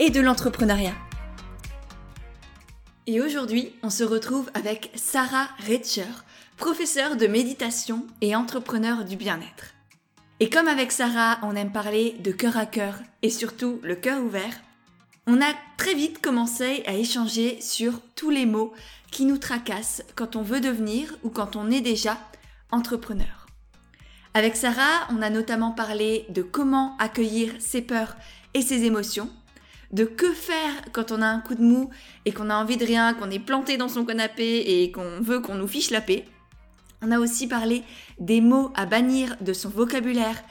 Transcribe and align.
et 0.00 0.08
de 0.08 0.20
l'entrepreneuriat. 0.20 0.94
Et 3.06 3.20
aujourd'hui, 3.20 3.74
on 3.82 3.90
se 3.90 4.02
retrouve 4.02 4.50
avec 4.54 4.90
Sarah 4.94 5.48
Retcher, 5.68 6.10
professeure 6.56 7.16
de 7.16 7.26
méditation 7.26 8.06
et 8.22 8.34
entrepreneur 8.34 9.04
du 9.04 9.16
bien-être. 9.16 9.74
Et 10.40 10.48
comme 10.48 10.68
avec 10.68 10.90
Sarah, 10.90 11.38
on 11.42 11.54
aime 11.54 11.70
parler 11.70 12.16
de 12.20 12.32
cœur 12.32 12.56
à 12.56 12.64
cœur 12.64 12.94
et 13.20 13.28
surtout 13.28 13.78
le 13.82 13.94
cœur 13.94 14.24
ouvert, 14.24 14.54
on 15.26 15.42
a 15.42 15.52
très 15.76 15.94
vite 15.94 16.22
commencé 16.22 16.82
à 16.86 16.94
échanger 16.94 17.60
sur 17.60 18.00
tous 18.16 18.30
les 18.30 18.46
mots 18.46 18.72
qui 19.10 19.26
nous 19.26 19.38
tracassent 19.38 20.02
quand 20.14 20.34
on 20.34 20.42
veut 20.42 20.62
devenir 20.62 21.14
ou 21.24 21.28
quand 21.28 21.56
on 21.56 21.70
est 21.70 21.82
déjà 21.82 22.16
entrepreneur. 22.70 23.46
Avec 24.32 24.56
Sarah, 24.56 25.08
on 25.10 25.20
a 25.20 25.28
notamment 25.28 25.72
parlé 25.72 26.24
de 26.30 26.40
comment 26.40 26.96
accueillir 26.98 27.52
ses 27.58 27.82
peurs 27.82 28.16
et 28.54 28.62
ses 28.62 28.84
émotions, 28.84 29.28
de 29.92 30.04
que 30.04 30.32
faire 30.32 30.72
quand 30.92 31.12
on 31.12 31.22
a 31.22 31.26
un 31.26 31.40
coup 31.40 31.54
de 31.54 31.62
mou 31.62 31.90
et 32.24 32.32
qu'on 32.32 32.50
a 32.50 32.56
envie 32.56 32.76
de 32.76 32.84
rien, 32.84 33.14
qu'on 33.14 33.30
est 33.30 33.38
planté 33.38 33.76
dans 33.76 33.88
son 33.88 34.04
canapé 34.04 34.58
et 34.66 34.92
qu'on 34.92 35.20
veut 35.20 35.40
qu'on 35.40 35.56
nous 35.56 35.68
fiche 35.68 35.90
la 35.90 36.00
paix. 36.00 36.24
On 37.02 37.10
a 37.10 37.18
aussi 37.18 37.48
parlé 37.48 37.82
des 38.18 38.40
mots 38.40 38.72
à 38.76 38.86
bannir 38.86 39.36
de 39.40 39.52
son 39.52 39.68
vocabulaire, 39.68 40.42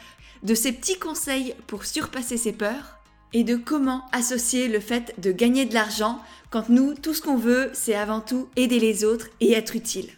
de 0.43 0.55
ses 0.55 0.71
petits 0.71 0.97
conseils 0.97 1.53
pour 1.67 1.85
surpasser 1.85 2.37
ses 2.37 2.53
peurs 2.53 2.99
et 3.33 3.43
de 3.43 3.55
comment 3.55 4.05
associer 4.11 4.67
le 4.67 4.79
fait 4.79 5.13
de 5.19 5.31
gagner 5.31 5.65
de 5.65 5.73
l'argent 5.73 6.19
quand 6.49 6.69
nous, 6.69 6.95
tout 6.95 7.13
ce 7.13 7.21
qu'on 7.21 7.37
veut, 7.37 7.69
c'est 7.73 7.93
avant 7.93 8.21
tout 8.21 8.49
aider 8.55 8.79
les 8.79 9.03
autres 9.03 9.27
et 9.39 9.53
être 9.53 9.75
utile. 9.75 10.09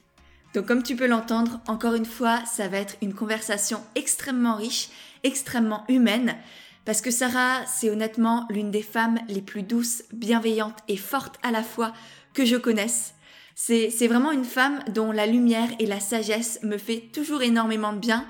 Donc 0.53 0.65
comme 0.65 0.83
tu 0.83 0.95
peux 0.95 1.07
l'entendre, 1.07 1.59
encore 1.67 1.95
une 1.95 2.05
fois, 2.05 2.41
ça 2.45 2.69
va 2.69 2.77
être 2.77 2.95
une 3.01 3.13
conversation 3.13 3.81
extrêmement 3.95 4.55
riche, 4.55 4.89
extrêmement 5.23 5.83
humaine, 5.89 6.35
parce 6.85 7.01
que 7.01 7.11
Sarah, 7.11 7.65
c'est 7.67 7.89
honnêtement 7.89 8.47
l'une 8.49 8.71
des 8.71 8.81
femmes 8.81 9.19
les 9.27 9.41
plus 9.41 9.63
douces, 9.63 10.03
bienveillantes 10.13 10.79
et 10.87 10.97
fortes 10.97 11.37
à 11.43 11.51
la 11.51 11.63
fois 11.63 11.93
que 12.33 12.45
je 12.45 12.55
connaisse. 12.55 13.13
C'est 13.55 14.07
vraiment 14.07 14.31
une 14.31 14.45
femme 14.45 14.79
dont 14.87 15.11
la 15.11 15.27
lumière 15.27 15.69
et 15.79 15.85
la 15.85 15.99
sagesse 15.99 16.59
me 16.63 16.77
fait 16.77 17.09
toujours 17.13 17.43
énormément 17.43 17.93
de 17.93 17.99
bien 17.99 18.25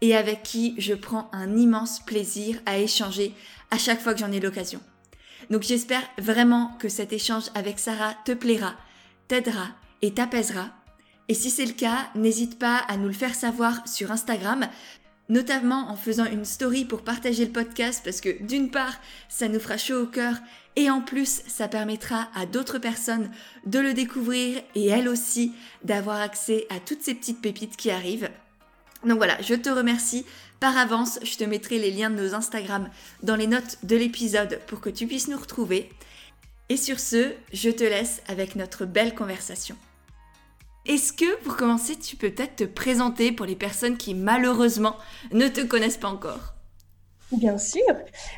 et 0.00 0.16
avec 0.16 0.42
qui 0.42 0.74
je 0.78 0.94
prends 0.94 1.30
un 1.32 1.56
immense 1.56 2.00
plaisir 2.00 2.58
à 2.66 2.78
échanger 2.78 3.34
à 3.70 3.78
chaque 3.78 4.00
fois 4.00 4.14
que 4.14 4.20
j'en 4.20 4.32
ai 4.32 4.40
l'occasion. 4.40 4.80
Donc 5.50 5.62
j'espère 5.62 6.02
vraiment 6.18 6.76
que 6.80 6.88
cet 6.88 7.12
échange 7.12 7.44
avec 7.54 7.78
Sarah 7.78 8.14
te 8.24 8.32
plaira, 8.32 8.74
t'aidera 9.28 9.68
et 10.00 10.12
t'apaisera. 10.12 10.70
Et 11.28 11.34
si 11.34 11.50
c'est 11.50 11.66
le 11.66 11.72
cas, 11.72 12.08
n'hésite 12.16 12.58
pas 12.58 12.78
à 12.88 12.96
nous 12.96 13.06
le 13.06 13.12
faire 13.12 13.34
savoir 13.34 13.86
sur 13.86 14.10
Instagram, 14.10 14.66
notamment 15.32 15.90
en 15.90 15.96
faisant 15.96 16.26
une 16.26 16.44
story 16.44 16.84
pour 16.84 17.02
partager 17.02 17.46
le 17.46 17.52
podcast 17.52 18.02
parce 18.04 18.20
que 18.20 18.42
d'une 18.42 18.70
part, 18.70 19.00
ça 19.30 19.48
nous 19.48 19.58
fera 19.58 19.78
chaud 19.78 20.02
au 20.02 20.06
cœur 20.06 20.36
et 20.76 20.90
en 20.90 21.00
plus, 21.00 21.40
ça 21.46 21.68
permettra 21.68 22.28
à 22.34 22.44
d'autres 22.44 22.78
personnes 22.78 23.30
de 23.64 23.78
le 23.78 23.94
découvrir 23.94 24.62
et 24.74 24.86
elles 24.88 25.08
aussi 25.08 25.54
d'avoir 25.84 26.20
accès 26.20 26.66
à 26.68 26.80
toutes 26.80 27.00
ces 27.00 27.14
petites 27.14 27.40
pépites 27.40 27.78
qui 27.78 27.90
arrivent. 27.90 28.28
Donc 29.06 29.16
voilà, 29.16 29.40
je 29.40 29.54
te 29.54 29.70
remercie 29.70 30.26
par 30.60 30.76
avance. 30.76 31.18
Je 31.22 31.36
te 31.38 31.44
mettrai 31.44 31.78
les 31.78 31.90
liens 31.90 32.10
de 32.10 32.20
nos 32.20 32.34
Instagram 32.34 32.90
dans 33.22 33.36
les 33.36 33.46
notes 33.46 33.78
de 33.84 33.96
l'épisode 33.96 34.60
pour 34.66 34.82
que 34.82 34.90
tu 34.90 35.06
puisses 35.06 35.28
nous 35.28 35.38
retrouver. 35.38 35.88
Et 36.68 36.76
sur 36.76 37.00
ce, 37.00 37.32
je 37.54 37.70
te 37.70 37.84
laisse 37.84 38.22
avec 38.28 38.54
notre 38.54 38.84
belle 38.84 39.14
conversation. 39.14 39.76
Est-ce 40.86 41.12
que 41.12 41.40
pour 41.42 41.56
commencer, 41.56 41.96
tu 41.96 42.16
peux 42.16 42.30
peut-être 42.30 42.56
te 42.56 42.64
présenter 42.64 43.30
pour 43.30 43.46
les 43.46 43.54
personnes 43.54 43.96
qui 43.96 44.14
malheureusement 44.14 44.96
ne 45.32 45.46
te 45.46 45.60
connaissent 45.60 45.96
pas 45.96 46.08
encore? 46.08 46.54
Bien 47.32 47.56
sûr. 47.56 47.82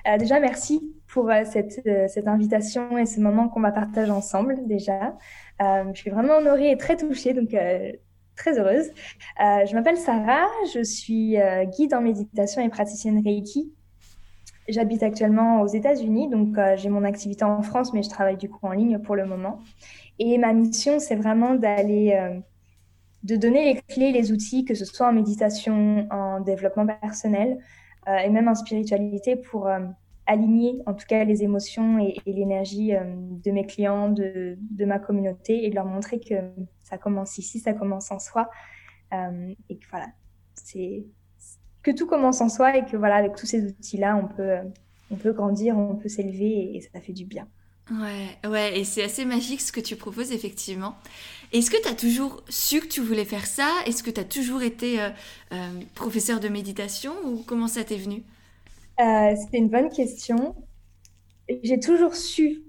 Euh, 0.07 0.19
déjà, 0.19 0.39
merci 0.41 0.95
pour 1.09 1.31
euh, 1.31 1.43
cette, 1.45 1.81
euh, 1.87 2.07
cette, 2.09 2.29
invitation 2.29 2.97
et 2.97 3.07
ce 3.07 3.19
moment 3.21 3.49
qu'on 3.49 3.61
va 3.61 3.73
partager 3.73 4.11
ensemble 4.11 4.67
déjà. 4.67 5.17
je 5.61 5.93
suis 5.95 6.11
vraiment 6.11 6.35
honorée 6.35 6.71
et 6.71 6.77
très 6.77 6.97
touchée, 6.97 7.33
donc 7.33 7.57
très 8.37 8.59
heureuse. 8.59 8.91
Je 9.39 9.75
m'appelle 9.75 9.97
Sarah, 9.97 10.47
je 10.75 10.83
suis 10.83 11.37
guide 11.77 11.95
en 11.95 12.03
méditation 12.03 12.61
et 12.61 12.69
praticienne 12.69 13.23
Reiki. 13.25 13.73
J'habite 14.69 15.03
actuellement 15.03 15.61
aux 15.61 15.67
États-Unis, 15.67 16.29
donc 16.29 16.57
j'ai 16.77 16.89
mon 16.89 17.05
activité 17.05 17.45
en 17.45 17.63
France, 17.63 17.93
mais 17.93 18.03
je 18.03 18.11
travaille 18.11 18.37
du 18.37 18.51
coup 18.51 18.67
en 18.67 18.73
ligne 18.73 18.99
pour 18.99 19.15
le 19.15 19.27
moment. 19.27 19.61
Et 20.19 20.39
ma 20.39 20.53
mission, 20.53 20.99
c'est 20.99 21.17
vraiment 21.17 21.55
d'aller, 21.55 22.41
de 23.25 23.37
donner 23.37 23.75
les 23.75 23.81
clés, 23.83 24.13
les 24.13 24.31
outils, 24.31 24.65
que 24.65 24.75
ce 24.75 24.85
soit 24.85 25.09
en 25.09 25.13
méditation, 25.13 26.07
en 26.11 26.41
développement 26.41 26.87
personnel 26.87 27.59
et 28.07 28.31
même 28.31 28.47
en 28.47 28.55
spiritualité 28.55 29.35
pour 29.35 29.69
aligner 30.27 30.83
en 30.87 30.95
tout 30.95 31.07
cas 31.07 31.25
les 31.25 31.43
émotions 31.43 31.99
et, 31.99 32.17
l'énergie 32.27 32.95
euh, 32.95 33.03
de 33.07 33.51
mes 33.51 33.67
clients, 33.67 34.09
de, 34.09 34.57
de, 34.59 34.85
ma 34.85 34.99
communauté 34.99 35.65
et 35.65 35.71
de 35.71 35.75
leur 35.75 35.87
montrer 35.87 36.21
que 36.21 36.35
ça 36.83 36.99
commence 36.99 37.39
ici, 37.39 37.61
ça 37.61 37.75
commence 37.75 38.11
en 38.11 38.19
soi 38.19 38.51
euh, 39.13 39.53
et 39.69 39.77
que 39.77 39.87
voilà, 39.91 40.09
c'est 40.55 41.05
que 41.83 41.91
tout 41.91 42.07
commence 42.07 42.41
en 42.41 42.49
soi 42.49 42.77
et 42.77 42.85
que 42.85 42.97
voilà, 42.97 43.17
avec 43.17 43.37
tous 43.37 43.47
ces 43.47 43.67
outils-là, 43.67 44.17
on 44.17 44.27
peut, 44.27 44.57
on 45.11 45.17
peut 45.17 45.33
grandir, 45.33 45.77
on 45.77 45.97
peut 45.97 46.09
s'élever 46.09 46.77
et, 46.77 46.81
ça 46.81 47.01
fait 47.01 47.13
du 47.13 47.27
bien. 47.27 47.47
Ouais, 47.91 48.39
ouais, 48.49 48.79
et 48.79 48.85
c'est 48.85 49.03
assez 49.03 49.27
magique 49.27 49.61
ce 49.61 49.71
que 49.71 49.81
tu 49.81 49.95
proposes 49.97 50.33
effectivement. 50.33 50.97
Est-ce 51.53 51.71
que 51.71 51.81
tu 51.83 51.89
as 51.89 51.95
toujours 51.95 52.43
su 52.49 52.81
que 52.81 52.87
tu 52.89 53.03
voulais 53.03 53.27
faire 53.27 53.47
ça? 53.47 53.71
Est-ce 53.87 54.03
que 54.03 54.11
tu 54.11 54.21
as 54.21 54.25
toujours 54.25 54.63
été 54.63 55.03
euh, 55.03 55.11
professeur 55.95 56.41
de 56.41 56.49
méditation 56.49 57.13
ou 57.27 57.43
comment 57.47 57.69
ça 57.69 57.85
t'est 57.85 57.99
venu? 57.99 58.23
Euh, 59.01 59.35
C'était 59.37 59.59
une 59.59 59.69
bonne 59.69 59.91
question. 59.91 60.55
J'ai 61.63 61.81
toujours 61.81 62.15
su 62.15 62.63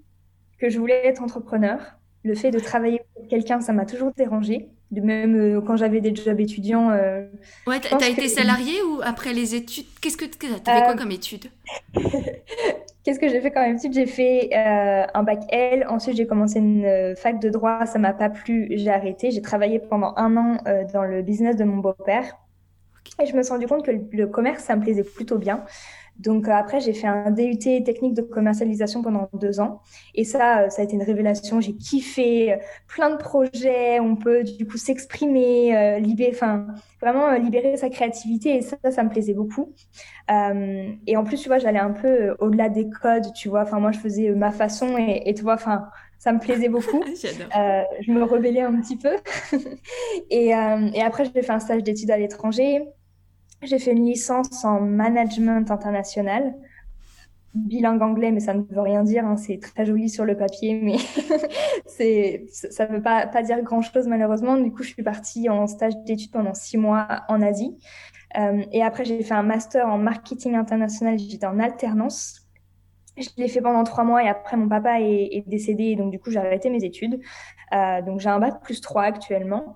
que 0.60 0.70
je 0.70 0.80
voulais 0.80 1.06
être 1.08 1.22
entrepreneur. 1.24 1.80
Le 2.24 2.36
fait 2.36 2.52
de 2.52 2.60
travailler 2.60 3.02
pour 3.16 3.28
quelqu'un, 3.28 3.62
ça 3.62 3.74
m'a 3.74 3.86
toujours 3.86 4.12
dérangé. 4.18 4.70
De 4.92 5.02
même 5.02 5.36
euh, 5.36 5.62
quand 5.62 5.78
j'avais 5.78 6.02
des 6.02 6.16
jobs 6.16 6.40
étudiants. 6.40 6.92
Euh, 6.92 7.28
ouais, 7.68 7.80
t'as 7.80 8.10
été 8.10 8.28
salarié 8.28 8.82
ou 8.84 9.02
après 9.04 9.34
les 9.34 9.56
études? 9.56 9.86
Qu'est-ce 10.02 10.18
que 10.18 10.26
t'as 10.26 10.74
fait 10.74 10.84
quoi 10.84 10.94
euh, 10.94 10.96
comme 10.96 11.12
études 11.12 11.50
Qu'est-ce 13.06 13.20
que 13.20 13.30
j'ai 13.30 13.40
fait 13.40 13.52
comme 13.52 13.64
études 13.64 13.94
J'ai 13.94 14.08
fait 14.08 14.50
un 14.54 15.24
bac 15.24 15.44
L. 15.50 15.86
Ensuite, 15.88 16.18
j'ai 16.18 16.26
commencé 16.26 16.58
une 16.60 17.16
fac 17.16 17.40
de 17.40 17.50
droit. 17.50 17.86
Ça 17.86 18.00
m'a 18.00 18.14
pas 18.14 18.30
plu. 18.30 18.68
J'ai 18.72 18.90
arrêté. 18.90 19.30
J'ai 19.30 19.44
travaillé 19.44 19.80
pendant 19.80 20.14
un 20.18 20.36
an 20.36 20.58
dans 20.92 21.04
le 21.04 21.22
business 21.22 21.56
de 21.56 21.64
mon 21.66 21.78
beau-père. 21.78 22.36
Et 23.22 23.28
je 23.28 23.36
me 23.38 23.44
suis 23.44 23.54
rendu 23.54 23.68
compte 23.68 23.86
que 23.86 23.92
le 23.92 24.28
commerce, 24.28 24.64
ça 24.64 24.76
me 24.76 24.82
plaisait 24.82 25.04
plutôt 25.04 25.38
bien. 25.38 25.64
Donc 26.20 26.48
euh, 26.48 26.52
après, 26.52 26.80
j'ai 26.80 26.94
fait 26.94 27.08
un 27.08 27.32
DUT 27.32 27.84
technique 27.84 28.14
de 28.14 28.22
commercialisation 28.22 29.02
pendant 29.02 29.30
deux 29.34 29.60
ans. 29.60 29.82
Et 30.14 30.24
ça, 30.24 30.62
euh, 30.62 30.70
ça 30.70 30.82
a 30.82 30.86
été 30.86 30.96
une 30.96 31.04
révélation. 31.04 31.62
J'ai 31.62 31.76
kiffé 31.76 32.54
euh, 32.54 32.58
plein 32.88 33.10
de 33.10 33.18
projets. 33.18 34.00
On 34.00 34.16
peut 34.16 34.44
du 34.44 34.66
coup 34.66 34.78
s'exprimer, 34.78 36.00
libérer, 36.00 36.32
enfin 36.34 36.68
vraiment 37.02 37.32
libérer 37.34 37.78
sa 37.78 37.90
créativité. 37.90 38.56
Et 38.58 38.62
ça, 38.62 38.78
ça 38.90 39.04
me 39.04 39.10
plaisait 39.10 39.34
beaucoup. 39.34 39.74
Euh, 40.32 40.92
et 41.08 41.18
en 41.18 41.24
plus, 41.24 41.42
tu 41.42 41.50
vois, 41.50 41.60
j'allais 41.60 41.80
un 41.80 41.92
peu 41.92 42.36
au-delà 42.40 42.70
des 42.70 42.90
codes. 42.90 43.34
Tu 43.34 43.50
vois, 43.50 43.64
enfin 43.64 43.80
moi, 43.80 43.92
je 43.92 44.00
faisais 44.00 44.30
ma 44.32 44.52
façon 44.52 44.98
et, 44.98 45.24
et 45.26 45.34
tu 45.34 45.44
vois, 45.44 45.56
enfin 45.56 45.90
ça 46.26 46.34
me 46.34 46.40
plaisait 46.40 46.70
beaucoup. 46.70 47.04
euh, 47.58 47.84
je 48.02 48.12
me 48.12 48.24
rebellais 48.24 48.62
un 48.62 48.82
petit 48.82 48.98
peu. 48.98 49.16
et, 50.32 50.56
euh, 50.56 50.90
et 50.94 51.04
après, 51.04 51.26
j'ai 51.26 51.44
fait 51.44 51.52
un 51.52 51.60
stage 51.60 51.84
d'études 51.84 52.10
à 52.10 52.18
l'étranger. 52.18 52.84
J'ai 53.66 53.80
fait 53.80 53.92
une 53.92 54.06
licence 54.06 54.64
en 54.64 54.80
management 54.80 55.70
international, 55.72 56.54
bilingue 57.54 58.02
anglais, 58.02 58.32
mais 58.32 58.40
ça 58.40 58.54
ne 58.54 58.62
veut 58.62 58.82
rien 58.82 59.04
dire. 59.04 59.26
Hein. 59.26 59.38
c'est 59.38 59.60
très 59.60 59.86
joli 59.86 60.10
sur 60.10 60.26
le 60.26 60.38
papier, 60.38 60.80
mais 60.82 60.98
ça 61.88 62.88
ne 62.88 62.94
veut 62.94 63.02
pas, 63.02 63.44
dire 63.44 63.62
grand-chose 63.64 64.08
malheureusement. 64.08 64.58
Du 64.58 64.72
coup, 64.72 64.84
je 64.84 64.90
suis 64.90 65.04
partie 65.04 65.50
en 65.50 65.68
stage 65.68 65.98
d'études 66.06 66.32
pendant 66.32 66.54
six 66.54 66.78
mois 66.78 67.24
en 67.28 67.42
Asie. 67.42 67.76
Euh, 68.38 68.64
et 68.72 68.84
après, 68.84 69.06
j'ai 69.06 69.24
fait 69.24 69.34
un 69.34 69.44
master 69.44 69.88
en 69.88 69.98
marketing 69.98 70.56
international. 70.56 71.18
J'étais 71.18 71.48
en 71.48 71.60
alternance. 71.60 72.42
Je 73.18 73.30
l'ai 73.38 73.48
fait 73.48 73.62
pendant 73.62 73.86
trois 73.86 74.04
mois 74.04 74.24
et 74.24 74.28
après 74.28 74.58
mon 74.58 74.68
papa 74.68 75.00
est 75.00 75.46
décédé 75.48 75.96
donc 75.96 76.12
du 76.12 76.20
coup 76.20 76.32
j'ai 76.32 76.38
arrêté 76.38 76.70
mes 76.70 76.84
études. 76.84 77.22
Donc 77.72 78.20
j'ai 78.20 78.30
un 78.30 78.40
bac 78.40 78.62
plus 78.62 78.82
3 78.82 79.04
actuellement. 79.04 79.76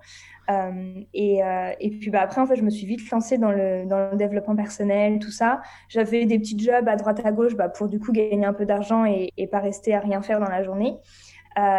et, 1.13 1.41
et, 1.79 1.89
puis 1.99 2.09
bah, 2.09 2.21
après, 2.21 2.41
en 2.41 2.47
fait, 2.47 2.55
je 2.55 2.63
me 2.63 2.69
suis 2.69 2.85
vite 2.85 3.09
lancée 3.11 3.37
dans 3.37 3.51
le, 3.51 3.85
dans 3.85 4.11
le 4.11 4.17
développement 4.17 4.55
personnel, 4.55 5.19
tout 5.19 5.31
ça. 5.31 5.61
J'avais 5.89 6.25
des 6.25 6.39
petits 6.39 6.57
jobs 6.57 6.87
à 6.87 6.95
droite 6.95 7.21
à 7.25 7.31
gauche 7.31 7.55
bah, 7.55 7.69
pour 7.69 7.87
du 7.87 7.99
coup 7.99 8.11
gagner 8.11 8.45
un 8.45 8.53
peu 8.53 8.65
d'argent 8.65 9.05
et, 9.05 9.31
et, 9.37 9.47
pas 9.47 9.59
rester 9.59 9.93
à 9.93 9.99
rien 9.99 10.21
faire 10.21 10.39
dans 10.39 10.49
la 10.49 10.63
journée. 10.63 10.97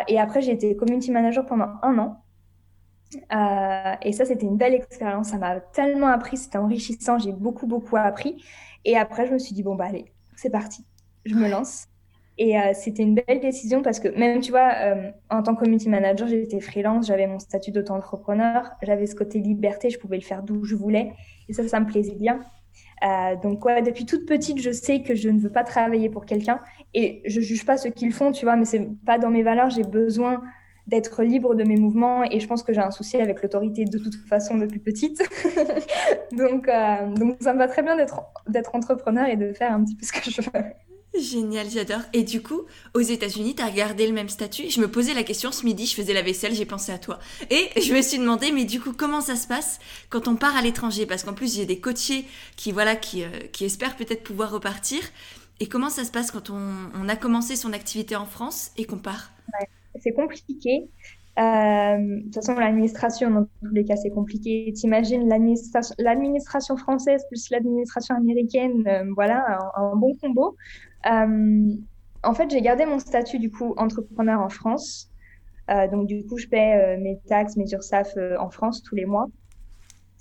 et 0.08 0.18
après, 0.18 0.40
j'ai 0.40 0.52
été 0.52 0.76
community 0.76 1.10
manager 1.10 1.46
pendant 1.46 1.70
un 1.82 1.98
an. 1.98 2.22
Euh, 3.32 3.94
et 4.02 4.12
ça, 4.12 4.24
c'était 4.24 4.46
une 4.46 4.56
belle 4.56 4.74
expérience. 4.74 5.28
Ça 5.28 5.38
m'a 5.38 5.60
tellement 5.60 6.08
appris, 6.08 6.36
c'était 6.36 6.58
enrichissant. 6.58 7.18
J'ai 7.18 7.32
beaucoup, 7.32 7.66
beaucoup 7.66 7.96
appris. 7.96 8.42
Et 8.84 8.96
après, 8.96 9.26
je 9.26 9.32
me 9.32 9.38
suis 9.38 9.54
dit, 9.54 9.62
bon, 9.62 9.74
bah, 9.74 9.86
allez, 9.88 10.12
c'est 10.36 10.50
parti. 10.50 10.86
Je 11.24 11.34
me 11.34 11.48
lance. 11.48 11.86
Et 12.42 12.58
euh, 12.58 12.72
c'était 12.72 13.02
une 13.02 13.14
belle 13.14 13.38
décision 13.40 13.82
parce 13.82 14.00
que 14.00 14.08
même, 14.18 14.40
tu 14.40 14.50
vois, 14.50 14.72
euh, 14.80 15.10
en 15.28 15.42
tant 15.42 15.54
que 15.54 15.60
community 15.60 15.90
manager, 15.90 16.26
j'étais 16.26 16.58
freelance, 16.60 17.06
j'avais 17.06 17.26
mon 17.26 17.38
statut 17.38 17.70
d'auto-entrepreneur, 17.70 18.70
j'avais 18.80 19.06
ce 19.06 19.14
côté 19.14 19.40
liberté, 19.40 19.90
je 19.90 19.98
pouvais 19.98 20.16
le 20.16 20.22
faire 20.22 20.42
d'où 20.42 20.64
je 20.64 20.74
voulais. 20.74 21.12
Et 21.50 21.52
ça, 21.52 21.68
ça 21.68 21.78
me 21.80 21.86
plaisait 21.86 22.14
bien. 22.14 22.40
donc, 23.42 23.66
ouais, 23.66 23.82
depuis 23.82 24.06
toute 24.06 24.24
petite, 24.24 24.58
je 24.58 24.70
sais 24.70 25.02
que 25.02 25.14
je 25.14 25.28
ne 25.28 25.38
veux 25.38 25.50
pas 25.50 25.64
travailler 25.64 26.08
pour 26.08 26.24
quelqu'un. 26.24 26.60
Et 26.94 27.20
je 27.26 27.42
juge 27.42 27.66
pas 27.66 27.76
ceux 27.76 27.90
qui 27.90 28.06
le 28.06 28.12
font, 28.12 28.32
tu 28.32 28.46
vois, 28.46 28.56
mais 28.56 28.64
c'est 28.64 28.88
pas 29.04 29.18
dans 29.18 29.30
mes 29.30 29.42
valeurs. 29.42 29.68
J'ai 29.68 29.84
besoin 29.84 30.40
d'être 30.86 31.22
libre 31.22 31.54
de 31.54 31.64
mes 31.64 31.76
mouvements 31.76 32.24
et 32.24 32.40
je 32.40 32.46
pense 32.46 32.62
que 32.62 32.72
j'ai 32.72 32.80
un 32.80 32.90
souci 32.90 33.18
avec 33.18 33.42
l'autorité 33.42 33.84
de 33.84 33.98
toute 33.98 34.16
façon 34.26 34.56
depuis 34.56 34.78
petite. 34.78 35.22
donc, 36.32 36.68
euh, 36.68 37.14
donc 37.14 37.36
ça 37.42 37.52
me 37.52 37.58
va 37.58 37.68
très 37.68 37.82
bien 37.82 37.96
d'être 37.96 38.74
entrepreneur 38.74 39.26
et 39.26 39.36
de 39.36 39.52
faire 39.52 39.72
un 39.72 39.84
petit 39.84 39.94
peu 39.94 40.06
ce 40.06 40.12
que 40.12 40.30
je 40.30 40.40
veux. 40.40 40.89
Génial, 41.18 41.68
j'adore. 41.68 42.02
Et 42.12 42.22
du 42.22 42.40
coup, 42.40 42.62
aux 42.94 43.00
États-Unis, 43.00 43.56
tu 43.56 43.62
as 43.62 43.70
gardé 43.70 44.06
le 44.06 44.12
même 44.12 44.28
statut? 44.28 44.70
Je 44.70 44.80
me 44.80 44.88
posais 44.88 45.12
la 45.12 45.24
question 45.24 45.50
ce 45.50 45.64
midi, 45.64 45.86
je 45.86 45.94
faisais 45.94 46.12
la 46.12 46.22
vaisselle, 46.22 46.54
j'ai 46.54 46.66
pensé 46.66 46.92
à 46.92 46.98
toi. 46.98 47.18
Et 47.50 47.68
je 47.80 47.92
me 47.94 48.00
suis 48.00 48.18
demandé, 48.18 48.52
mais 48.52 48.64
du 48.64 48.80
coup, 48.80 48.92
comment 48.92 49.20
ça 49.20 49.34
se 49.34 49.48
passe 49.48 49.80
quand 50.08 50.28
on 50.28 50.36
part 50.36 50.56
à 50.56 50.62
l'étranger? 50.62 51.06
Parce 51.06 51.24
qu'en 51.24 51.34
plus, 51.34 51.56
j'ai 51.56 51.66
des 51.66 51.80
coachés 51.80 52.24
qui, 52.56 52.70
voilà, 52.70 52.94
qui, 52.96 53.24
euh, 53.24 53.28
qui 53.52 53.64
espèrent 53.64 53.96
peut-être 53.96 54.22
pouvoir 54.22 54.52
repartir. 54.52 55.00
Et 55.58 55.66
comment 55.66 55.90
ça 55.90 56.04
se 56.04 56.12
passe 56.12 56.30
quand 56.30 56.50
on, 56.50 56.90
on 56.94 57.08
a 57.08 57.16
commencé 57.16 57.56
son 57.56 57.72
activité 57.72 58.16
en 58.16 58.26
France 58.26 58.70
et 58.76 58.84
qu'on 58.84 58.98
part? 58.98 59.32
C'est 60.00 60.12
compliqué. 60.12 60.88
Euh, 61.38 61.96
de 61.98 62.22
toute 62.24 62.34
façon, 62.34 62.54
l'administration, 62.54 63.30
dans 63.30 63.44
tous 63.44 63.72
les 63.72 63.84
cas, 63.84 63.96
c'est 63.96 64.10
compliqué. 64.10 64.72
T'imagines 64.74 65.28
l'administration 65.98 66.76
française 66.76 67.24
plus 67.28 67.50
l'administration 67.50 68.16
américaine, 68.16 68.84
euh, 68.86 69.04
voilà, 69.14 69.58
un, 69.76 69.96
bon 69.96 70.14
combo. 70.20 70.56
Euh, 71.06 71.74
en 72.22 72.34
fait, 72.34 72.50
j'ai 72.50 72.60
gardé 72.60 72.84
mon 72.86 72.98
statut 72.98 73.38
du 73.38 73.50
coup 73.50 73.74
entrepreneur 73.76 74.40
en 74.40 74.50
France. 74.50 75.10
donc 75.68 76.06
du 76.06 76.26
coup, 76.26 76.36
je 76.36 76.46
paie 76.46 76.96
mes 76.98 77.18
taxes, 77.26 77.56
mes 77.56 77.70
URSAF 77.72 78.14
en 78.38 78.50
France 78.50 78.82
tous 78.82 78.94
les 78.94 79.06
mois, 79.06 79.28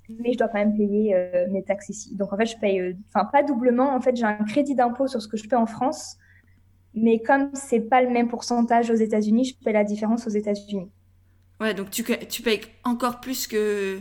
mais 0.07 0.31
je 0.33 0.37
dois 0.37 0.47
quand 0.47 0.59
même 0.59 0.77
payer 0.77 1.15
mes 1.49 1.63
taxes 1.63 1.89
ici. 1.89 2.15
Donc 2.15 2.31
en 2.31 2.37
fait, 2.37 2.45
je 2.45 2.57
paye, 2.57 2.95
enfin 3.09 3.25
pas 3.25 3.43
doublement. 3.43 3.93
En 3.93 3.99
fait, 3.99 4.15
j'ai 4.15 4.23
un 4.23 4.45
crédit 4.45 4.75
d'impôt 4.75 5.07
sur 5.07 5.21
ce 5.21 5.27
que 5.27 5.35
je 5.35 5.49
paie 5.49 5.57
en 5.57 5.65
France 5.65 6.17
mais 6.93 7.19
comme 7.19 7.51
c'est 7.53 7.81
pas 7.81 8.01
le 8.01 8.09
même 8.09 8.27
pourcentage 8.27 8.89
aux 8.89 8.95
États-Unis, 8.95 9.45
je 9.45 9.63
fais 9.63 9.71
la 9.71 9.83
différence 9.83 10.27
aux 10.27 10.31
États-Unis. 10.31 10.89
Ouais, 11.59 11.73
donc 11.73 11.89
tu, 11.89 12.03
tu 12.03 12.41
payes 12.41 12.61
encore 12.83 13.19
plus 13.19 13.47
que, 13.47 13.99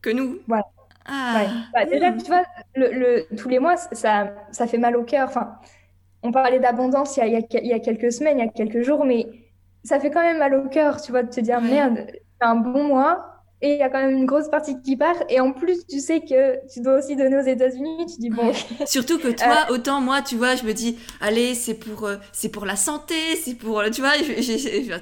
que 0.00 0.10
nous. 0.10 0.38
Voilà. 0.46 0.64
Ah. 1.06 1.46
Bah, 1.72 1.84
déjà, 1.84 2.12
tu 2.12 2.26
vois, 2.26 2.44
le, 2.74 3.34
tous 3.36 3.48
les 3.48 3.58
mois, 3.58 3.76
ça, 3.76 4.34
ça 4.50 4.66
fait 4.66 4.78
mal 4.78 4.96
au 4.96 5.04
cœur. 5.04 5.28
Enfin, 5.28 5.58
on 6.22 6.32
parlait 6.32 6.58
d'abondance 6.58 7.16
il, 7.16 7.24
il, 7.24 7.66
y 7.66 7.72
a 7.72 7.78
quelques 7.78 8.12
semaines, 8.12 8.38
il 8.38 8.44
y 8.44 8.48
a 8.48 8.50
quelques 8.50 8.82
jours, 8.82 9.04
mais 9.04 9.26
ça 9.84 10.00
fait 10.00 10.10
quand 10.10 10.22
même 10.22 10.38
mal 10.38 10.54
au 10.54 10.68
cœur, 10.68 11.00
tu 11.00 11.12
vois, 11.12 11.22
de 11.22 11.30
te 11.30 11.40
dire, 11.40 11.60
merde, 11.60 12.06
c'est 12.08 12.46
un 12.46 12.56
bon 12.56 12.84
mois, 12.84 13.38
et 13.60 13.72
il 13.72 13.78
y 13.78 13.82
a 13.82 13.88
quand 13.88 13.98
même 13.98 14.16
une 14.16 14.26
grosse 14.26 14.48
partie 14.48 14.80
qui 14.82 14.96
part. 14.96 15.16
Et 15.28 15.40
en 15.40 15.52
plus, 15.52 15.84
tu 15.86 15.98
sais 15.98 16.20
que 16.20 16.64
tu 16.72 16.80
dois 16.80 16.98
aussi 16.98 17.16
donner 17.16 17.38
aux 17.38 17.46
États-Unis. 17.46 18.06
Tu 18.06 18.20
dis 18.20 18.30
bon. 18.30 18.52
Surtout 18.86 19.18
que 19.18 19.28
toi, 19.28 19.66
euh, 19.68 19.74
autant 19.74 20.00
moi, 20.00 20.22
tu 20.22 20.36
vois, 20.36 20.54
je 20.54 20.62
me 20.64 20.72
dis, 20.72 20.96
allez, 21.20 21.54
c'est 21.54 21.74
pour, 21.74 22.04
euh, 22.04 22.16
c'est 22.32 22.50
pour 22.50 22.66
la 22.66 22.76
santé, 22.76 23.16
c'est 23.42 23.54
pour, 23.54 23.82
tu 23.90 24.00
vois, 24.00 24.12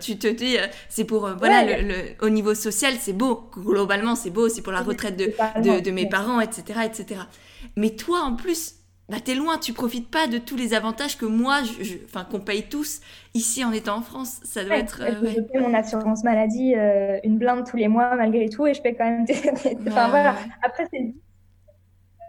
tu 0.01 0.17
te 0.17 0.27
dis, 0.27 0.57
euh, 0.57 0.67
c'est 0.89 1.05
pour, 1.05 1.29
voilà, 1.37 1.83
le, 1.83 1.95
au 2.23 2.31
niveau 2.31 2.55
social, 2.55 2.95
c'est 2.99 3.13
beau. 3.13 3.51
Globalement, 3.55 4.15
c'est 4.15 4.31
beau. 4.31 4.49
C'est 4.49 4.63
pour 4.63 4.73
la 4.73 4.81
retraite 4.81 5.19
de, 5.19 5.35
de, 5.61 5.81
de, 5.81 5.91
mes 5.91 6.09
parents, 6.09 6.41
etc., 6.41 6.81
etc. 6.87 7.21
Mais 7.77 7.91
toi, 7.91 8.21
en 8.21 8.37
plus, 8.37 8.76
bah 9.09 9.19
t'es 9.25 9.37
loin, 9.37 9.57
tu 9.59 9.73
profites 9.73 10.11
pas 10.11 10.27
de 10.27 10.39
tous 10.39 10.57
les 10.57 10.75
avantages 10.75 11.17
que 11.17 11.27
moi, 11.27 11.63
je, 11.63 11.95
enfin 12.07 12.25
qu'on 12.25 12.41
paye 12.41 12.65
tous 12.69 13.01
ici 13.35 13.65
en 13.65 13.71
étant 13.71 13.99
en 13.99 14.03
France. 14.03 14.41
Ça 14.43 14.65
doit 14.65 14.79
être. 14.79 15.01
Euh, 15.01 15.31
je 15.33 15.41
paye 15.43 15.61
mon 15.61 15.75
assurance 15.75 16.25
maladie 16.25 16.75
euh, 16.75 17.21
une 17.23 17.39
blinde 17.39 17.65
tous 17.69 17.77
les 17.77 17.87
mois 17.87 18.17
malgré 18.17 18.49
tout 18.49 18.67
et 18.67 18.75
je 18.75 18.83
paye 18.83 18.97
quand 18.97 19.05
même. 19.05 19.25
Des... 19.25 19.35
enfin 19.87 20.09
voilà. 20.09 20.35
Après 20.63 20.89
c'est. 20.93 21.15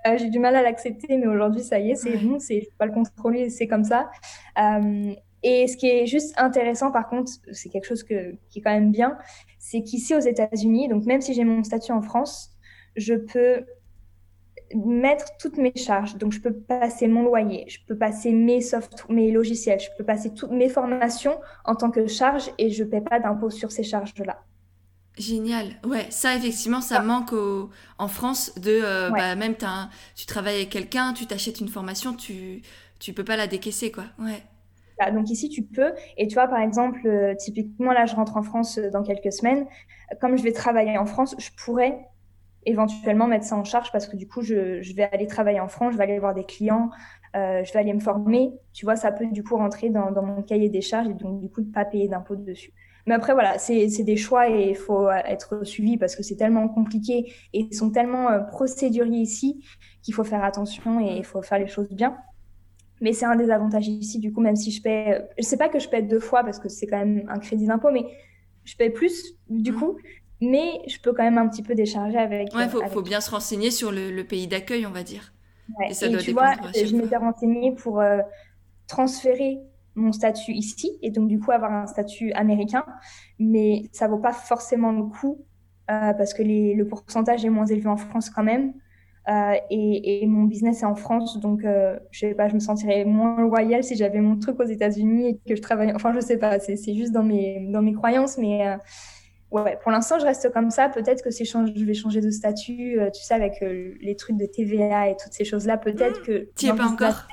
Euh, 0.05 0.17
j'ai 0.17 0.29
du 0.29 0.37
mal 0.37 0.55
à 0.55 0.61
l'accepter, 0.61 1.17
mais 1.17 1.25
aujourd'hui 1.25 1.63
ça 1.63 1.79
y 1.79 1.91
est, 1.91 1.95
c'est 1.95 2.15
bon, 2.17 2.39
c'est 2.39 2.61
je 2.61 2.65
peux 2.65 2.75
pas 2.77 2.85
le 2.85 2.93
contrôler, 2.93 3.49
c'est 3.49 3.67
comme 3.67 3.83
ça. 3.83 4.11
et 5.43 5.67
ce 5.67 5.75
qui 5.77 5.89
est 5.89 6.05
juste 6.05 6.35
intéressant, 6.37 6.91
par 6.91 7.09
contre, 7.09 7.31
c'est 7.51 7.69
quelque 7.69 7.87
chose 7.87 8.03
que, 8.03 8.35
qui 8.49 8.59
est 8.59 8.61
quand 8.61 8.71
même 8.71 8.91
bien, 8.91 9.17
c'est 9.57 9.81
qu'ici 9.81 10.15
aux 10.15 10.19
États-Unis, 10.19 10.87
donc 10.87 11.05
même 11.05 11.21
si 11.21 11.33
j'ai 11.33 11.43
mon 11.43 11.63
statut 11.63 11.91
en 11.91 12.01
France, 12.01 12.51
je 12.95 13.15
peux 13.15 13.65
mettre 14.75 15.25
toutes 15.39 15.57
mes 15.57 15.75
charges. 15.75 16.15
Donc, 16.17 16.31
je 16.31 16.41
peux 16.41 16.53
passer 16.53 17.07
mon 17.07 17.23
loyer, 17.23 17.65
je 17.67 17.79
peux 17.87 17.97
passer 17.97 18.31
mes 18.31 18.61
soft, 18.61 19.05
mes 19.09 19.31
logiciels, 19.31 19.79
je 19.79 19.89
peux 19.97 20.03
passer 20.03 20.33
toutes 20.33 20.51
mes 20.51 20.69
formations 20.69 21.39
en 21.65 21.75
tant 21.75 21.91
que 21.91 22.07
charge 22.07 22.51
et 22.57 22.69
je 22.69 22.83
ne 22.83 22.89
paie 22.89 23.01
pas 23.01 23.19
d'impôt 23.19 23.49
sur 23.49 23.71
ces 23.71 23.83
charges-là. 23.83 24.43
Génial. 25.17 25.65
Ouais, 25.83 26.05
ça 26.11 26.35
effectivement, 26.35 26.79
ça 26.79 26.97
ah. 26.99 27.03
manque 27.03 27.33
en 27.97 28.07
France 28.07 28.53
de 28.59 28.79
euh, 28.83 29.09
bah, 29.09 29.35
même 29.35 29.55
tu 30.15 30.25
travailles 30.27 30.57
avec 30.57 30.69
quelqu'un, 30.69 31.13
tu 31.13 31.25
t'achètes 31.25 31.59
une 31.59 31.69
formation, 31.69 32.13
tu 32.13 32.61
tu 32.99 33.13
peux 33.13 33.23
pas 33.23 33.35
la 33.35 33.47
décaisser 33.47 33.91
quoi. 33.91 34.05
Ouais. 34.19 34.43
Donc 35.11 35.29
ici 35.29 35.49
tu 35.49 35.63
peux 35.63 35.93
et 36.17 36.27
tu 36.27 36.35
vois 36.35 36.47
par 36.47 36.59
exemple 36.59 36.99
euh, 37.05 37.35
typiquement 37.35 37.91
là 37.91 38.05
je 38.05 38.15
rentre 38.15 38.37
en 38.37 38.43
France 38.43 38.77
euh, 38.77 38.89
dans 38.91 39.03
quelques 39.03 39.33
semaines, 39.33 39.65
comme 40.21 40.37
je 40.37 40.43
vais 40.43 40.51
travailler 40.51 40.97
en 40.97 41.05
France, 41.05 41.35
je 41.39 41.49
pourrais 41.63 41.97
éventuellement 42.67 43.27
mettre 43.27 43.45
ça 43.45 43.55
en 43.55 43.63
charge 43.63 43.91
parce 43.91 44.07
que 44.07 44.15
du 44.15 44.27
coup, 44.27 44.41
je, 44.41 44.81
je, 44.81 44.93
vais 44.93 45.03
aller 45.03 45.25
travailler 45.25 45.59
en 45.59 45.69
France, 45.69 45.93
je 45.93 45.97
vais 45.97 46.03
aller 46.03 46.19
voir 46.19 46.33
des 46.33 46.43
clients, 46.43 46.89
euh, 47.35 47.63
je 47.63 47.73
vais 47.73 47.79
aller 47.79 47.93
me 47.93 47.99
former. 47.99 48.51
Tu 48.73 48.85
vois, 48.85 48.95
ça 48.95 49.11
peut 49.11 49.25
du 49.27 49.43
coup 49.43 49.55
rentrer 49.55 49.89
dans, 49.89 50.11
dans 50.11 50.23
mon 50.23 50.41
cahier 50.43 50.69
des 50.69 50.81
charges 50.81 51.07
et 51.07 51.13
donc 51.13 51.39
du 51.39 51.49
coup, 51.49 51.61
de 51.61 51.71
pas 51.71 51.85
payer 51.85 52.07
d'impôts 52.07 52.35
dessus. 52.35 52.73
Mais 53.07 53.15
après, 53.15 53.31
voilà, 53.31 53.57
c'est 53.57 54.03
des 54.03 54.17
choix 54.17 54.49
et 54.49 54.69
il 54.69 54.75
faut 54.75 55.09
être 55.09 55.65
suivi 55.65 55.97
parce 55.97 56.13
que 56.15 56.23
c'est 56.23 56.35
tellement 56.35 56.67
compliqué 56.67 57.31
et 57.53 57.59
ils 57.59 57.73
sont 57.73 57.89
tellement 57.89 58.29
euh, 58.29 58.39
procéduriers 58.41 59.21
ici 59.21 59.63
qu'il 60.03 60.13
faut 60.13 60.25
faire 60.25 60.43
attention 60.43 60.99
et 60.99 61.15
il 61.17 61.23
faut 61.23 61.41
faire 61.41 61.57
les 61.57 61.67
choses 61.67 61.89
bien. 61.89 62.17
Mais 62.99 63.13
c'est 63.13 63.25
un 63.25 63.37
des 63.37 63.49
avantages 63.49 63.87
ici, 63.87 64.19
du 64.19 64.33
coup, 64.33 64.41
même 64.41 64.57
si 64.57 64.71
je 64.71 64.81
paie, 64.81 65.25
je 65.37 65.43
sais 65.43 65.55
pas 65.55 65.69
que 65.69 65.79
je 65.79 65.87
paie 65.87 66.01
deux 66.01 66.19
fois 66.19 66.43
parce 66.43 66.59
que 66.59 66.67
c'est 66.67 66.85
quand 66.87 66.97
même 66.97 67.23
un 67.29 67.39
crédit 67.39 67.65
d'impôt, 67.65 67.91
mais 67.91 68.05
je 68.65 68.75
paie 68.75 68.89
plus, 68.89 69.35
du 69.49 69.71
mmh. 69.71 69.75
coup, 69.75 69.97
mais 70.41 70.81
je 70.87 70.99
peux 70.99 71.13
quand 71.13 71.23
même 71.23 71.37
un 71.37 71.47
petit 71.47 71.63
peu 71.63 71.75
décharger 71.75 72.17
avec. 72.17 72.53
Ouais, 72.53 72.65
il 72.65 72.89
faut, 72.89 73.01
bien 73.01 73.21
se 73.21 73.31
renseigner 73.31 73.71
sur 73.71 73.91
le, 73.91 74.23
pays 74.23 74.47
d'accueil, 74.47 74.85
on 74.85 74.91
va 74.91 75.03
dire. 75.03 75.33
Et, 75.89 75.93
ça 75.93 76.07
tu 76.17 76.31
vois, 76.31 76.53
je 76.73 76.95
m'étais 76.95 77.17
renseignée 77.17 77.73
pour 77.73 77.99
euh, 77.99 78.19
transférer 78.87 79.59
mon 79.95 80.11
statut 80.11 80.53
ici 80.53 80.97
et 81.01 81.09
donc 81.09 81.27
du 81.27 81.39
coup 81.39 81.51
avoir 81.51 81.73
un 81.73 81.87
statut 81.87 82.31
américain, 82.33 82.85
mais 83.39 83.89
ça 83.91 84.07
vaut 84.07 84.19
pas 84.19 84.31
forcément 84.31 84.91
le 84.91 85.03
coup 85.03 85.45
euh, 85.89 86.13
parce 86.13 86.33
que 86.33 86.43
les, 86.43 86.73
le 86.75 86.87
pourcentage 86.87 87.43
est 87.43 87.49
moins 87.49 87.65
élevé 87.65 87.87
en 87.87 87.97
France 87.97 88.29
quand 88.29 88.43
même. 88.43 88.73
Euh, 89.29 89.55
et, 89.69 90.23
et, 90.23 90.27
mon 90.27 90.43
business 90.43 90.83
est 90.83 90.85
en 90.85 90.95
France, 90.95 91.37
donc 91.41 91.65
euh, 91.65 91.99
je 92.11 92.19
sais 92.19 92.33
pas, 92.33 92.47
je 92.47 92.53
me 92.53 92.59
sentirais 92.59 93.03
moins 93.03 93.41
loyale 93.41 93.83
si 93.83 93.97
j'avais 93.97 94.21
mon 94.21 94.39
truc 94.39 94.57
aux 94.57 94.65
États-Unis 94.65 95.27
et 95.27 95.39
que 95.49 95.53
je 95.53 95.61
travaille. 95.61 95.91
Enfin, 95.93 96.13
je 96.15 96.21
sais 96.21 96.37
pas, 96.37 96.59
c'est 96.59 96.93
juste 96.93 97.11
dans 97.11 97.23
mes 97.23 97.67
dans 97.69 97.81
mes 97.81 97.91
croyances, 97.91 98.37
mais 98.37 98.65
euh, 98.65 98.77
ouais, 99.51 99.77
pour 99.81 99.91
l'instant, 99.91 100.19
je 100.19 100.25
reste 100.25 100.51
comme 100.51 100.71
ça. 100.71 100.89
Peut-être 100.89 101.23
que 101.23 101.29
je 101.31 101.85
vais 101.85 101.93
changer 101.93 102.21
de 102.21 102.31
statut, 102.31 102.99
euh, 102.99 103.09
tu 103.11 103.23
sais, 103.23 103.33
avec 103.33 103.61
euh, 103.61 103.93
les 104.01 104.15
trucs 104.15 104.37
de 104.37 104.45
TVA 104.45 105.09
et 105.09 105.17
toutes 105.17 105.33
ces 105.33 105.45
choses-là. 105.45 105.77
Peut-être 105.77 106.21
que. 106.23 106.49
Tu 106.55 106.65
n'y 106.65 106.71
es 106.71 106.75
pas 106.75 106.85
encore 106.85 107.27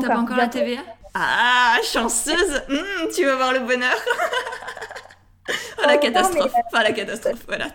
T'as 0.00 0.08
pas 0.08 0.18
encore 0.18 0.36
la 0.36 0.48
TVA 0.48 0.80
Ah, 1.14 1.76
chanceuse 1.84 2.62
hmm, 2.68 3.08
Tu 3.14 3.24
vas 3.24 3.36
voir 3.36 3.52
le 3.52 3.60
bonheur 3.60 3.96
oh, 5.48 5.82
la 5.86 5.96
catastrophe 5.96 6.52
Enfin, 6.66 6.82
la 6.82 6.92
catastrophe, 6.92 7.44
voilà. 7.46 7.66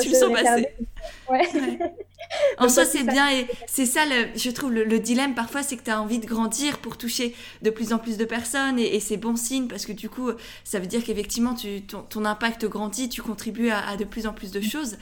Tu 0.00 0.08
le 0.08 0.14
sens 0.14 0.32
passer. 0.32 0.68
Ouais. 1.28 1.78
En 2.58 2.68
soi, 2.68 2.84
c'est 2.84 3.02
bien 3.02 3.30
et 3.30 3.46
c'est 3.66 3.86
ça, 3.86 4.04
le, 4.06 4.28
je 4.36 4.50
trouve, 4.50 4.72
le, 4.72 4.98
dilemme 4.98 5.34
parfois, 5.34 5.62
c'est 5.62 5.76
que 5.76 5.82
tu 5.82 5.90
as 5.90 6.00
envie 6.00 6.18
de 6.18 6.26
grandir 6.26 6.78
pour 6.78 6.96
toucher 6.96 7.34
de 7.62 7.70
plus 7.70 7.92
en 7.92 7.98
plus 7.98 8.18
de 8.18 8.24
personnes 8.24 8.78
et, 8.78 9.00
c'est 9.00 9.16
bon 9.16 9.36
signe 9.36 9.66
parce 9.66 9.86
que 9.86 9.92
du 9.92 10.08
coup, 10.08 10.30
ça 10.62 10.78
veut 10.78 10.86
dire 10.86 11.02
qu'effectivement, 11.02 11.54
ton, 11.88 12.02
ton, 12.02 12.24
impact 12.24 12.66
grandit, 12.66 13.08
tu 13.08 13.22
contribues 13.22 13.70
à, 13.70 13.96
de 13.96 14.04
plus 14.04 14.26
en 14.26 14.32
plus 14.32 14.52
de 14.52 14.60
choses. 14.60 14.96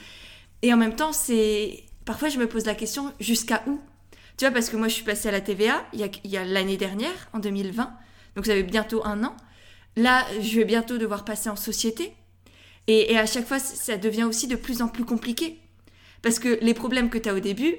Et 0.61 0.73
en 0.73 0.77
même 0.77 0.95
temps, 0.95 1.13
c'est 1.13 1.83
parfois, 2.05 2.29
je 2.29 2.39
me 2.39 2.47
pose 2.47 2.65
la 2.65 2.75
question 2.75 3.13
jusqu'à 3.19 3.63
où? 3.67 3.79
Tu 4.37 4.45
vois, 4.45 4.53
parce 4.53 4.69
que 4.69 4.77
moi, 4.77 4.87
je 4.87 4.93
suis 4.93 5.03
passée 5.03 5.27
à 5.27 5.31
la 5.31 5.41
TVA 5.41 5.85
il 5.93 6.09
y 6.23 6.37
a, 6.37 6.45
l'année 6.45 6.77
dernière, 6.77 7.29
en 7.33 7.39
2020, 7.39 7.93
donc 8.35 8.45
ça 8.45 8.53
fait 8.53 8.63
bientôt 8.63 9.05
un 9.05 9.23
an. 9.23 9.35
là, 9.97 10.25
je 10.39 10.55
vais 10.55 10.65
bientôt 10.65 10.97
devoir 10.97 11.25
passer 11.25 11.49
en 11.49 11.55
société. 11.55 12.13
Et, 12.91 13.15
à 13.19 13.27
chaque 13.27 13.45
fois, 13.45 13.59
ça 13.59 13.97
devient 13.97 14.23
aussi 14.23 14.47
de 14.47 14.55
plus 14.55 14.81
en 14.81 14.87
plus 14.87 15.05
compliqué. 15.05 15.59
Parce 16.23 16.39
que 16.39 16.57
les 16.61 16.73
problèmes 16.73 17.11
que 17.11 17.19
tu 17.19 17.29
as 17.29 17.35
au 17.35 17.39
début, 17.39 17.75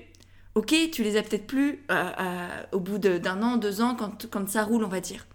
ok, 0.54 0.72
tu 0.92 1.02
les 1.02 1.16
as 1.16 1.22
peut-être 1.22 1.48
plus 1.48 1.84
euh, 1.90 2.10
euh, 2.20 2.62
au 2.70 2.78
bout 2.78 2.98
d'un 2.98 3.42
an, 3.42 3.56
deux 3.56 3.80
ans, 3.80 3.96
quand, 3.96 4.28
quand 4.30 4.48
ça 4.48 4.62
roule, 4.62 4.84
on 4.84 4.88
va 4.88 5.00
dire. 5.00 5.26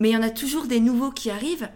Mais 0.00 0.10
il 0.10 0.12
y 0.14 0.16
en 0.16 0.22
a 0.22 0.30
toujours 0.30 0.66
des 0.66 0.80
nouveaux 0.80 1.12
qui 1.12 1.30
arrivent, 1.30 1.68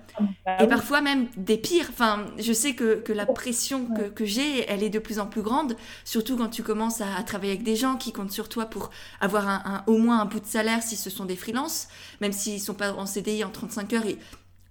bah 0.44 0.56
et 0.60 0.66
parfois 0.66 1.00
même 1.00 1.28
des 1.36 1.56
pires. 1.56 1.86
Enfin, 1.90 2.26
je 2.38 2.52
sais 2.52 2.74
que, 2.74 2.96
que 2.96 3.12
la 3.12 3.24
pression 3.24 3.86
que, 3.86 4.08
que 4.08 4.24
j'ai, 4.24 4.68
elle 4.68 4.82
est 4.82 4.90
de 4.90 4.98
plus 4.98 5.20
en 5.20 5.26
plus 5.26 5.42
grande, 5.42 5.76
surtout 6.04 6.36
quand 6.36 6.48
tu 6.48 6.64
commences 6.64 7.00
à, 7.00 7.22
travailler 7.22 7.52
avec 7.52 7.62
des 7.62 7.76
gens 7.76 7.94
qui 7.94 8.12
comptent 8.12 8.32
sur 8.32 8.48
toi 8.48 8.66
pour 8.66 8.90
avoir 9.20 9.46
un, 9.46 9.84
au 9.86 9.98
moins 9.98 10.18
un 10.18 10.24
bout 10.24 10.40
de 10.40 10.46
salaire 10.46 10.82
si 10.82 10.96
ce 10.96 11.08
sont 11.08 11.26
des 11.26 11.36
freelances, 11.36 11.86
même 12.20 12.32
s'ils 12.32 12.54
ne 12.54 12.58
sont 12.58 12.74
pas 12.74 12.92
en 12.92 13.06
CDI 13.06 13.44
en 13.44 13.50
35 13.50 13.92
heures, 13.92 14.06
et 14.06 14.18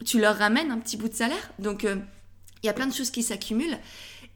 tu 0.05 0.19
leur 0.19 0.35
ramènes 0.35 0.69
un 0.69 0.79
petit 0.79 0.97
bout 0.97 1.07
de 1.07 1.13
salaire. 1.13 1.53
Donc, 1.59 1.85
euh, 1.85 1.95
il 2.63 2.67
y 2.67 2.69
a 2.69 2.73
plein 2.73 2.87
de 2.87 2.93
choses 2.93 3.11
qui 3.11 3.23
s'accumulent. 3.23 3.77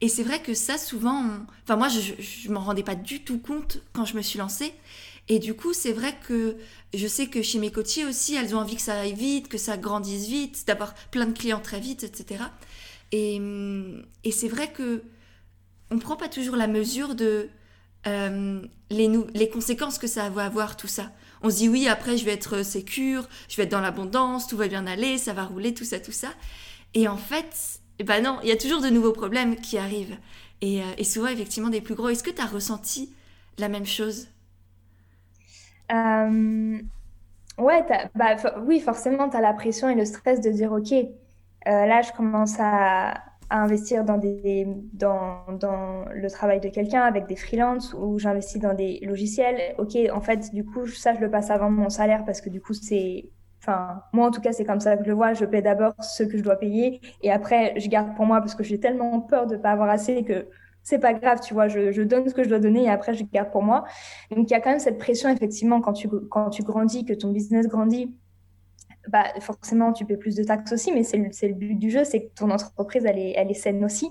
Et 0.00 0.08
c'est 0.08 0.22
vrai 0.22 0.42
que 0.42 0.54
ça, 0.54 0.78
souvent, 0.78 1.24
enfin 1.62 1.76
moi, 1.76 1.88
je 1.88 2.48
ne 2.48 2.54
m'en 2.54 2.60
rendais 2.60 2.82
pas 2.82 2.96
du 2.96 3.22
tout 3.22 3.38
compte 3.38 3.78
quand 3.92 4.04
je 4.04 4.16
me 4.16 4.22
suis 4.22 4.38
lancée. 4.38 4.74
Et 5.28 5.38
du 5.38 5.54
coup, 5.54 5.72
c'est 5.72 5.92
vrai 5.92 6.16
que 6.26 6.56
je 6.92 7.06
sais 7.06 7.28
que 7.28 7.42
chez 7.42 7.58
mes 7.58 7.70
coachés 7.70 8.04
aussi, 8.04 8.34
elles 8.34 8.54
ont 8.56 8.58
envie 8.58 8.76
que 8.76 8.82
ça 8.82 8.98
aille 9.00 9.14
vite, 9.14 9.48
que 9.48 9.58
ça 9.58 9.76
grandisse 9.76 10.26
vite, 10.26 10.66
d'avoir 10.66 10.94
plein 11.10 11.26
de 11.26 11.38
clients 11.38 11.60
très 11.60 11.78
vite, 11.78 12.02
etc. 12.02 12.44
Et, 13.12 13.40
et 14.24 14.32
c'est 14.32 14.48
vrai 14.48 14.72
que 14.72 15.02
on 15.90 15.98
prend 15.98 16.16
pas 16.16 16.28
toujours 16.28 16.56
la 16.56 16.66
mesure 16.66 17.14
de 17.14 17.48
euh, 18.06 18.62
les, 18.90 19.10
les 19.34 19.48
conséquences 19.48 19.98
que 19.98 20.06
ça 20.06 20.28
va 20.30 20.46
avoir 20.46 20.76
tout 20.76 20.88
ça. 20.88 21.12
On 21.42 21.50
se 21.50 21.56
dit 21.56 21.68
oui, 21.68 21.86
après 21.86 22.16
je 22.16 22.24
vais 22.24 22.32
être 22.32 22.64
sécure, 22.64 23.28
je 23.48 23.56
vais 23.56 23.64
être 23.64 23.70
dans 23.70 23.80
l'abondance, 23.80 24.46
tout 24.46 24.56
va 24.56 24.68
bien 24.68 24.86
aller, 24.86 25.18
ça 25.18 25.32
va 25.32 25.44
rouler, 25.44 25.74
tout 25.74 25.84
ça, 25.84 26.00
tout 26.00 26.12
ça. 26.12 26.28
Et 26.94 27.08
en 27.08 27.16
fait, 27.16 27.80
eh 28.02 28.04
ben 28.04 28.20
non, 28.20 28.40
il 28.42 28.48
y 28.48 28.52
a 28.52 28.56
toujours 28.56 28.82
de 28.82 28.88
nouveaux 28.88 29.12
problèmes 29.12 29.54
qui 29.54 29.78
arrivent. 29.78 30.16
Et, 30.60 30.80
euh, 30.80 30.84
et 30.98 31.04
souvent 31.04 31.28
effectivement 31.28 31.68
des 31.68 31.80
plus 31.80 31.94
gros. 31.94 32.08
Est-ce 32.08 32.24
que 32.24 32.30
tu 32.30 32.42
as 32.42 32.46
ressenti 32.46 33.14
la 33.58 33.68
même 33.68 33.86
chose? 33.86 34.26
Euh, 35.92 36.80
ouais, 37.58 37.84
bah, 38.16 38.36
oui, 38.66 38.80
forcément, 38.80 39.28
tu 39.28 39.36
as 39.36 39.40
la 39.40 39.52
pression 39.52 39.88
et 39.88 39.94
le 39.94 40.04
stress 40.04 40.40
de 40.40 40.50
dire, 40.50 40.72
OK, 40.72 40.90
euh, 40.92 41.06
là, 41.64 42.02
je 42.02 42.10
commence 42.10 42.56
à, 42.58 43.22
investir 43.50 44.02
dans, 44.02 44.18
dans 44.18 46.04
le 46.12 46.30
travail 46.30 46.58
de 46.58 46.70
quelqu'un 46.70 47.02
avec 47.02 47.26
des 47.26 47.36
freelances 47.36 47.94
ou 47.94 48.18
j'investis 48.18 48.60
dans 48.60 48.74
des 48.74 48.98
logiciels. 49.02 49.76
OK, 49.78 49.96
en 50.12 50.22
fait, 50.22 50.52
du 50.52 50.64
coup, 50.64 50.88
ça, 50.88 51.14
je 51.14 51.20
le 51.20 51.30
passe 51.30 51.50
avant 51.50 51.70
mon 51.70 51.88
salaire 51.88 52.24
parce 52.24 52.40
que 52.40 52.50
du 52.50 52.60
coup, 52.60 52.74
c'est... 52.74 53.30
Enfin, 53.62 54.02
moi, 54.12 54.26
en 54.26 54.30
tout 54.32 54.40
cas, 54.40 54.52
c'est 54.52 54.64
comme 54.64 54.80
ça 54.80 54.96
que 54.96 55.04
je 55.04 55.08
le 55.08 55.14
vois. 55.14 55.34
Je 55.34 55.44
paie 55.44 55.62
d'abord 55.62 55.94
ce 56.00 56.24
que 56.24 56.36
je 56.36 56.42
dois 56.42 56.56
payer 56.56 57.00
et 57.22 57.30
après, 57.30 57.78
je 57.78 57.88
garde 57.88 58.14
pour 58.16 58.26
moi 58.26 58.40
parce 58.40 58.56
que 58.56 58.64
j'ai 58.64 58.80
tellement 58.80 59.20
peur 59.20 59.46
de 59.46 59.54
ne 59.54 59.60
pas 59.60 59.70
avoir 59.70 59.88
assez 59.88 60.24
que 60.24 60.48
c'est 60.82 60.98
pas 60.98 61.14
grave, 61.14 61.38
tu 61.40 61.54
vois, 61.54 61.68
je, 61.68 62.02
donne 62.02 62.28
ce 62.28 62.34
que 62.34 62.42
je 62.42 62.48
dois 62.48 62.58
donner 62.58 62.84
et 62.84 62.90
après 62.90 63.14
je 63.14 63.24
garde 63.24 63.52
pour 63.52 63.62
moi. 63.62 63.84
Donc 64.30 64.50
il 64.50 64.52
y 64.52 64.56
a 64.56 64.60
quand 64.60 64.70
même 64.70 64.80
cette 64.80 64.98
pression 64.98 65.28
effectivement 65.28 65.80
quand 65.80 65.92
tu 65.92 66.08
quand 66.30 66.50
tu 66.50 66.64
grandis, 66.64 67.04
que 67.04 67.12
ton 67.12 67.30
business 67.30 67.68
grandit, 67.68 68.12
bah 69.08 69.26
forcément 69.40 69.92
tu 69.92 70.04
paies 70.04 70.16
plus 70.16 70.34
de 70.34 70.42
taxes 70.42 70.72
aussi, 70.72 70.92
mais 70.92 71.04
c'est 71.04 71.18
le, 71.18 71.30
le 71.30 71.54
but 71.54 71.74
du 71.76 71.90
jeu, 71.90 72.02
c'est 72.04 72.22
que 72.22 72.34
ton 72.34 72.50
entreprise 72.50 73.04
elle 73.06 73.18
est 73.18 73.34
elle 73.36 73.50
est 73.50 73.54
saine 73.54 73.84
aussi. 73.84 74.10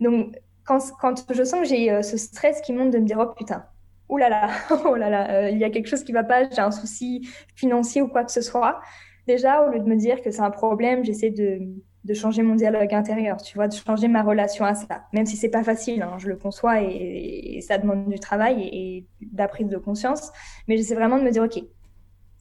Donc 0.00 0.36
quand, 0.64 0.78
quand 1.00 1.32
je 1.32 1.42
sens 1.42 1.60
que 1.60 1.66
j'ai 1.66 1.90
euh, 1.90 2.02
ce 2.02 2.18
stress 2.18 2.60
qui 2.60 2.74
monte 2.74 2.90
de 2.90 2.98
me 2.98 3.06
dire 3.06 3.18
oh 3.18 3.32
putain, 3.34 3.64
oh 4.10 4.18
là 4.18 4.28
là, 4.28 4.50
oh 4.84 4.96
là 4.96 5.08
là, 5.10 5.50
il 5.50 5.58
y 5.58 5.64
a 5.64 5.70
quelque 5.70 5.86
chose 5.86 6.04
qui 6.04 6.12
va 6.12 6.24
pas, 6.24 6.48
j'ai 6.50 6.60
un 6.60 6.70
souci 6.70 7.28
financier 7.54 8.02
ou 8.02 8.08
quoi 8.08 8.24
que 8.24 8.32
ce 8.32 8.42
soit. 8.42 8.80
Déjà 9.26 9.62
au 9.62 9.70
lieu 9.70 9.80
de 9.80 9.88
me 9.88 9.96
dire 9.96 10.20
que 10.22 10.30
c'est 10.30 10.42
un 10.42 10.50
problème, 10.50 11.04
j'essaie 11.04 11.30
de 11.30 11.60
de 12.04 12.14
changer 12.14 12.42
mon 12.42 12.54
dialogue 12.54 12.94
intérieur, 12.94 13.36
tu 13.42 13.56
vois, 13.56 13.68
de 13.68 13.74
changer 13.74 14.08
ma 14.08 14.22
relation 14.22 14.64
à 14.64 14.74
ça. 14.74 15.04
Même 15.12 15.26
si 15.26 15.36
c'est 15.36 15.50
pas 15.50 15.62
facile, 15.62 16.02
hein, 16.02 16.16
je 16.18 16.28
le 16.28 16.36
conçois 16.36 16.80
et, 16.82 17.60
ça 17.60 17.76
demande 17.76 18.08
du 18.08 18.18
travail 18.18 18.62
et, 18.62 18.96
et 18.96 19.06
d'apprise 19.20 19.68
de 19.68 19.76
conscience. 19.76 20.30
Mais 20.66 20.76
j'essaie 20.76 20.94
vraiment 20.94 21.18
de 21.18 21.24
me 21.24 21.30
dire, 21.30 21.42
ok, 21.42 21.62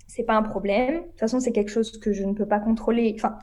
c'est 0.07 0.23
pas 0.23 0.35
un 0.35 0.43
problème. 0.43 0.95
De 0.95 1.07
toute 1.07 1.19
façon, 1.19 1.39
c'est 1.39 1.51
quelque 1.51 1.71
chose 1.71 1.99
que 1.99 2.13
je 2.13 2.23
ne 2.23 2.33
peux 2.33 2.47
pas 2.47 2.59
contrôler. 2.59 3.13
Enfin, 3.15 3.37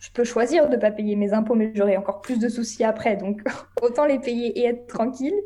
je 0.00 0.10
peux 0.10 0.24
choisir 0.24 0.68
de 0.70 0.76
pas 0.76 0.90
payer 0.90 1.14
mes 1.14 1.34
impôts, 1.34 1.54
mais 1.54 1.72
j'aurai 1.74 1.96
encore 1.98 2.22
plus 2.22 2.38
de 2.38 2.48
soucis 2.48 2.84
après. 2.84 3.16
Donc, 3.16 3.42
autant 3.82 4.06
les 4.06 4.18
payer 4.18 4.58
et 4.58 4.64
être 4.64 4.86
tranquille. 4.86 5.38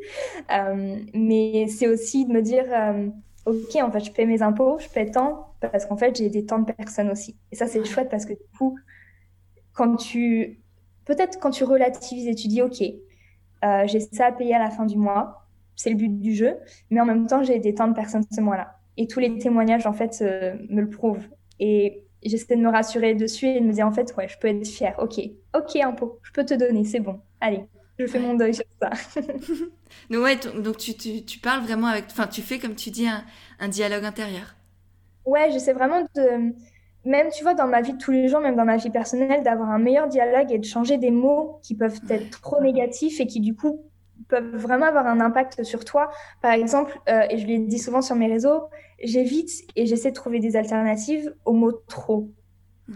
Euh, 0.51 0.97
mais 1.13 1.67
c'est 1.67 1.87
aussi 1.87 2.25
de 2.25 2.31
me 2.31 2.41
dire, 2.41 2.63
euh, 2.71 3.09
ok, 3.45 3.75
en 3.83 3.91
fait, 3.91 3.99
je 3.99 4.11
paie 4.11 4.25
mes 4.25 4.41
impôts, 4.41 4.79
je 4.79 4.87
paie 4.87 5.11
tant 5.11 5.53
parce 5.59 5.85
qu'en 5.85 5.97
fait, 5.97 6.15
j'ai 6.15 6.29
des 6.29 6.45
tant 6.45 6.59
de 6.59 6.71
personnes 6.71 7.11
aussi. 7.11 7.35
Et 7.51 7.55
ça, 7.55 7.67
c'est 7.67 7.83
chouette 7.83 8.09
parce 8.09 8.25
que 8.25 8.31
du 8.31 8.57
coup, 8.57 8.77
quand 9.73 9.97
tu, 9.97 10.61
peut-être 11.03 11.37
quand 11.39 11.51
tu 11.51 11.65
relativises 11.65 12.27
et 12.27 12.35
tu 12.35 12.47
dis, 12.47 12.61
OK, 12.61 12.81
euh, 12.81 13.87
j'ai 13.87 13.99
ça 13.99 14.27
à 14.27 14.31
payer 14.31 14.55
à 14.55 14.59
la 14.59 14.71
fin 14.71 14.85
du 14.85 14.97
mois, 14.97 15.47
c'est 15.75 15.89
le 15.89 15.97
but 15.97 16.21
du 16.21 16.33
jeu, 16.33 16.55
mais 16.89 17.01
en 17.01 17.05
même 17.05 17.27
temps, 17.27 17.43
j'ai 17.43 17.57
aidé 17.57 17.73
tant 17.73 17.89
de 17.89 17.93
personnes 17.93 18.23
ce 18.31 18.39
mois-là. 18.39 18.79
Et 18.95 19.07
tous 19.07 19.19
les 19.19 19.37
témoignages, 19.37 19.85
en 19.85 19.91
fait, 19.91 20.21
me 20.21 20.79
le 20.79 20.89
prouvent. 20.89 21.27
Et 21.59 22.04
j'essaie 22.29 22.55
de 22.55 22.61
me 22.61 22.69
rassurer 22.69 23.13
dessus 23.13 23.47
et 23.47 23.59
de 23.59 23.65
me 23.65 23.73
dire, 23.73 23.87
en 23.87 23.91
fait, 23.91 24.13
ouais, 24.17 24.27
je 24.27 24.37
peux 24.37 24.47
être 24.47 24.67
fière. 24.67 24.95
OK, 24.99 25.19
OK, 25.55 25.75
impôt, 25.77 26.19
je 26.23 26.31
peux 26.31 26.45
te 26.45 26.53
donner, 26.53 26.85
c'est 26.85 26.99
bon. 26.99 27.19
Allez, 27.39 27.65
je 27.99 28.05
fais 28.07 28.19
mon 28.19 28.33
deuil 28.33 28.53
sur 28.53 28.65
ça. 28.81 28.89
donc, 30.09 30.23
ouais, 30.23 30.35
donc 30.35 30.77
tu, 30.77 30.95
tu, 30.95 31.23
tu, 31.23 31.39
parles 31.39 31.63
vraiment 31.63 31.87
avec, 31.87 32.05
enfin, 32.11 32.27
tu 32.27 32.41
fais, 32.41 32.59
comme 32.59 32.75
tu 32.75 32.89
dis, 32.89 33.07
un, 33.07 33.23
un 33.59 33.67
dialogue 33.67 34.05
intérieur. 34.05 34.55
Ouais, 35.25 35.51
j'essaie 35.51 35.73
vraiment 35.73 36.01
de 36.15 36.53
même, 37.05 37.29
tu 37.29 37.43
vois, 37.43 37.53
dans 37.53 37.67
ma 37.67 37.81
vie 37.81 37.93
de 37.93 37.97
tous 37.97 38.11
les 38.11 38.27
jours, 38.27 38.41
même 38.41 38.55
dans 38.55 38.65
ma 38.65 38.77
vie 38.77 38.89
personnelle, 38.89 39.43
d'avoir 39.43 39.69
un 39.69 39.77
meilleur 39.77 40.07
dialogue 40.07 40.51
et 40.51 40.57
de 40.57 40.65
changer 40.65 40.97
des 40.97 41.11
mots 41.11 41.59
qui 41.61 41.75
peuvent 41.75 41.99
être 42.09 42.41
trop 42.41 42.61
négatifs 42.61 43.19
et 43.19 43.27
qui, 43.27 43.39
du 43.39 43.55
coup, 43.55 43.79
peuvent 44.27 44.55
vraiment 44.55 44.85
avoir 44.85 45.07
un 45.07 45.19
impact 45.19 45.63
sur 45.63 45.85
toi. 45.85 46.09
Par 46.41 46.51
exemple, 46.51 46.99
euh, 47.09 47.25
et 47.29 47.37
je 47.37 47.47
l'ai 47.47 47.59
dit 47.59 47.79
souvent 47.79 48.01
sur 48.01 48.15
mes 48.15 48.27
réseaux, 48.27 48.63
j'évite 49.03 49.51
et 49.75 49.85
j'essaie 49.85 50.09
de 50.09 50.15
trouver 50.15 50.39
des 50.39 50.55
alternatives 50.55 51.33
au 51.45 51.53
mot 51.53 51.71
trop. 51.71 52.29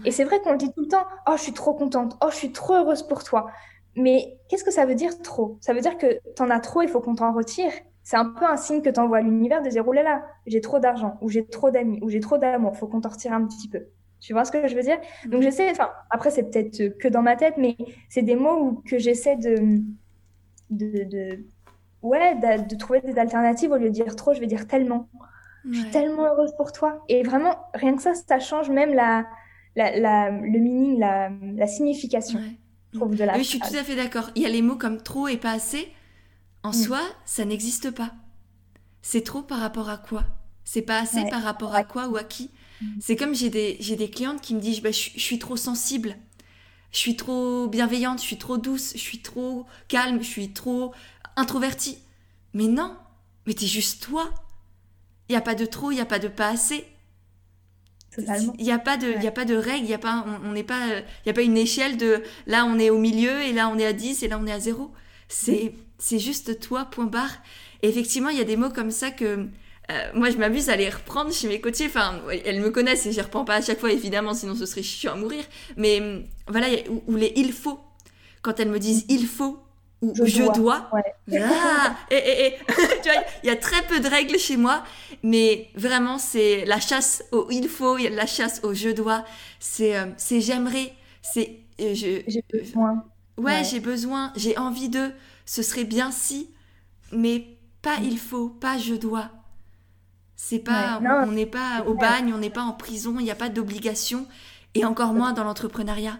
Et 0.06 0.12
c'est 0.12 0.24
vrai 0.24 0.40
qu'on 0.40 0.52
le 0.52 0.58
dit 0.58 0.72
tout 0.72 0.82
le 0.82 0.88
temps, 0.88 1.06
oh, 1.28 1.34
je 1.36 1.42
suis 1.42 1.54
trop 1.54 1.74
contente, 1.74 2.18
oh, 2.24 2.28
je 2.30 2.36
suis 2.36 2.52
trop 2.52 2.76
heureuse 2.76 3.04
pour 3.04 3.24
toi. 3.24 3.48
Mais 3.96 4.38
qu'est-ce 4.48 4.64
que 4.64 4.72
ça 4.72 4.86
veut 4.86 4.96
dire 4.96 5.22
trop? 5.22 5.58
Ça 5.62 5.74
veut 5.74 5.82
dire 5.82 5.98
que 5.98 6.20
t'en 6.36 6.50
as 6.50 6.60
trop, 6.60 6.82
il 6.82 6.90
faut 6.90 7.02
qu'on 7.02 7.16
t'en 7.16 7.34
retire. 7.34 7.72
C'est 8.04 8.18
un 8.18 8.26
peu 8.26 8.46
un 8.46 8.58
signe 8.58 8.82
que 8.82 8.90
t'envoies 8.90 9.18
à 9.18 9.22
l'univers 9.22 9.62
de 9.62 9.70
dire, 9.70 9.88
oh 9.88 9.94
là 9.94 10.04
là, 10.04 10.24
j'ai 10.46 10.62
trop 10.62 10.80
d'argent, 10.80 11.18
ou 11.22 11.30
j'ai 11.30 11.46
trop 11.46 11.70
d'amis, 11.70 12.00
ou 12.02 12.10
j'ai 12.10 12.20
trop 12.20 12.38
d'amour, 12.38 12.76
faut 12.78 12.88
qu'on 12.88 13.02
t'en 13.02 13.10
retire 13.10 13.34
un 13.34 13.46
petit 13.46 13.68
peu. 13.68 13.86
Tu 14.20 14.34
vois 14.34 14.46
ce 14.46 14.52
que 14.52 14.68
je 14.68 14.76
veux 14.76 14.82
dire? 14.82 15.00
Donc 15.28 15.42
j'essaie, 15.42 15.70
enfin 15.72 15.90
après 16.10 16.30
c'est 16.30 16.44
peut-être 16.44 16.98
que 16.98 17.08
dans 17.08 17.22
ma 17.22 17.36
tête, 17.36 17.56
mais 17.58 17.78
c'est 18.10 18.22
des 18.22 18.36
mots 18.36 18.60
où, 18.60 18.84
que 18.86 18.98
j'essaie 18.98 19.38
de, 19.38 19.80
de, 20.70 21.04
de, 21.04 21.46
ouais, 22.02 22.36
de, 22.36 22.76
trouver 22.76 23.02
des 23.02 23.18
alternatives 23.18 23.72
au 23.72 23.78
lieu 23.78 23.90
de 23.90 23.94
dire 23.94 24.16
trop, 24.16 24.34
je 24.34 24.40
vais 24.40 24.48
dire 24.48 24.68
tellement. 24.68 25.10
Je 25.70 25.80
suis 25.80 25.92
tellement 25.92 26.24
heureuse 26.26 26.54
pour 26.56 26.72
toi. 26.72 27.04
Et 27.10 27.22
vraiment, 27.22 27.56
rien 27.74 27.96
que 27.96 28.02
ça, 28.02 28.14
ça 28.16 28.40
change 28.40 28.70
même 28.70 28.94
la, 28.94 29.26
la, 29.76 29.98
la 29.98 30.32
le 30.32 30.60
meaning, 30.60 30.98
la, 31.00 31.30
la 31.56 31.68
signification. 31.68 32.40
trouve, 32.94 33.16
de 33.16 33.24
la 33.24 33.34
oui, 33.36 33.44
je 33.44 33.50
suis 33.50 33.60
tout 33.60 33.76
à 33.76 33.84
fait 33.84 33.96
d'accord. 33.96 34.32
Il 34.36 34.42
y 34.42 34.46
a 34.46 34.50
les 34.50 34.62
mots 34.62 34.78
comme 34.78 35.02
trop 35.02 35.28
et 35.28 35.38
pas 35.38 35.52
assez. 35.52 35.92
En 36.64 36.70
mm. 36.70 36.74
soi, 36.74 37.02
ça 37.26 37.46
n'existe 37.46 37.92
pas. 37.92 38.14
C'est 39.02 39.24
trop 39.24 39.42
par 39.42 39.60
rapport 39.60 39.90
à 39.90 39.98
quoi? 39.98 40.24
C'est 40.64 40.82
pas 40.82 41.00
assez 41.00 41.28
par 41.30 41.42
rapport 41.42 41.74
à 41.74 41.84
quoi 41.84 42.08
ou 42.08 42.18
à 42.18 42.24
qui? 42.24 42.52
Mm. 42.82 42.86
C'est 43.00 43.16
comme 43.16 43.34
j'ai 43.34 43.50
des, 43.50 43.78
j'ai 43.80 43.96
des 43.96 44.10
clientes 44.10 44.42
qui 44.42 44.56
me 44.56 44.60
disent 44.60 44.82
bah, 44.82 44.92
je, 44.92 45.20
suis 45.20 45.40
trop 45.40 45.56
sensible, 45.56 46.16
je 46.92 46.98
suis 46.98 47.16
trop 47.16 47.68
bienveillante, 47.68 48.20
je 48.20 48.26
suis 48.26 48.38
trop 48.38 48.58
douce, 48.58 48.94
je 48.94 49.00
suis 49.00 49.22
trop 49.22 49.66
calme, 49.88 50.22
je 50.22 50.28
suis 50.28 50.54
trop 50.54 50.94
introvertie. 51.36 52.00
Mais 52.54 52.68
non, 52.68 52.96
mais 53.46 53.54
t'es 53.54 53.68
juste 53.68 54.04
toi. 54.04 54.30
Il 55.28 55.34
n'y 55.34 55.38
a 55.38 55.42
pas 55.42 55.56
de 55.56 55.66
trop, 55.66 55.92
il 55.92 55.96
n'y 55.96 56.02
a 56.02 56.06
pas 56.06 56.20
de 56.20 56.28
pas 56.28 56.50
assez. 56.50 56.86
Il 58.18 58.64
n'y 58.64 58.72
a 58.72 58.80
pas 58.80 58.98
de, 58.98 59.14
il 59.20 59.28
a 59.28 59.32
pas 59.32 59.46
de 59.46 59.56
règle, 59.56 59.86
il 59.86 59.90
y 59.90 59.94
a 59.94 60.00
pas, 60.00 60.26
on 60.44 60.52
n'est 60.52 60.64
pas, 60.64 60.88
il 60.88 61.28
y 61.28 61.30
a 61.30 61.34
pas 61.34 61.44
une 61.44 61.58
échelle 61.58 61.96
de 61.96 62.24
là 62.48 62.66
on 62.66 62.80
est 62.80 62.90
au 62.90 62.98
milieu 62.98 63.42
et 63.42 63.54
là 63.54 63.70
on 63.70 63.78
est 63.78 63.86
à 63.86 63.94
10 63.94 64.24
et 64.24 64.28
là 64.28 64.40
on 64.42 64.48
est 64.48 64.52
à 64.52 64.60
0. 64.60 64.92
C'est, 65.28 65.76
c'est 66.00 66.18
juste 66.18 66.60
toi, 66.60 66.86
point 66.86 67.06
barre. 67.06 67.38
Et 67.84 67.88
effectivement, 67.88 68.30
il 68.30 68.38
y 68.38 68.42
a 68.42 68.46
des 68.46 68.58
mots 68.58 68.72
comme 68.72 68.92
ça 68.92 69.12
que 69.12 69.48
euh, 69.90 70.10
moi, 70.14 70.30
je 70.30 70.38
m'amuse 70.38 70.70
à 70.70 70.76
les 70.76 70.90
reprendre 70.90 71.34
chez 71.34 71.48
mes 71.48 71.60
coachés. 71.60 71.88
Enfin, 71.88 72.22
elles 72.46 72.62
me 72.62 72.70
connaissent 72.70 73.06
et 73.06 73.12
je 73.12 73.18
les 73.18 73.24
reprends 73.24 73.46
pas 73.46 73.56
à 73.56 73.62
chaque 73.62 73.80
fois, 73.80 73.92
évidemment, 73.92 74.34
sinon 74.34 74.56
ce 74.56 74.66
serait 74.66 74.84
chiant 74.84 75.14
à 75.14 75.16
mourir. 75.16 75.44
Mais 75.78 76.00
hum, 76.00 76.24
voilà, 76.48 76.68
où, 77.08 77.16
les 77.16 77.34
il 77.36 77.52
faut, 77.54 77.80
quand 78.42 78.60
elles 78.60 78.70
me 78.70 78.80
disent 78.80 79.06
il 79.10 79.26
faut 79.26 79.60
ou 80.02 80.14
je, 80.16 80.54
dois, 80.54 80.90
ah, 81.34 81.98
et, 82.10 82.16
et, 82.16 82.46
et. 82.46 82.54
tu 83.04 83.10
vois, 83.10 83.22
il 83.44 83.48
y 83.48 83.50
a 83.50 83.58
très 83.58 83.82
peu 83.82 84.00
de 84.00 84.08
règles 84.08 84.38
chez 84.38 84.56
moi, 84.56 84.82
mais 85.24 85.68
vraiment, 85.76 86.18
c'est 86.18 86.64
la 86.64 86.80
chasse 86.80 87.22
au 87.34 87.48
il 87.52 87.68
faut, 87.68 87.98
la 87.98 88.26
chasse 88.26 88.62
au 88.64 88.74
je 88.74 88.90
dois, 88.90 89.26
c'est 89.60 89.98
euh, 89.98 90.06
c'est 90.16 90.40
j'aimerais, 90.40 90.94
c'est. 91.22 91.58
Euh, 91.82 91.94
j'ai 91.94 92.46
besoin. 92.50 93.04
Ouais, 93.38 93.64
j'ai 93.66 93.82
besoin, 93.82 94.32
j'ai 94.38 94.58
envie 94.58 94.88
de, 94.88 95.12
ce 95.46 95.62
serait 95.64 95.84
bien 95.84 96.12
si, 96.12 96.50
mais 97.12 97.58
pas 97.82 97.98
il 98.02 98.20
faut, 98.20 98.48
pas 98.48 98.78
je 98.78 98.96
dois. 98.96 99.30
C'est 100.42 100.60
pas, 100.60 101.02
on 101.26 101.34
n'est 101.34 101.46
pas 101.46 101.84
au 101.86 101.96
bagne, 101.96 102.34
on 102.34 102.38
n'est 102.38 102.50
pas 102.50 102.62
en 102.62 102.72
prison, 102.72 103.18
il 103.20 103.26
n'y 103.26 103.30
a 103.30 103.36
pas 103.36 103.50
d'obligation. 103.50 104.26
et 104.74 104.86
encore 104.86 105.14
moins 105.14 105.34
dans 105.34 105.44
l'entrepreneuriat. 105.44 106.18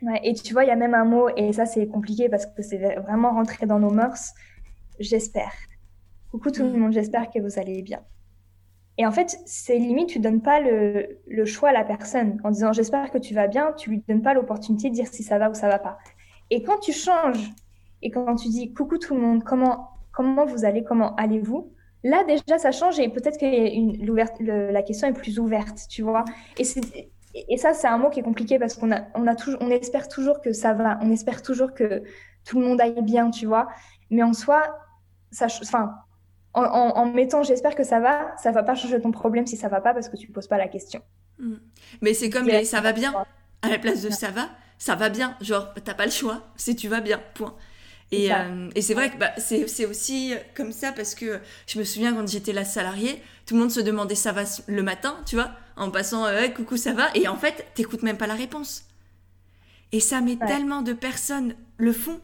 Ouais, 0.00 0.20
et 0.24 0.32
tu 0.32 0.54
vois, 0.54 0.64
il 0.64 0.68
y 0.68 0.70
a 0.70 0.76
même 0.76 0.94
un 0.94 1.04
mot, 1.04 1.28
et 1.36 1.52
ça 1.52 1.66
c'est 1.66 1.86
compliqué 1.86 2.30
parce 2.30 2.46
que 2.46 2.62
c'est 2.62 2.78
vraiment 2.96 3.32
rentré 3.32 3.66
dans 3.66 3.78
nos 3.78 3.90
mœurs. 3.90 4.32
J'espère. 4.98 5.52
Coucou 6.30 6.50
tout 6.50 6.62
le 6.62 6.70
mm. 6.70 6.78
monde, 6.78 6.92
j'espère 6.92 7.30
que 7.30 7.38
vous 7.40 7.58
allez 7.58 7.82
bien. 7.82 8.00
Et 8.96 9.06
en 9.06 9.12
fait, 9.12 9.38
c'est 9.44 9.76
limite, 9.76 10.08
tu 10.08 10.18
donnes 10.18 10.40
pas 10.40 10.58
le, 10.58 11.20
le, 11.26 11.44
choix 11.44 11.68
à 11.68 11.72
la 11.72 11.84
personne 11.84 12.40
en 12.42 12.50
disant 12.50 12.72
j'espère 12.72 13.10
que 13.10 13.18
tu 13.18 13.34
vas 13.34 13.48
bien, 13.48 13.74
tu 13.74 13.90
lui 13.90 14.02
donnes 14.08 14.22
pas 14.22 14.32
l'opportunité 14.32 14.88
de 14.88 14.94
dire 14.94 15.08
si 15.08 15.22
ça 15.22 15.38
va 15.38 15.50
ou 15.50 15.54
ça 15.54 15.68
va 15.68 15.78
pas. 15.78 15.98
Et 16.48 16.62
quand 16.62 16.78
tu 16.78 16.92
changes 16.94 17.52
et 18.00 18.10
quand 18.10 18.34
tu 18.36 18.48
dis 18.48 18.72
coucou 18.72 18.96
tout 18.96 19.14
le 19.14 19.20
monde, 19.20 19.44
comment, 19.44 19.90
comment 20.10 20.46
vous 20.46 20.64
allez, 20.64 20.84
comment 20.84 21.14
allez-vous, 21.16 21.70
là 22.04 22.24
déjà 22.24 22.58
ça 22.58 22.70
change 22.70 22.98
et 22.98 23.08
peut-être 23.08 23.38
que 23.38 24.72
la 24.72 24.82
question 24.82 25.08
est 25.08 25.12
plus 25.12 25.38
ouverte, 25.38 25.80
tu 25.88 26.02
vois. 26.02 26.24
Et, 26.58 26.64
et 27.48 27.56
ça, 27.56 27.74
c'est 27.74 27.86
un 27.86 27.98
mot 27.98 28.10
qui 28.10 28.20
est 28.20 28.24
compliqué 28.24 28.58
parce 28.58 28.74
qu'on 28.74 28.90
a, 28.92 29.02
on 29.14 29.26
a 29.26 29.34
toujours, 29.34 29.60
on 29.62 29.70
espère 29.70 30.08
toujours 30.08 30.40
que 30.40 30.52
ça 30.52 30.72
va, 30.72 30.98
on 31.02 31.10
espère 31.10 31.42
toujours 31.42 31.74
que 31.74 32.02
tout 32.44 32.60
le 32.60 32.66
monde 32.66 32.80
aille 32.80 33.02
bien, 33.02 33.30
tu 33.30 33.46
vois. 33.46 33.68
Mais 34.10 34.22
en 34.22 34.32
soi, 34.32 34.62
ça, 35.30 35.46
enfin, 35.62 35.94
en, 36.54 37.06
mettant 37.06 37.42
j'espère 37.42 37.74
que 37.74 37.84
ça 37.84 38.00
va, 38.00 38.34
ça 38.38 38.50
va 38.50 38.62
pas 38.62 38.74
changer 38.74 39.00
ton 39.00 39.12
problème 39.12 39.46
si 39.46 39.56
ça 39.56 39.68
va 39.68 39.80
pas 39.80 39.94
parce 39.94 40.08
que 40.08 40.16
tu 40.16 40.28
poses 40.28 40.48
pas 40.48 40.58
la 40.58 40.68
question. 40.68 41.02
Hmm. 41.38 41.56
Mais 42.00 42.14
c'est 42.14 42.30
comme 42.30 42.46
les 42.46 42.64
ça 42.64 42.80
va 42.80 42.92
bien 42.92 43.14
à 43.62 43.68
la 43.68 43.78
place 43.78 44.02
de 44.02 44.10
ça 44.10 44.30
va, 44.30 44.48
ça 44.78 44.94
va 44.94 45.08
bien. 45.08 45.36
Genre, 45.40 45.72
t'as 45.84 45.94
pas 45.94 46.06
le 46.06 46.10
choix 46.10 46.42
si 46.56 46.74
tu 46.74 46.88
vas 46.88 47.00
bien, 47.00 47.20
point. 47.34 47.54
Et, 48.10 48.32
euh, 48.32 48.70
et 48.74 48.80
c'est 48.80 48.94
vrai 48.94 49.10
que 49.10 49.18
bah, 49.18 49.32
c'est 49.36 49.84
aussi 49.84 50.32
comme 50.54 50.72
ça 50.72 50.92
parce 50.92 51.14
que 51.14 51.40
je 51.66 51.78
me 51.78 51.84
souviens 51.84 52.14
quand 52.14 52.26
j'étais 52.26 52.54
la 52.54 52.64
salariée, 52.64 53.22
tout 53.44 53.54
le 53.54 53.60
monde 53.60 53.70
se 53.70 53.80
demandait 53.80 54.14
ça 54.14 54.32
va 54.32 54.44
le 54.66 54.82
matin, 54.82 55.18
tu 55.26 55.36
vois, 55.36 55.50
en 55.76 55.90
passant 55.90 56.24
euh, 56.24 56.48
coucou 56.48 56.76
ça 56.76 56.94
va, 56.94 57.08
et 57.14 57.28
en 57.28 57.36
fait, 57.36 57.66
t'écoutes 57.74 58.02
même 58.02 58.16
pas 58.16 58.26
la 58.26 58.34
réponse. 58.34 58.84
Et 59.92 60.00
ça 60.00 60.20
met 60.20 60.36
tellement 60.36 60.82
de 60.82 60.92
personnes 60.92 61.54
le 61.76 61.92
font 61.92 62.20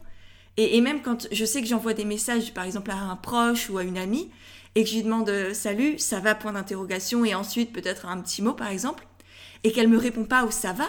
et, 0.57 0.79
même 0.79 1.01
quand 1.01 1.27
je 1.31 1.45
sais 1.45 1.61
que 1.61 1.67
j'envoie 1.67 1.93
des 1.93 2.05
messages, 2.05 2.53
par 2.53 2.63
exemple 2.63 2.91
à 2.91 2.95
un 2.95 3.15
proche 3.17 3.69
ou 3.69 3.77
à 3.77 3.83
une 3.83 3.97
amie, 3.97 4.31
et 4.75 4.83
que 4.83 4.89
je 4.89 4.95
lui 4.95 5.03
demande 5.03 5.29
euh, 5.29 5.53
salut, 5.53 5.99
ça 5.99 6.19
va, 6.19 6.33
point 6.33 6.53
d'interrogation, 6.53 7.25
et 7.25 7.35
ensuite 7.35 7.73
peut-être 7.73 8.05
un 8.05 8.21
petit 8.21 8.41
mot 8.41 8.53
par 8.53 8.69
exemple, 8.69 9.05
et 9.63 9.71
qu'elle 9.71 9.89
me 9.89 9.97
répond 9.97 10.23
pas 10.23 10.45
au 10.45 10.51
ça 10.51 10.71
va, 10.71 10.85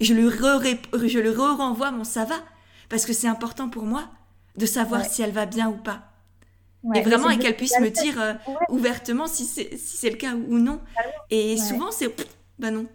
je 0.00 0.14
lui, 0.14 0.28
je 0.30 1.18
lui 1.18 1.30
renvoie 1.30 1.90
mon 1.90 2.04
ça 2.04 2.24
va, 2.24 2.36
parce 2.88 3.04
que 3.04 3.12
c'est 3.12 3.26
important 3.26 3.68
pour 3.68 3.82
moi 3.82 4.08
de 4.60 4.66
savoir 4.66 5.04
si 5.04 5.22
elle 5.22 5.32
va 5.32 5.46
bien 5.46 5.68
ou 5.68 5.76
pas. 5.76 6.02
et 6.94 7.02
vraiment, 7.02 7.30
et 7.30 7.38
qu'elle 7.38 7.56
puisse 7.56 7.78
me 7.80 7.90
dire 7.90 8.20
euh, 8.20 8.34
ouvertement 8.68 9.26
si 9.26 9.44
c'est 9.44 9.76
si 9.76 10.08
le 10.10 10.16
cas 10.16 10.34
ou 10.34 10.58
non. 10.58 10.80
Et 11.30 11.56
souvent, 11.56 11.90
c'est 11.90 12.14
bah 12.58 12.70
non. 12.70 12.86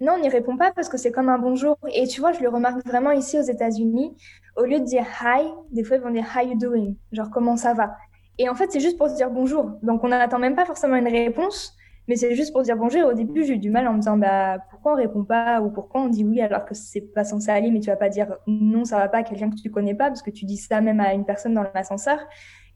Non, 0.00 0.14
on 0.14 0.18
n'y 0.20 0.28
répond 0.28 0.56
pas 0.56 0.72
parce 0.72 0.88
que 0.88 0.96
c'est 0.98 1.12
comme 1.12 1.28
un 1.28 1.38
bonjour. 1.38 1.76
Et 1.94 2.06
tu 2.08 2.20
vois, 2.20 2.32
je 2.32 2.40
le 2.40 2.48
remarque 2.48 2.84
vraiment 2.86 3.12
ici 3.12 3.38
aux 3.38 3.42
États-Unis. 3.42 4.16
Au 4.56 4.64
lieu 4.64 4.80
de 4.80 4.84
dire 4.84 5.06
hi, 5.22 5.44
des 5.70 5.84
fois 5.84 5.96
ils 5.96 6.02
vont 6.02 6.10
dire 6.10 6.26
how 6.36 6.46
you 6.46 6.58
doing, 6.58 6.94
genre 7.12 7.30
comment 7.30 7.56
ça 7.56 7.72
va? 7.74 7.96
Et 8.38 8.48
en 8.48 8.54
fait, 8.54 8.70
c'est 8.72 8.80
juste 8.80 8.98
pour 8.98 9.08
se 9.08 9.14
dire 9.14 9.30
bonjour. 9.30 9.78
Donc 9.82 10.02
on 10.04 10.08
n'attend 10.08 10.38
même 10.38 10.56
pas 10.56 10.66
forcément 10.66 10.96
une 10.96 11.08
réponse, 11.08 11.76
mais 12.08 12.16
c'est 12.16 12.34
juste 12.34 12.52
pour 12.52 12.62
dire 12.62 12.76
bonjour. 12.76 13.06
Au 13.06 13.14
début, 13.14 13.44
j'ai 13.44 13.54
eu 13.54 13.58
du 13.58 13.70
mal 13.70 13.86
en 13.86 13.92
me 13.92 13.98
disant 13.98 14.16
bah 14.16 14.58
pourquoi 14.70 14.92
on 14.92 14.96
répond 14.96 15.24
pas 15.24 15.60
ou 15.60 15.70
pourquoi 15.70 16.02
on 16.02 16.08
dit 16.08 16.24
oui 16.24 16.40
alors 16.40 16.64
que 16.64 16.74
c'est 16.74 17.00
pas 17.00 17.24
censé 17.24 17.50
aller, 17.50 17.70
mais 17.70 17.80
tu 17.80 17.90
vas 17.90 17.96
pas 17.96 18.08
dire 18.08 18.36
non, 18.46 18.84
ça 18.84 18.98
va 18.98 19.08
pas 19.08 19.18
à 19.18 19.22
quelqu'un 19.22 19.50
que 19.50 19.56
tu 19.56 19.70
connais 19.70 19.94
pas 19.94 20.08
parce 20.08 20.22
que 20.22 20.30
tu 20.30 20.44
dis 20.44 20.56
ça 20.56 20.80
même 20.80 21.00
à 21.00 21.14
une 21.14 21.24
personne 21.24 21.54
dans 21.54 21.64
l'ascenseur. 21.74 22.18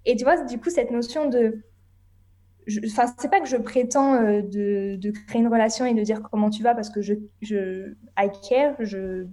Et 0.04 0.16
tu 0.16 0.24
vois, 0.24 0.42
du 0.44 0.58
coup, 0.58 0.70
cette 0.70 0.90
notion 0.90 1.28
de 1.28 1.62
enfin 2.86 3.06
c'est 3.18 3.30
pas 3.30 3.40
que 3.40 3.46
je 3.46 3.56
prétends 3.56 4.14
euh, 4.14 4.42
de, 4.42 4.96
de, 4.96 5.10
créer 5.10 5.40
une 5.40 5.48
relation 5.48 5.84
et 5.86 5.94
de 5.94 6.02
dire 6.02 6.20
comment 6.30 6.50
tu 6.50 6.64
vas 6.64 6.74
parce 6.74 6.90
que 6.90 7.00
je 7.00 7.14
je 7.40 7.94
I 8.18 8.28
care 8.48 8.74
je 8.80 9.26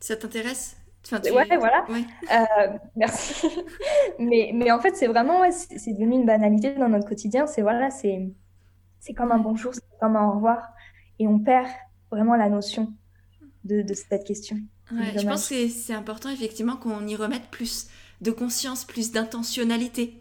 ça 0.00 0.16
t'intéresse? 0.16 0.76
Enfin, 1.04 1.20
ouais 1.32 1.56
voilà. 1.56 1.86
Euh, 1.88 2.78
merci. 2.96 3.46
Mais 4.18 4.50
mais 4.54 4.70
en 4.70 4.80
fait 4.80 4.96
c'est 4.96 5.06
vraiment 5.06 5.40
ouais, 5.40 5.50
c'est 5.52 5.92
devenu 5.92 6.16
une 6.16 6.26
banalité 6.26 6.74
dans 6.74 6.88
notre 6.88 7.08
quotidien. 7.08 7.46
C'est 7.46 7.62
voilà 7.62 7.90
c'est 7.90 8.30
c'est 9.00 9.14
comme 9.14 9.32
un 9.32 9.38
bonjour 9.38 9.74
c'est 9.74 9.82
comme 9.98 10.16
un 10.16 10.26
au 10.28 10.32
revoir. 10.32 10.62
Et 11.18 11.26
on 11.26 11.38
perd 11.38 11.66
vraiment 12.10 12.36
la 12.36 12.48
notion 12.48 12.92
de, 13.64 13.82
de 13.82 13.94
cette 13.94 14.24
question. 14.24 14.56
Ouais, 14.92 15.12
je 15.16 15.26
pense 15.26 15.48
que 15.48 15.68
c'est 15.68 15.94
important 15.94 16.30
effectivement 16.30 16.76
qu'on 16.76 17.06
y 17.06 17.16
remette 17.16 17.48
plus 17.50 17.88
de 18.20 18.30
conscience 18.30 18.84
plus 18.84 19.12
d'intentionnalité. 19.12 20.14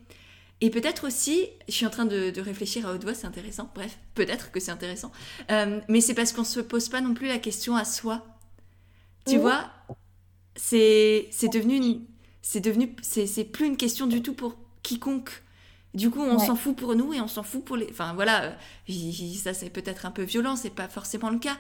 Et 0.61 0.69
peut-être 0.69 1.07
aussi, 1.07 1.47
je 1.67 1.73
suis 1.73 1.85
en 1.85 1.89
train 1.89 2.05
de, 2.05 2.33
réfléchir 2.41 2.85
à 2.85 2.93
haute 2.93 3.03
voix, 3.03 3.13
c'est 3.13 3.27
intéressant, 3.27 3.69
bref, 3.73 3.97
peut-être 4.13 4.51
que 4.51 4.59
c'est 4.59 4.71
intéressant, 4.71 5.11
euh, 5.51 5.79
mais 5.87 6.01
c'est 6.01 6.13
parce 6.13 6.33
qu'on 6.33 6.43
se 6.43 6.59
pose 6.59 6.89
pas 6.89 6.99
non 6.99 7.13
plus 7.13 7.27
la 7.27 7.39
question 7.39 7.75
à 7.75 7.85
soi. 7.85 8.25
Tu 9.25 9.37
vois, 9.37 9.69
c'est 10.55 11.29
devenu, 11.53 12.01
c'est 12.41 12.59
devenu, 12.59 12.95
c'est 13.01 13.45
plus 13.45 13.67
une 13.67 13.77
question 13.77 14.07
du 14.07 14.21
tout 14.21 14.33
pour 14.33 14.57
quiconque. 14.81 15.43
Du 15.93 16.11
coup, 16.11 16.21
on 16.21 16.37
s'en 16.37 16.55
fout 16.55 16.75
pour 16.75 16.95
nous 16.95 17.13
et 17.13 17.21
on 17.21 17.27
s'en 17.27 17.43
fout 17.43 17.63
pour 17.65 17.75
les. 17.75 17.87
Enfin 17.89 18.13
voilà, 18.13 18.43
euh, 18.43 19.11
ça 19.35 19.53
c'est 19.53 19.69
peut-être 19.69 20.05
un 20.05 20.11
peu 20.11 20.21
violent, 20.21 20.55
c'est 20.55 20.69
pas 20.69 20.87
forcément 20.87 21.29
le 21.31 21.39
cas, 21.39 21.57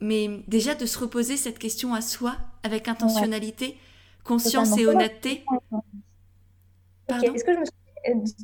mais 0.00 0.42
déjà 0.48 0.74
de 0.74 0.86
se 0.86 0.98
reposer 0.98 1.36
cette 1.36 1.58
question 1.58 1.94
à 1.94 2.00
soi 2.00 2.36
avec 2.64 2.88
intentionnalité, 2.88 3.76
conscience 4.24 4.76
et 4.76 4.86
honnêteté. 4.86 5.44
Est-ce 7.08 7.44
que 7.44 7.54
je 7.54 7.58
me 7.58 7.64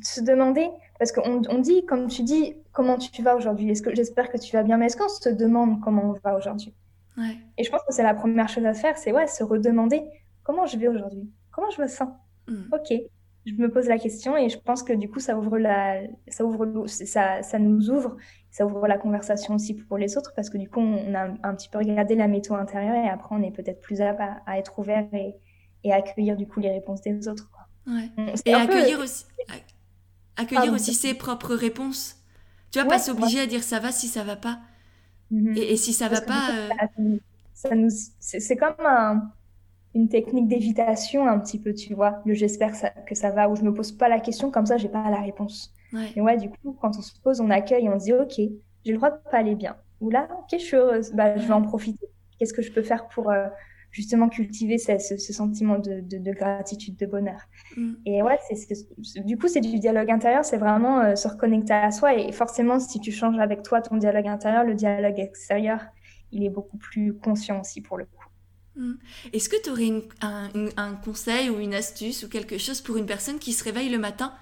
se 0.03 0.21
demander, 0.21 0.69
parce 0.99 1.11
qu'on 1.11 1.41
on 1.49 1.59
dit, 1.59 1.85
comme 1.85 2.07
tu 2.07 2.23
dis, 2.23 2.55
comment 2.71 2.97
tu 2.97 3.21
vas 3.21 3.35
aujourd'hui 3.35 3.71
Est-ce 3.71 3.81
que 3.81 3.93
j'espère 3.93 4.31
que 4.31 4.37
tu 4.37 4.51
vas 4.53 4.63
bien, 4.63 4.77
mais 4.77 4.85
est-ce 4.85 4.97
qu'on 4.97 5.09
se 5.09 5.29
demande 5.29 5.81
comment 5.81 6.11
on 6.11 6.19
va 6.23 6.37
aujourd'hui? 6.37 6.73
Et 7.57 7.63
je 7.63 7.71
pense 7.71 7.81
que 7.81 7.93
c'est 7.93 8.03
la 8.03 8.13
première 8.13 8.47
chose 8.47 8.65
à 8.65 8.75
faire, 8.75 8.97
c'est 8.97 9.11
ouais, 9.11 9.25
se 9.25 9.43
redemander 9.43 10.03
comment 10.43 10.67
je 10.67 10.77
vais 10.77 10.87
aujourd'hui, 10.87 11.27
comment 11.51 11.71
je 11.71 11.81
me 11.81 11.87
sens? 11.87 12.09
Hmm. 12.47 12.65
Ok, 12.71 12.93
je 13.47 13.53
me 13.53 13.71
pose 13.71 13.87
la 13.87 13.97
question 13.97 14.35
et 14.35 14.49
je 14.49 14.59
pense 14.59 14.83
que 14.83 14.93
du 14.93 15.09
coup 15.09 15.19
ça 15.19 15.37
ouvre 15.37 15.57
la, 15.57 16.01
ça 16.27 16.43
ouvre, 16.43 16.85
ça, 16.87 17.41
ça 17.41 17.59
nous 17.59 17.89
ouvre, 17.89 18.17
ça 18.51 18.65
ouvre 18.65 18.87
la 18.87 18.97
conversation 18.97 19.55
aussi 19.55 19.73
pour 19.73 19.97
les 19.97 20.17
autres 20.17 20.33
parce 20.35 20.49
que 20.49 20.57
du 20.57 20.69
coup 20.69 20.81
on 20.81 21.15
a 21.15 21.29
un 21.43 21.55
petit 21.55 21.69
peu 21.69 21.77
regardé 21.77 22.15
la 22.15 22.27
météo 22.27 22.55
intérieure 22.55 22.95
et 22.95 23.09
après 23.09 23.35
on 23.35 23.41
est 23.41 23.51
peut-être 23.51 23.79
plus 23.79 24.01
apte 24.01 24.19
à, 24.45 24.59
être 24.59 24.77
ouvert 24.79 25.07
et, 25.13 25.35
et 25.83 25.93
à 25.93 25.97
accueillir 25.97 26.35
du 26.35 26.45
coup 26.45 26.59
les 26.59 26.71
réponses 26.71 27.01
des 27.01 27.27
autres. 27.27 27.49
Et 28.45 28.53
accueillir 28.53 28.99
aussi, 28.99 29.23
accueillir 30.35 30.73
aussi 30.73 30.93
ses 30.93 31.13
propres 31.13 31.55
réponses. 31.55 32.17
Tu 32.71 32.79
vas 32.79 32.85
pas 32.85 32.99
s'obliger 32.99 33.39
à 33.39 33.45
dire 33.45 33.63
ça 33.63 33.79
va 33.79 33.91
si 33.91 34.07
ça 34.07 34.23
va 34.23 34.35
pas. 34.35 34.59
Mhm. 35.31 35.57
et, 35.57 35.77
si 35.77 35.93
ça 35.93 36.09
va 36.09 36.21
pas. 36.21 36.51
Euh, 36.51 37.17
ça, 37.53 37.75
nous, 37.75 37.89
c'est 38.19 38.55
comme 38.55 38.75
une 39.97 40.09
technique 40.09 40.47
d'évitation 40.47 41.27
un 41.27 41.39
petit 41.39 41.59
peu, 41.59 41.73
tu 41.73 41.95
vois. 41.95 42.21
Le 42.25 42.35
j'espère 42.35 42.73
que 43.05 43.15
ça 43.15 43.31
va, 43.31 43.49
ou 43.49 43.55
je 43.55 43.63
me 43.63 43.73
pose 43.73 43.91
pas 43.91 44.07
la 44.07 44.19
question, 44.19 44.51
comme 44.51 44.67
ça 44.67 44.77
j'ai 44.77 44.89
pas 44.89 45.09
la 45.09 45.21
réponse. 45.21 45.73
Et 46.15 46.21
ouais, 46.21 46.37
du 46.37 46.49
coup, 46.49 46.77
quand 46.79 46.97
on 46.97 47.01
se 47.01 47.19
pose, 47.19 47.41
on 47.41 47.49
accueille, 47.49 47.89
on 47.89 47.99
se 47.99 48.05
dit 48.05 48.13
ok, 48.13 48.35
j'ai 48.37 48.91
le 48.91 48.97
droit 48.97 49.09
de 49.09 49.17
pas 49.31 49.37
aller 49.37 49.55
bien. 49.55 49.75
Ou 49.99 50.09
là, 50.09 50.27
ok, 50.31 50.47
je 50.51 50.57
suis 50.57 50.75
heureuse, 50.75 51.11
bah, 51.13 51.37
je 51.37 51.47
vais 51.47 51.53
en 51.53 51.63
profiter. 51.63 52.07
Qu'est-ce 52.37 52.53
que 52.53 52.61
je 52.61 52.71
peux 52.71 52.83
faire 52.83 53.07
pour, 53.07 53.31
euh, 53.31 53.47
justement 53.89 54.29
cultiver 54.29 54.77
ce, 54.77 54.99
ce, 54.99 55.33
sentiment 55.33 55.79
de, 55.79 56.01
de, 56.01 56.31
gratitude, 56.31 56.97
de 56.97 57.07
bonheur? 57.07 57.39
Mm. 57.75 57.93
Et 58.05 58.21
ouais, 58.21 58.37
c'est, 58.47 59.25
du 59.25 59.37
coup, 59.37 59.47
c'est 59.47 59.61
du 59.61 59.79
dialogue 59.79 60.11
intérieur, 60.11 60.45
c'est 60.45 60.57
vraiment 60.57 60.99
euh, 60.99 61.15
se 61.15 61.27
reconnecter 61.27 61.73
à 61.73 61.89
soi. 61.89 62.13
Et 62.13 62.31
forcément, 62.31 62.79
si 62.79 62.99
tu 62.99 63.11
changes 63.11 63.39
avec 63.39 63.63
toi 63.63 63.81
ton 63.81 63.95
dialogue 63.97 64.27
intérieur, 64.27 64.63
le 64.63 64.75
dialogue 64.75 65.19
extérieur, 65.19 65.79
il 66.31 66.43
est 66.43 66.51
beaucoup 66.51 66.77
plus 66.77 67.13
conscient 67.13 67.61
aussi 67.61 67.81
pour 67.81 67.97
le 67.97 68.05
coup. 68.05 68.16
Mm. 68.77 68.93
Est-ce 69.33 69.49
que 69.49 69.61
tu 69.61 69.69
aurais 69.69 70.03
un, 70.21 70.49
un, 70.77 70.93
conseil 70.93 71.49
ou 71.49 71.59
une 71.59 71.73
astuce 71.73 72.23
ou 72.23 72.29
quelque 72.29 72.57
chose 72.57 72.81
pour 72.81 72.97
une 72.97 73.05
personne 73.05 73.39
qui 73.39 73.53
se 73.53 73.63
réveille 73.63 73.89
le 73.89 73.97
matin 73.97 74.33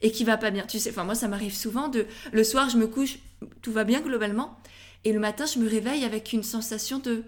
et 0.00 0.12
qui 0.12 0.24
va 0.24 0.36
pas 0.36 0.50
bien? 0.50 0.64
Tu 0.66 0.78
sais, 0.78 0.90
enfin 0.90 1.04
moi 1.04 1.14
ça 1.14 1.28
m'arrive 1.28 1.54
souvent 1.54 1.88
de 1.88 2.06
le 2.32 2.44
soir 2.44 2.70
je 2.70 2.78
me 2.78 2.86
couche, 2.86 3.18
tout 3.62 3.72
va 3.72 3.84
bien 3.84 4.00
globalement, 4.00 4.58
et 5.04 5.12
le 5.12 5.18
matin 5.18 5.44
je 5.46 5.58
me 5.58 5.68
réveille 5.68 6.04
avec 6.04 6.32
une 6.32 6.44
sensation 6.44 6.98
de 6.98 7.24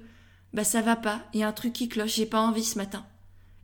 bah 0.52 0.64
ça 0.64 0.82
va 0.82 0.96
pas, 0.96 1.22
il 1.34 1.40
y 1.40 1.42
a 1.42 1.48
un 1.48 1.52
truc 1.52 1.72
qui 1.72 1.88
cloche, 1.88 2.14
j'ai 2.14 2.26
pas 2.26 2.40
envie 2.40 2.64
ce 2.64 2.78
matin. 2.78 3.04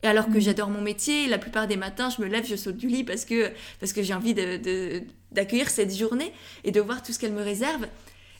Et 0.02 0.06
alors 0.06 0.26
que 0.26 0.38
mm. 0.38 0.40
j'adore 0.40 0.70
mon 0.70 0.80
métier, 0.80 1.28
la 1.28 1.38
plupart 1.38 1.66
des 1.66 1.76
matins, 1.76 2.10
je 2.10 2.22
me 2.22 2.26
lève, 2.26 2.46
je 2.46 2.56
saute 2.56 2.76
du 2.76 2.88
lit 2.88 3.04
parce 3.04 3.24
que, 3.24 3.52
parce 3.80 3.92
que 3.92 4.02
j'ai 4.02 4.14
envie 4.14 4.34
d'accueillir 4.34 4.60
de, 4.60 5.02
d'accueillir 5.32 5.70
cette 5.70 5.94
journée 5.94 6.32
et 6.64 6.70
de 6.70 6.80
voir 6.80 7.02
tout 7.02 7.12
ce 7.12 7.18
qu'elle 7.18 7.32
me 7.32 7.42
réserve. 7.42 7.86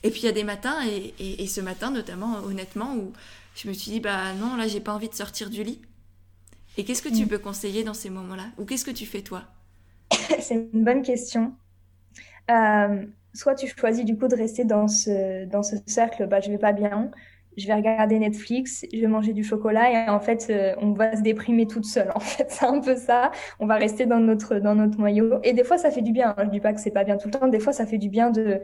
Et 0.03 0.11
puis 0.11 0.21
il 0.21 0.27
y 0.27 0.29
a 0.29 0.33
des 0.33 0.44
matins, 0.44 0.79
et, 0.87 1.42
et, 1.42 1.47
ce 1.49 1.61
matin 1.61 1.90
notamment, 1.90 2.38
honnêtement, 2.44 2.94
où 2.94 3.12
je 3.59 3.68
me 3.68 3.73
suis 3.73 3.90
dit, 3.90 4.01
bah 4.01 4.33
non, 4.38 4.57
là, 4.57 4.68
j'ai 4.68 4.81
pas 4.81 4.92
envie 4.92 5.09
de 5.09 5.14
sortir 5.14 5.51
du 5.51 5.64
lit. 5.64 5.83
Et 6.77 6.85
qu'est-ce 6.85 7.03
que 7.03 7.09
tu 7.09 7.25
mm. 7.25 7.29
peux 7.29 7.38
conseiller 7.38 7.83
dans 7.83 7.94
ces 7.94 8.09
moments-là? 8.09 8.44
Ou 8.57 8.64
qu'est-ce 8.64 8.85
que 8.85 8.92
tu 8.92 9.05
fais 9.05 9.23
toi? 9.23 9.42
C'est 10.38 10.55
une 10.55 10.85
bonne 10.85 11.03
question. 11.03 11.55
Euh, 12.51 13.05
soit 13.35 13.57
tu 13.57 13.66
choisis 13.66 14.05
du 14.05 14.16
coup 14.16 14.29
de 14.29 14.37
rester 14.37 14.64
dans 14.64 14.87
ce, 14.87 15.44
dans 15.47 15.64
ce 15.64 15.77
cercle, 15.87 16.29
bah, 16.29 16.40
je 16.40 16.51
vais 16.51 16.59
pas 16.59 16.73
bien, 16.73 17.11
je 17.57 17.66
vais 17.66 17.75
regarder 17.75 18.18
Netflix, 18.21 18.87
je 18.92 19.01
vais 19.01 19.09
manger 19.09 19.33
du 19.33 19.42
chocolat 19.42 19.90
et 19.90 20.09
en 20.09 20.21
fait, 20.21 20.47
euh, 20.51 20.75
on 20.81 20.92
va 20.92 21.16
se 21.16 21.23
déprimer 21.23 21.66
toute 21.66 21.85
seule. 21.85 22.12
En 22.14 22.21
fait, 22.21 22.47
c'est 22.49 22.64
un 22.64 22.81
peu 22.81 22.94
ça. 22.94 23.33
On 23.59 23.66
va 23.66 23.75
rester 23.75 24.07
dans 24.07 24.21
notre 24.21 24.61
dans 24.61 24.77
notre 24.77 24.99
noyau. 24.99 25.40
Et 25.42 25.53
des 25.53 25.64
fois, 25.64 25.79
ça 25.79 25.90
fait 25.90 26.03
du 26.03 26.12
bien. 26.12 26.35
Hein. 26.37 26.44
Je 26.44 26.51
dis 26.51 26.61
pas 26.61 26.73
que 26.73 26.81
c'est 26.81 26.92
pas 26.92 27.03
bien 27.03 27.16
tout 27.16 27.29
le 27.29 27.33
temps. 27.33 27.49
Des 27.49 27.59
fois, 27.59 27.73
ça 27.73 27.87
fait 27.87 27.99
du 27.99 28.09
bien 28.09 28.31
de 28.31 28.61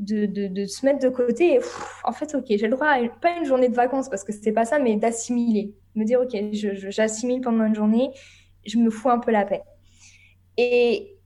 de, 0.00 0.64
se 0.66 0.84
mettre 0.84 1.00
de 1.00 1.08
côté. 1.08 1.54
Et, 1.54 1.60
en 2.04 2.12
fait, 2.12 2.34
ok, 2.34 2.44
j'ai 2.48 2.66
le 2.66 2.70
droit 2.70 2.96
pas 3.20 3.36
une 3.36 3.44
journée 3.44 3.68
de 3.68 3.74
vacances 3.74 4.08
parce 4.08 4.24
que 4.24 4.32
c'est 4.32 4.52
pas 4.52 4.64
ça, 4.64 4.78
mais 4.78 4.96
d'assimiler. 4.96 5.74
Me 5.94 6.04
dire, 6.04 6.20
ok, 6.20 6.36
j'assimile 6.90 7.40
pendant 7.40 7.64
une 7.64 7.74
journée, 7.74 8.10
je 8.66 8.78
me 8.78 8.90
fous 8.90 9.10
un 9.10 9.18
peu 9.18 9.30
la 9.30 9.44
paix. 9.44 9.62
Et 10.56 11.16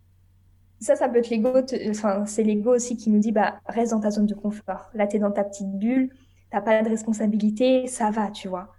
ça, 0.80 0.96
ça 0.96 1.08
peut 1.08 1.18
être 1.18 1.30
l'ego, 1.30 1.52
enfin, 1.88 2.26
c'est 2.26 2.42
l'ego 2.42 2.74
aussi 2.74 2.96
qui 2.96 3.10
nous 3.10 3.18
dit, 3.18 3.32
bah, 3.32 3.60
reste 3.66 3.92
dans 3.92 4.00
ta 4.00 4.10
zone 4.10 4.26
de 4.26 4.34
confort. 4.34 4.90
Là, 4.94 5.06
tu 5.06 5.16
es 5.16 5.18
dans 5.18 5.30
ta 5.30 5.44
petite 5.44 5.70
bulle, 5.78 6.10
t'as 6.50 6.60
pas 6.60 6.82
de 6.82 6.88
responsabilité, 6.88 7.86
ça 7.86 8.10
va, 8.10 8.30
tu 8.30 8.48
vois. 8.48 8.72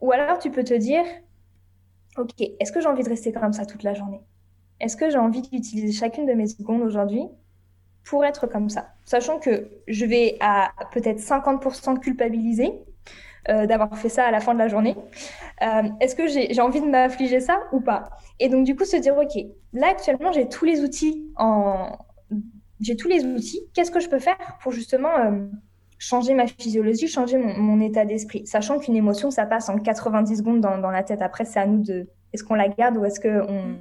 Ou 0.00 0.12
alors, 0.12 0.38
tu 0.38 0.50
peux 0.50 0.64
te 0.64 0.74
dire, 0.74 1.04
ok, 2.16 2.32
est-ce 2.60 2.72
que 2.72 2.80
j'ai 2.80 2.86
envie 2.86 3.02
de 3.02 3.08
rester 3.08 3.32
comme 3.32 3.52
ça 3.52 3.66
toute 3.66 3.82
la 3.82 3.94
journée? 3.94 4.20
Est-ce 4.80 4.96
que 4.96 5.10
j'ai 5.10 5.18
envie 5.18 5.42
d'utiliser 5.42 5.92
chacune 5.92 6.26
de 6.26 6.32
mes 6.32 6.46
secondes 6.46 6.82
aujourd'hui 6.82 7.24
pour 8.08 8.24
être 8.24 8.46
comme 8.46 8.70
ça 8.70 8.88
Sachant 9.04 9.38
que 9.38 9.68
je 9.86 10.04
vais 10.04 10.36
à 10.40 10.70
peut-être 10.92 11.18
50% 11.18 11.98
culpabiliser 12.00 12.72
euh, 13.48 13.66
d'avoir 13.66 13.96
fait 13.96 14.08
ça 14.08 14.24
à 14.24 14.30
la 14.30 14.40
fin 14.40 14.54
de 14.54 14.58
la 14.58 14.68
journée. 14.68 14.96
Euh, 15.62 15.82
est-ce 16.00 16.14
que 16.14 16.26
j'ai 16.26 16.60
envie 16.60 16.80
de 16.80 16.86
m'affliger 16.86 17.40
ça 17.40 17.60
ou 17.72 17.80
pas? 17.80 18.10
Et 18.40 18.48
donc, 18.48 18.66
du 18.66 18.76
coup, 18.76 18.84
se 18.84 18.96
dire, 18.96 19.16
OK, 19.16 19.42
là, 19.72 19.88
actuellement, 19.88 20.32
j'ai 20.32 20.48
tous 20.48 20.64
les 20.64 20.82
outils. 20.82 21.32
J'ai 22.80 22.96
tous 22.96 23.08
les 23.08 23.24
outils. 23.24 23.60
Qu'est-ce 23.74 23.90
que 23.90 24.00
je 24.00 24.08
peux 24.08 24.18
faire 24.18 24.58
pour 24.62 24.72
justement 24.72 25.16
euh, 25.18 25.46
changer 25.98 26.34
ma 26.34 26.46
physiologie, 26.46 27.08
changer 27.08 27.38
mon, 27.38 27.80
état 27.80 28.04
d'esprit? 28.04 28.46
Sachant 28.46 28.78
qu'une 28.78 28.96
émotion, 28.96 29.30
ça 29.30 29.46
passe 29.46 29.68
en 29.68 29.78
90 29.78 30.36
secondes 30.36 30.60
dans, 30.60 30.90
la 30.90 31.02
tête. 31.02 31.22
Après, 31.22 31.44
c'est 31.44 31.60
à 31.60 31.66
nous 31.66 31.82
de... 31.82 32.06
Est-ce 32.32 32.44
qu'on 32.44 32.54
la 32.54 32.68
garde 32.68 32.96
ou 32.98 33.04
est-ce 33.06 33.20
qu'on 33.20 33.80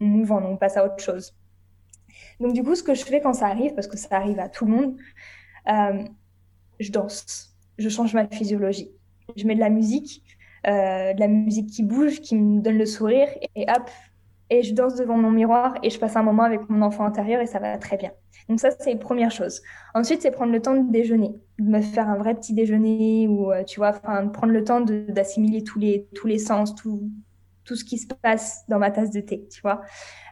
on, 0.00 0.24
on, 0.30 0.44
on 0.44 0.56
passe 0.56 0.76
à 0.76 0.84
autre 0.84 0.98
chose? 0.98 1.34
Donc, 2.40 2.52
du 2.52 2.62
coup, 2.62 2.74
ce 2.74 2.82
que 2.82 2.94
je 2.94 3.04
fais 3.04 3.20
quand 3.20 3.32
ça 3.32 3.46
arrive, 3.46 3.74
parce 3.74 3.86
que 3.86 3.96
ça 3.96 4.08
arrive 4.16 4.38
à 4.40 4.48
tout 4.48 4.64
le 4.66 4.72
monde, 4.72 4.96
je 6.80 6.90
danse 6.90 7.52
je 7.78 7.88
change 7.88 8.14
ma 8.14 8.26
physiologie. 8.26 8.90
Je 9.36 9.46
mets 9.46 9.54
de 9.54 9.60
la 9.60 9.70
musique, 9.70 10.22
euh, 10.66 11.12
de 11.12 11.20
la 11.20 11.28
musique 11.28 11.70
qui 11.70 11.82
bouge, 11.82 12.20
qui 12.20 12.36
me 12.36 12.60
donne 12.60 12.78
le 12.78 12.86
sourire, 12.86 13.28
et 13.54 13.66
hop, 13.68 13.90
et 14.50 14.62
je 14.62 14.74
danse 14.74 14.96
devant 14.96 15.16
mon 15.16 15.30
miroir 15.30 15.74
et 15.82 15.88
je 15.88 15.98
passe 15.98 16.14
un 16.16 16.22
moment 16.22 16.42
avec 16.42 16.68
mon 16.68 16.82
enfant 16.82 17.04
intérieur 17.04 17.40
et 17.40 17.46
ça 17.46 17.58
va 17.58 17.78
très 17.78 17.96
bien. 17.96 18.10
Donc 18.48 18.60
ça, 18.60 18.70
c'est 18.70 18.96
première 18.96 19.30
chose. 19.30 19.62
Ensuite, 19.94 20.20
c'est 20.20 20.30
prendre 20.30 20.52
le 20.52 20.60
temps 20.60 20.74
de 20.74 20.90
déjeuner, 20.92 21.34
de 21.58 21.64
me 21.64 21.80
faire 21.80 22.08
un 22.08 22.16
vrai 22.16 22.34
petit 22.34 22.52
déjeuner 22.52 23.28
ou, 23.28 23.50
euh, 23.50 23.64
tu 23.64 23.80
vois, 23.80 23.90
enfin, 23.90 24.26
prendre 24.28 24.52
le 24.52 24.62
temps 24.62 24.82
d'assimiler 24.82 25.64
tous 25.64 25.78
les, 25.78 26.06
tous 26.14 26.26
les 26.26 26.38
sens, 26.38 26.74
tout, 26.74 27.10
tout 27.64 27.76
ce 27.76 27.84
qui 27.84 27.96
se 27.96 28.06
passe 28.06 28.64
dans 28.68 28.78
ma 28.78 28.90
tasse 28.90 29.10
de 29.10 29.20
thé, 29.20 29.48
tu 29.50 29.62
vois. 29.62 29.80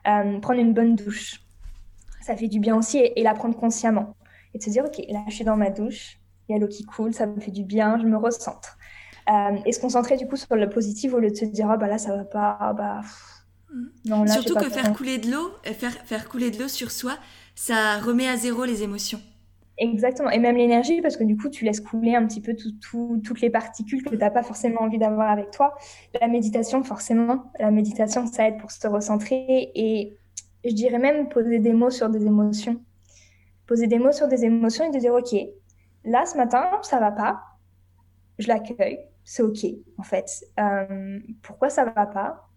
Euh, 0.07 0.38
prendre 0.40 0.61
une 0.61 0.74
bonne 0.74 0.96
douche. 0.96 1.40
Ça 2.20 2.37
fait 2.37 2.48
du 2.48 2.61
bien 2.61 2.76
aussi 2.76 2.98
et, 2.98 3.18
et 3.20 3.22
la 3.22 3.35
prendre 3.35 3.56
consciemment. 3.56 4.16
Et 4.54 4.59
de 4.59 4.62
se 4.62 4.70
dire, 4.70 4.85
OK, 4.85 5.02
là, 5.09 5.24
je 5.28 5.35
suis 5.35 5.44
dans 5.44 5.56
ma 5.56 5.70
douche, 5.70 6.18
il 6.48 6.52
y 6.52 6.56
a 6.56 6.59
l'eau 6.59 6.68
qui 6.68 6.85
coule, 6.85 7.14
ça 7.14 7.26
me 7.26 7.40
fait 7.40 7.52
du 7.52 7.64
bien, 7.64 7.98
je 7.98 8.06
me 8.06 8.16
recentre. 8.16 8.76
Euh, 9.30 9.56
et 9.64 9.72
se 9.72 9.80
concentrer 9.80 10.16
du 10.16 10.26
coup 10.26 10.37
sur 10.37 10.56
le 10.56 10.68
positif 10.68 11.14
au 11.14 11.18
lieu 11.18 11.30
de 11.30 11.37
se 11.37 11.44
dire, 11.44 11.70
ah 11.70 11.76
bah 11.76 11.87
là, 11.87 11.98
ça 11.98 12.16
va 12.16 12.24
pas, 12.24 12.56
ah, 12.61 12.72
bah. 12.72 13.00
Non, 14.04 14.24
là, 14.24 14.33
Surtout 14.33 14.56
que 14.56 14.68
faire 14.68 14.92
couler 14.92 15.18
de 15.18 15.30
l'eau, 15.30 15.52
euh, 15.66 15.72
faire, 15.72 15.92
faire 16.04 16.28
couler 16.28 16.50
de 16.50 16.59
l'eau 16.59 16.66
sur 16.66 16.90
soi, 16.90 17.16
ça 17.54 17.98
remet 17.98 18.28
à 18.28 18.37
zéro 18.37 18.64
les 18.64 18.83
émotions. 18.83 19.20
Exactement, 19.78 20.28
et 20.30 20.38
même 20.38 20.56
l'énergie, 20.56 21.00
parce 21.00 21.16
que 21.16 21.24
du 21.24 21.37
coup, 21.37 21.48
tu 21.48 21.64
laisses 21.64 21.80
couler 21.80 22.14
un 22.14 22.26
petit 22.26 22.40
peu 22.40 22.54
toutes 22.54 23.40
les 23.40 23.48
particules 23.48 24.02
que 24.02 24.11
tu 24.11 24.16
n'as 24.16 24.30
pas 24.30 24.42
forcément 24.42 24.83
envie 24.83 24.98
d'avoir 24.98 25.30
avec 25.30 25.52
toi. 25.52 25.74
La 26.20 26.26
méditation, 26.26 26.83
forcément, 26.83 27.50
la 27.59 27.70
méditation, 27.70 28.26
ça 28.26 28.48
aide 28.48 28.59
pour 28.59 28.72
se 28.72 28.87
recentrer 28.88 29.70
et 29.74 30.18
je 30.64 30.75
dirais 30.75 30.99
même 30.99 31.29
poser 31.29 31.59
des 31.59 31.73
mots 31.73 31.90
sur 31.90 32.09
des 32.09 32.25
émotions. 32.25 32.81
Poser 33.66 33.87
des 33.87 33.99
mots 33.99 34.12
sur 34.12 34.29
des 34.29 34.44
émotions 34.44 34.85
et 34.85 34.90
de 34.90 34.99
dire, 34.99 35.14
OK, 35.14 35.35
Là, 36.05 36.25
ce 36.25 36.37
matin, 36.37 36.64
ça 36.83 36.99
va 36.99 37.11
pas. 37.11 37.42
Je 38.38 38.49
l'accueille. 38.49 39.01
C'est 39.25 39.42
OK, 39.42 39.66
en 39.99 40.03
fait. 40.03 40.44
Euh, 40.59 41.18
pourquoi 41.42 41.68
ça 41.68 41.85
va 41.85 42.07
pas? 42.07 42.49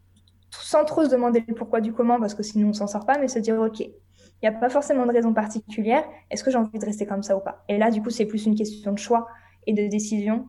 Sans 0.50 0.86
trop 0.86 1.04
se 1.04 1.10
demander 1.10 1.44
le 1.48 1.54
pourquoi 1.54 1.82
du 1.82 1.94
comment, 1.94 2.20
parce 2.20 2.34
que 2.34 2.44
sinon 2.44 2.70
on 2.70 2.74
s'en 2.74 2.88
sort 2.88 3.06
pas, 3.06 3.18
mais 3.18 3.28
se 3.28 3.39
dire 3.39 3.60
OK. 3.60 3.80
Il 3.80 3.92
n'y 4.44 4.48
a 4.48 4.52
pas 4.52 4.70
forcément 4.70 5.06
de 5.06 5.12
raison 5.12 5.34
particulière. 5.34 6.04
Est-ce 6.30 6.44
que 6.44 6.52
j'ai 6.52 6.58
envie 6.58 6.80
de 6.80 6.86
rester 6.86 7.06
comme 7.06 7.24
ça 7.24 7.36
ou 7.36 7.39
pas? 7.39 7.63
Et 7.68 7.78
là, 7.78 7.92
du 7.92 8.02
coup, 8.02 8.10
c'est 8.10 8.26
plus 8.26 8.46
une 8.46 8.56
question 8.56 8.92
de 8.92 9.00
choix 9.00 9.28
et 9.68 9.74
de 9.74 9.88
décision 9.88 10.48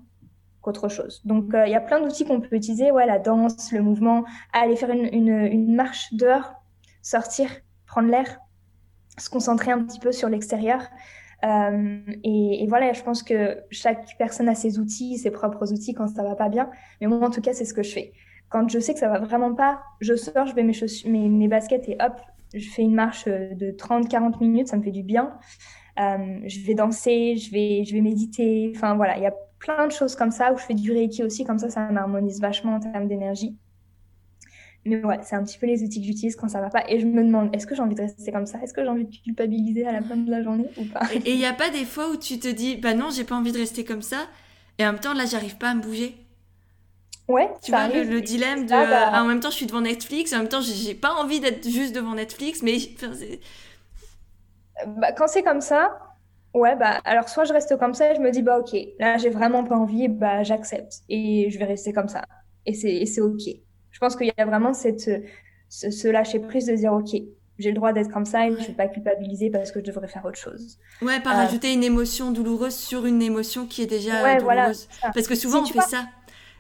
qu'autre 0.61 0.89
chose. 0.89 1.21
Donc, 1.25 1.53
euh, 1.55 1.67
il 1.67 1.73
y 1.73 1.77
a 1.77 1.81
plein 1.81 2.01
d'outils 2.01 2.25
qu'on 2.25 2.41
peut 2.41 2.57
utiliser. 2.57 2.91
Ouais, 2.91 3.07
la 3.07 3.19
danse, 3.19 3.73
le 3.73 3.83
mouvement, 3.83 4.25
aller 4.53 4.77
faire 4.77 4.91
une, 4.91 5.07
une, 5.13 5.75
marche 5.75 6.13
dehors, 6.15 6.53
sortir, 7.05 7.49
prendre 7.87 8.09
l'air, 8.09 8.41
se 9.19 9.31
concentrer 9.31 9.71
un 9.71 9.85
petit 9.85 10.01
peu 10.01 10.11
sur 10.11 10.29
l'extérieur. 10.29 10.81
Euh, 11.45 12.01
et, 12.25 12.67
voilà, 12.69 12.93
je 12.93 13.03
pense 13.03 13.23
que 13.23 13.59
chaque 13.71 14.17
personne 14.19 14.49
a 14.49 14.55
ses 14.55 14.79
outils, 14.79 15.19
ses 15.19 15.31
propres 15.31 15.73
outils 15.73 15.95
quand 15.95 16.09
ça 16.09 16.25
va 16.25 16.35
pas 16.35 16.49
bien. 16.49 16.71
Mais 17.01 17.07
moi, 17.07 17.25
en 17.25 17.31
tout 17.31 17.43
cas, 17.43 17.53
c'est 17.53 17.67
ce 17.67 17.75
que 17.75 17.83
je 17.83 17.93
fais. 17.93 18.13
Quand 18.49 18.69
je 18.69 18.79
sais 18.79 18.95
que 18.95 19.01
ça 19.01 19.09
va 19.09 19.21
vraiment 19.21 19.55
pas, 19.55 19.83
je 20.01 20.17
sors, 20.17 20.47
je 20.47 20.55
mets 20.55 21.29
mes, 21.29 21.49
baskets 21.49 21.89
et 21.89 21.97
hop, 22.01 22.21
je 22.55 22.69
fais 22.71 22.83
une 22.83 22.95
marche 22.95 23.27
de 23.27 23.71
30-40 23.73 24.41
minutes, 24.41 24.69
ça 24.69 24.77
me 24.77 24.83
fait 24.83 24.91
du 24.91 25.03
bien. 25.03 25.35
Euh, 26.01 26.41
je 26.47 26.67
vais 26.67 26.75
danser, 26.75 27.37
je 27.37 27.53
vais, 27.53 27.85
je 27.85 27.95
vais 27.95 28.01
méditer. 28.01 28.73
Enfin 28.75 28.95
voilà, 28.95 29.17
il 29.19 29.23
y 29.23 29.27
a 29.27 29.35
plein 29.59 29.87
de 29.87 29.93
choses 29.93 30.17
comme 30.17 30.31
ça 30.31 30.53
où 30.53 30.57
je 30.57 30.63
fais 30.63 30.75
du 30.75 30.93
reiki 30.93 31.23
aussi, 31.23 31.45
comme 31.45 31.59
ça, 31.59 31.69
ça 31.69 31.91
m'harmonise 31.91 32.41
vachement 32.41 32.77
en 32.77 32.81
termes 32.81 33.09
d'énergie. 33.09 33.57
Mais 34.85 35.03
ouais, 35.05 35.19
c'est 35.23 35.35
un 35.35 35.43
petit 35.45 35.59
peu 35.59 35.67
les 35.67 35.83
outils 35.83 36.01
que 36.01 36.07
j'utilise 36.07 36.37
quand 36.37 36.49
ça 36.49 36.61
va 36.61 36.69
pas. 36.69 36.85
Et 36.89 37.01
je 37.01 37.07
me 37.07 37.25
demande, 37.25 37.55
est-ce 37.55 37.67
que 37.67 37.75
j'ai 37.75 37.83
envie 37.83 37.95
de 37.95 38.03
rester 38.03 38.33
comme 38.33 38.47
ça? 38.47 38.59
Est-ce 38.63 38.75
que 38.75 38.83
j'ai 38.83 38.89
envie 38.89 39.07
de 39.07 39.17
culpabiliser 39.17 39.87
à 39.87 39.93
la 39.93 40.03
fin 40.03 40.17
de 40.17 40.31
la 40.31 40.43
journée 40.43 40.69
ou 40.77 40.85
pas? 40.85 41.01
Et 41.25 41.33
il 41.33 41.39
n'y 41.39 41.47
a 41.47 41.55
pas 41.55 41.71
des 41.71 41.85
fois 41.85 42.11
où 42.11 42.17
tu 42.17 42.39
te 42.39 42.49
dis, 42.49 42.77
bah 42.77 42.95
non, 42.95 43.09
j'ai 43.11 43.25
pas 43.25 43.35
envie 43.35 43.53
de 43.53 43.59
rester 43.59 43.85
comme 43.85 44.03
ça. 44.03 44.27
Et 44.79 44.85
en 44.87 44.93
même 44.93 45.01
temps, 45.01 45.15
là, 45.15 45.25
j'arrive 45.25 45.57
pas 45.57 45.71
à 45.71 45.75
me 45.75 45.81
bouger? 45.81 46.17
Ouais, 47.29 47.51
tu 47.63 47.71
vois 47.71 47.89
le, 47.89 48.21
dilemme 48.21 48.67
de. 48.67 48.71
Bah 48.71 49.23
en 49.23 49.25
même 49.25 49.41
temps, 49.41 49.51
je 49.51 49.57
suis 49.57 49.67
devant 49.67 49.81
Netflix, 49.81 50.35
en 50.35 50.39
même 50.39 50.49
temps, 50.49 50.61
j'ai 50.61 50.95
pas 50.95 51.15
envie 51.15 51.41
d'être 51.41 51.67
juste 51.67 51.95
devant 51.95 52.15
Netflix, 52.15 52.63
mais. 52.63 52.77
bah, 54.87 55.13
quand 55.13 55.27
c'est 55.27 55.43
comme 55.43 55.63
ça, 55.63 55.97
ouais, 56.53 56.77
bah 56.77 57.01
alors 57.05 57.29
soit 57.31 57.45
je 57.45 57.53
reste 57.55 57.79
comme 57.79 57.95
ça 57.95 58.13
et 58.13 58.15
je 58.15 58.21
me 58.21 58.31
dis, 58.31 58.43
bah 58.43 58.59
ok, 58.59 58.77
là 58.99 59.17
j'ai 59.17 59.31
vraiment 59.31 59.65
pas 59.65 59.77
envie, 59.77 60.09
bah 60.09 60.43
j'accepte 60.43 61.01
et 61.09 61.49
je 61.51 61.59
vais 61.59 61.65
rester 61.65 61.95
comme 61.95 62.09
ça. 62.09 62.25
Et 62.67 62.75
c'est 62.75 63.21
ok. 63.21 63.64
Je 64.05 64.09
pense 64.11 64.17
qu'il 64.17 64.27
y 64.27 64.43
a 64.43 64.45
vraiment 64.45 64.75
cette, 64.75 65.11
ce, 65.71 66.09
lâcher 66.09 66.39
prise 66.39 66.67
de 66.67 66.75
dire, 66.75 66.93
OK, 66.93 67.19
j'ai 67.59 67.71
le 67.71 67.75
droit 67.75 67.95
d'être 67.95 68.11
comme 68.11 68.27
ça 68.27 68.47
et 68.47 68.51
je 68.51 68.61
ne 68.61 68.67
vais 68.67 68.73
pas 68.75 68.87
culpabiliser 68.87 69.49
parce 69.49 69.73
que 69.73 69.81
je 69.81 69.85
devrais 69.87 70.09
faire 70.09 70.27
autre 70.27 70.37
chose. 70.37 70.77
Ouais, 71.01 71.21
pas 71.21 71.33
euh, 71.33 71.47
rajouter 71.47 71.73
une 71.73 71.83
émotion 71.83 72.31
douloureuse 72.31 72.75
sur 72.75 73.07
une 73.07 73.23
émotion 73.23 73.65
qui 73.65 73.81
est 73.81 73.87
déjà 73.87 74.39
douloureuse. 74.39 74.89
parce 75.01 75.27
que 75.27 75.35
souvent 75.35 75.63
on 75.63 75.67
fait 75.67 75.81
ça. 75.81 76.05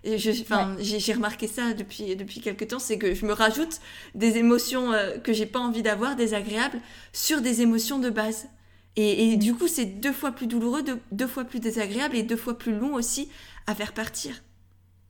J'ai 0.04 1.12
remarqué 1.12 1.46
ça 1.46 1.74
depuis, 1.74 2.16
depuis 2.16 2.40
quelques 2.40 2.68
temps, 2.68 2.78
c'est 2.78 2.96
que 2.96 3.12
je 3.12 3.26
me 3.26 3.34
rajoute 3.34 3.78
des 4.14 4.38
émotions 4.38 4.94
euh, 4.94 5.18
que 5.18 5.34
j'ai 5.34 5.44
pas 5.44 5.60
envie 5.60 5.82
d'avoir, 5.82 6.16
désagréables, 6.16 6.80
sur 7.12 7.42
des 7.42 7.60
émotions 7.60 7.98
de 7.98 8.08
base. 8.08 8.48
Et, 8.96 9.32
et 9.32 9.36
du 9.36 9.54
coup, 9.54 9.68
c'est 9.68 9.84
deux 9.84 10.12
fois 10.12 10.32
plus 10.32 10.46
douloureux, 10.46 10.82
deux 11.12 11.26
fois 11.26 11.44
plus 11.44 11.60
désagréable 11.60 12.16
et 12.16 12.22
deux 12.22 12.38
fois 12.38 12.56
plus 12.56 12.74
long 12.74 12.94
aussi 12.94 13.28
à 13.66 13.74
faire 13.74 13.92
partir. 13.92 14.40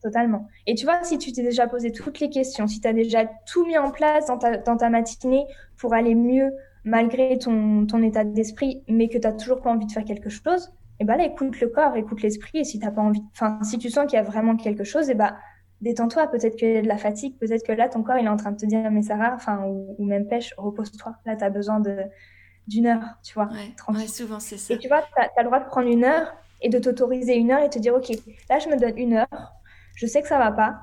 Totalement. 0.04 0.48
Et 0.66 0.74
tu 0.74 0.84
vois, 0.84 1.02
si 1.02 1.16
tu 1.16 1.32
t'es 1.32 1.42
déjà 1.42 1.66
posé 1.66 1.90
toutes 1.90 2.20
les 2.20 2.28
questions, 2.28 2.66
si 2.66 2.78
tu 2.78 2.86
as 2.86 2.92
déjà 2.92 3.24
tout 3.46 3.64
mis 3.64 3.78
en 3.78 3.90
place 3.90 4.26
dans 4.26 4.36
ta, 4.36 4.58
dans 4.58 4.76
ta 4.76 4.90
matinée 4.90 5.46
pour 5.78 5.94
aller 5.94 6.14
mieux 6.14 6.52
malgré 6.84 7.38
ton, 7.38 7.86
ton 7.86 8.02
état 8.02 8.22
d'esprit, 8.22 8.82
mais 8.86 9.08
que 9.08 9.16
tu 9.16 9.26
n'as 9.26 9.32
toujours 9.32 9.62
pas 9.62 9.70
envie 9.70 9.86
de 9.86 9.92
faire 9.92 10.04
quelque 10.04 10.28
chose, 10.28 10.66
et 10.66 10.96
eh 11.00 11.04
ben 11.06 11.16
là, 11.16 11.24
écoute 11.24 11.58
le 11.58 11.68
corps, 11.68 11.96
écoute 11.96 12.20
l'esprit. 12.20 12.58
Et 12.58 12.64
si 12.64 12.78
t'as 12.78 12.90
pas 12.90 13.00
envie, 13.00 13.22
enfin, 13.32 13.58
si 13.62 13.78
tu 13.78 13.88
sens 13.88 14.04
qu'il 14.04 14.18
y 14.18 14.20
a 14.20 14.22
vraiment 14.22 14.56
quelque 14.56 14.84
chose, 14.84 15.08
et 15.08 15.12
eh 15.12 15.14
ben, 15.14 15.34
détends-toi. 15.80 16.26
Peut-être 16.26 16.56
qu'il 16.56 16.70
y 16.70 16.76
a 16.76 16.82
de 16.82 16.86
la 16.86 16.98
fatigue, 16.98 17.38
peut-être 17.38 17.66
que 17.66 17.72
là, 17.72 17.88
ton 17.88 18.02
corps, 18.02 18.18
il 18.18 18.26
est 18.26 18.28
en 18.28 18.36
train 18.36 18.52
de 18.52 18.58
te 18.58 18.66
dire, 18.66 18.90
mais 18.90 19.00
Sarah, 19.00 19.32
enfin, 19.34 19.64
ou, 19.66 20.04
même 20.04 20.28
pêche, 20.28 20.54
repose-toi. 20.58 21.16
Là, 21.24 21.34
tu 21.34 21.44
as 21.44 21.50
besoin 21.50 21.80
de, 21.80 21.96
d'une 22.68 22.86
heure, 22.86 23.18
tu 23.22 23.32
vois. 23.32 23.48
Ouais, 23.88 24.06
souvent, 24.06 24.38
c'est 24.38 24.58
ça. 24.58 24.74
Et 24.74 24.78
tu 24.78 24.86
vois, 24.86 25.00
tu 25.00 25.20
as, 25.20 25.30
as, 25.36 25.42
le 25.42 25.46
droit 25.46 25.60
de 25.60 25.66
prendre 25.66 25.88
une 25.88 26.04
heure 26.04 26.34
et 26.62 26.68
de 26.68 26.78
t'autoriser 26.78 27.34
une 27.34 27.50
heure 27.50 27.62
et 27.62 27.70
te 27.70 27.78
dire, 27.78 27.94
OK, 27.94 28.10
là, 28.50 28.58
je 28.58 28.68
me 28.68 28.76
donne 28.76 28.96
une 28.96 29.14
heure 29.14 29.54
je 29.94 30.06
sais 30.06 30.22
que 30.22 30.28
ça 30.28 30.38
va 30.38 30.52
pas, 30.52 30.80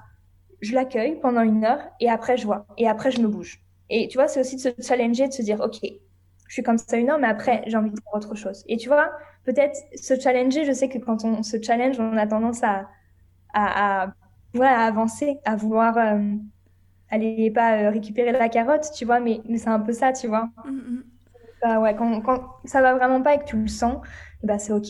je 0.62 0.74
l'accueille 0.76 1.20
pendant 1.20 1.42
une 1.42 1.66
heure 1.66 1.82
et 2.00 2.10
après 2.10 2.38
je 2.38 2.46
vois. 2.46 2.66
Et 2.78 2.88
après 2.88 3.12
je 3.12 3.22
me 3.22 3.28
bouge. 3.28 3.62
Et 3.90 4.08
tu 4.08 4.18
vois, 4.18 4.28
c'est 4.28 4.40
aussi 4.40 4.56
de 4.56 4.62
se 4.62 4.70
challenger, 4.82 5.28
de 5.28 5.34
se 5.34 5.42
dire, 5.42 5.60
OK, 5.62 5.80
je 5.84 6.54
suis 6.54 6.64
comme 6.64 6.78
ça 6.78 6.98
une 6.98 7.10
heure, 7.10 7.20
mais 7.20 7.28
après 7.28 7.64
j'ai 7.68 7.78
envie 7.78 7.92
de 7.92 8.00
faire 8.00 8.14
autre 8.14 8.36
chose. 8.36 8.64
Et 8.68 8.78
tu 8.78 8.90
vois, 8.90 9.12
peut-être 9.46 9.76
se 9.96 10.20
challenger, 10.20 10.66
je 10.66 10.72
sais 10.74 10.90
que 10.90 10.98
quand 11.00 11.24
on 11.26 11.44
se 11.44 11.62
challenge, 11.62 12.00
on 12.00 12.18
a 12.18 12.28
tendance 12.28 12.64
à, 12.64 12.88
à, 13.54 14.04
à, 14.06 14.14
ouais, 14.56 14.68
à 14.68 14.82
avancer, 14.86 15.40
à 15.46 15.56
vouloir 15.56 15.98
euh, 15.98 16.20
aller 17.10 17.52
pas 17.52 17.78
euh, 17.78 17.90
récupérer 17.92 18.32
la 18.32 18.50
carotte, 18.50 18.90
tu 18.96 19.06
vois, 19.06 19.20
mais, 19.20 19.42
mais 19.48 19.58
c'est 19.58 19.70
un 19.70 19.80
peu 19.80 19.94
ça, 19.94 20.14
tu 20.14 20.28
vois. 20.28 20.50
Mm-hmm. 20.66 21.04
Bah 21.64 21.80
ouais, 21.80 21.96
quand, 21.96 22.22
quand 22.22 22.44
ça 22.66 22.82
va 22.82 22.96
vraiment 22.96 23.22
pas 23.22 23.36
et 23.36 23.40
que 23.40 23.46
tu 23.46 23.58
le 23.58 23.68
sens, 23.68 23.98
bah 24.44 24.58
c'est 24.60 24.74
OK 24.74 24.88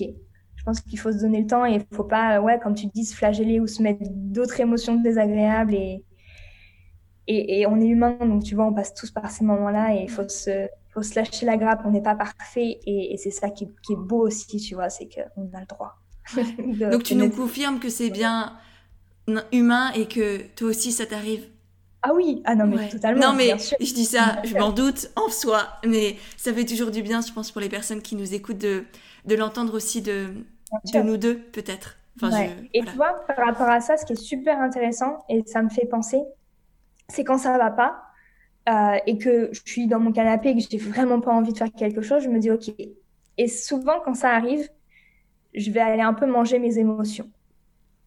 je 0.62 0.66
pense 0.66 0.80
qu'il 0.80 1.00
faut 1.00 1.12
se 1.12 1.18
donner 1.18 1.42
le 1.42 1.48
temps 1.48 1.66
et 1.66 1.74
il 1.74 1.96
faut 1.96 2.04
pas, 2.04 2.40
ouais, 2.40 2.60
comme 2.62 2.76
tu 2.76 2.86
dis, 2.86 3.04
se 3.04 3.16
flageller 3.16 3.60
ou 3.60 3.66
se 3.66 3.82
mettre 3.82 4.04
d'autres 4.06 4.60
émotions 4.60 4.94
désagréables. 4.94 5.74
Et, 5.74 6.04
et, 7.26 7.66
on 7.66 7.82
est 7.82 7.88
humain, 7.88 8.16
donc 8.20 8.44
tu 8.44 8.54
vois, 8.54 8.66
on 8.66 8.74
passe 8.74 8.94
tous 8.94 9.10
par 9.10 9.32
ces 9.32 9.44
moments-là 9.44 9.96
et 9.96 10.04
il 10.04 10.10
faut 10.10 10.28
se, 10.30 10.68
faut 10.94 11.02
se 11.02 11.16
lâcher 11.16 11.48
la 11.48 11.58
grappe, 11.58 11.82
on 11.84 11.90
n'est 11.90 12.04
pas 12.04 12.14
parfait 12.14 12.80
et, 12.86 13.16
c'est 13.18 13.32
ça 13.32 13.50
qui, 13.50 13.64
est 13.64 13.96
beau 13.96 14.28
aussi, 14.28 14.58
tu 14.58 14.76
vois, 14.76 14.92
c'est 14.92 15.10
qu'on 15.10 15.50
a 15.52 15.62
le 15.62 15.66
droit. 15.66 15.98
Donc 16.92 17.02
tu 17.02 17.16
nous 17.16 17.32
confirmes 17.32 17.80
que 17.80 17.90
c'est 17.90 18.12
bien 18.12 18.54
humain 19.52 19.92
et 19.94 20.08
que 20.08 20.44
toi 20.56 20.70
aussi 20.70 20.92
ça 20.92 21.08
t'arrive? 21.08 21.48
Ah 22.04 22.14
oui, 22.14 22.44
ah 22.46 22.54
non 22.54 22.68
mais 22.68 22.88
totalement. 22.90 23.32
Non 23.32 23.34
mais 23.34 23.56
je 23.58 23.94
dis 23.94 24.06
ça, 24.06 24.42
je 24.44 24.56
m'en 24.56 24.72
doute 24.72 25.10
en 25.16 25.30
soi, 25.30 25.70
mais 25.88 26.18
ça 26.38 26.54
fait 26.54 26.66
toujours 26.66 26.92
du 26.92 27.02
bien, 27.02 27.22
je 27.22 27.34
pense, 27.34 27.52
pour 27.52 27.62
les 27.62 27.70
personnes 27.70 28.04
qui 28.04 28.16
nous 28.16 28.36
écoutent 28.36 28.60
de, 28.60 28.86
de 29.26 29.36
l'entendre 29.36 29.74
aussi 29.76 30.02
de, 30.02 30.34
de 30.94 31.02
nous 31.02 31.18
deux 31.18 31.40
peut-être. 31.40 31.98
Enfin, 32.18 32.48
et 32.74 32.82
tu 32.84 32.96
vois, 32.96 33.26
par 33.28 33.46
rapport 33.46 33.70
à 33.70 33.80
ça, 33.82 33.98
ce 33.98 34.06
qui 34.06 34.14
est 34.14 34.16
super 34.16 34.60
intéressant 34.60 35.24
et 35.30 35.44
ça 35.46 35.62
me 35.62 35.70
fait 35.70 35.86
penser, 35.86 36.22
c'est 37.10 37.24
quand 37.24 37.38
ça 37.38 37.58
va 37.58 37.72
pas 37.72 38.04
euh, 38.70 38.98
et 39.08 39.18
que 39.18 39.50
je 39.54 39.62
suis 39.66 39.88
dans 39.88 40.00
mon 40.00 40.12
canapé 40.12 40.50
et 40.50 40.56
que 40.56 40.62
j'ai 40.70 40.78
vraiment 40.78 41.22
pas 41.22 41.32
envie 41.32 41.54
de 41.54 41.58
faire 41.58 41.72
quelque 41.72 42.02
chose, 42.02 42.24
je 42.24 42.30
me 42.30 42.40
dis 42.40 42.52
ok. 42.52 42.72
Et 43.38 43.48
souvent 43.48 44.00
quand 44.06 44.14
ça 44.14 44.32
arrive, 44.32 44.70
je 45.54 45.72
vais 45.72 45.80
aller 45.80 46.02
un 46.02 46.14
peu 46.14 46.26
manger 46.26 46.60
mes 46.60 46.78
émotions. 46.80 47.30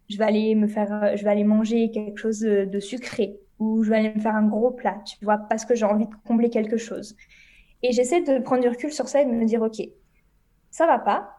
Je 0.09 0.18
vais 0.18 0.24
aller 0.24 0.55
me 0.55 0.68
faire, 0.68 1.16
je 1.16 1.24
vais 1.24 1.31
aller 1.31 1.44
manger 1.44 1.90
quelque 1.90 2.18
chose 2.18 2.40
de 2.40 2.81
sucré 2.81 3.38
ou 3.59 3.83
je 3.85 3.90
vais 3.90 3.96
aller 3.96 4.14
me 4.14 4.20
faire 4.20 4.35
un 4.37 4.46
gros 4.46 4.70
plat, 4.70 4.98
tu 5.07 5.16
vois, 5.24 5.38
parce 5.38 5.64
que 5.64 5.74
j'ai 5.74 5.85
envie 5.87 6.07
de 6.07 6.14
combler 6.27 6.50
quelque 6.50 6.77
chose. 6.77 7.16
Et 7.83 7.92
j'essaie 7.92 8.22
de 8.22 8.38
prendre 8.42 8.62
du 8.62 8.68
recul 8.68 8.92
sur 8.92 9.09
ça 9.09 9.22
et 9.22 9.27
de 9.27 9.31
me 9.31 9.44
dire, 9.46 9.62
OK, 9.62 9.81
ça 10.75 10.89
va 10.89 10.99
pas, 10.99 11.31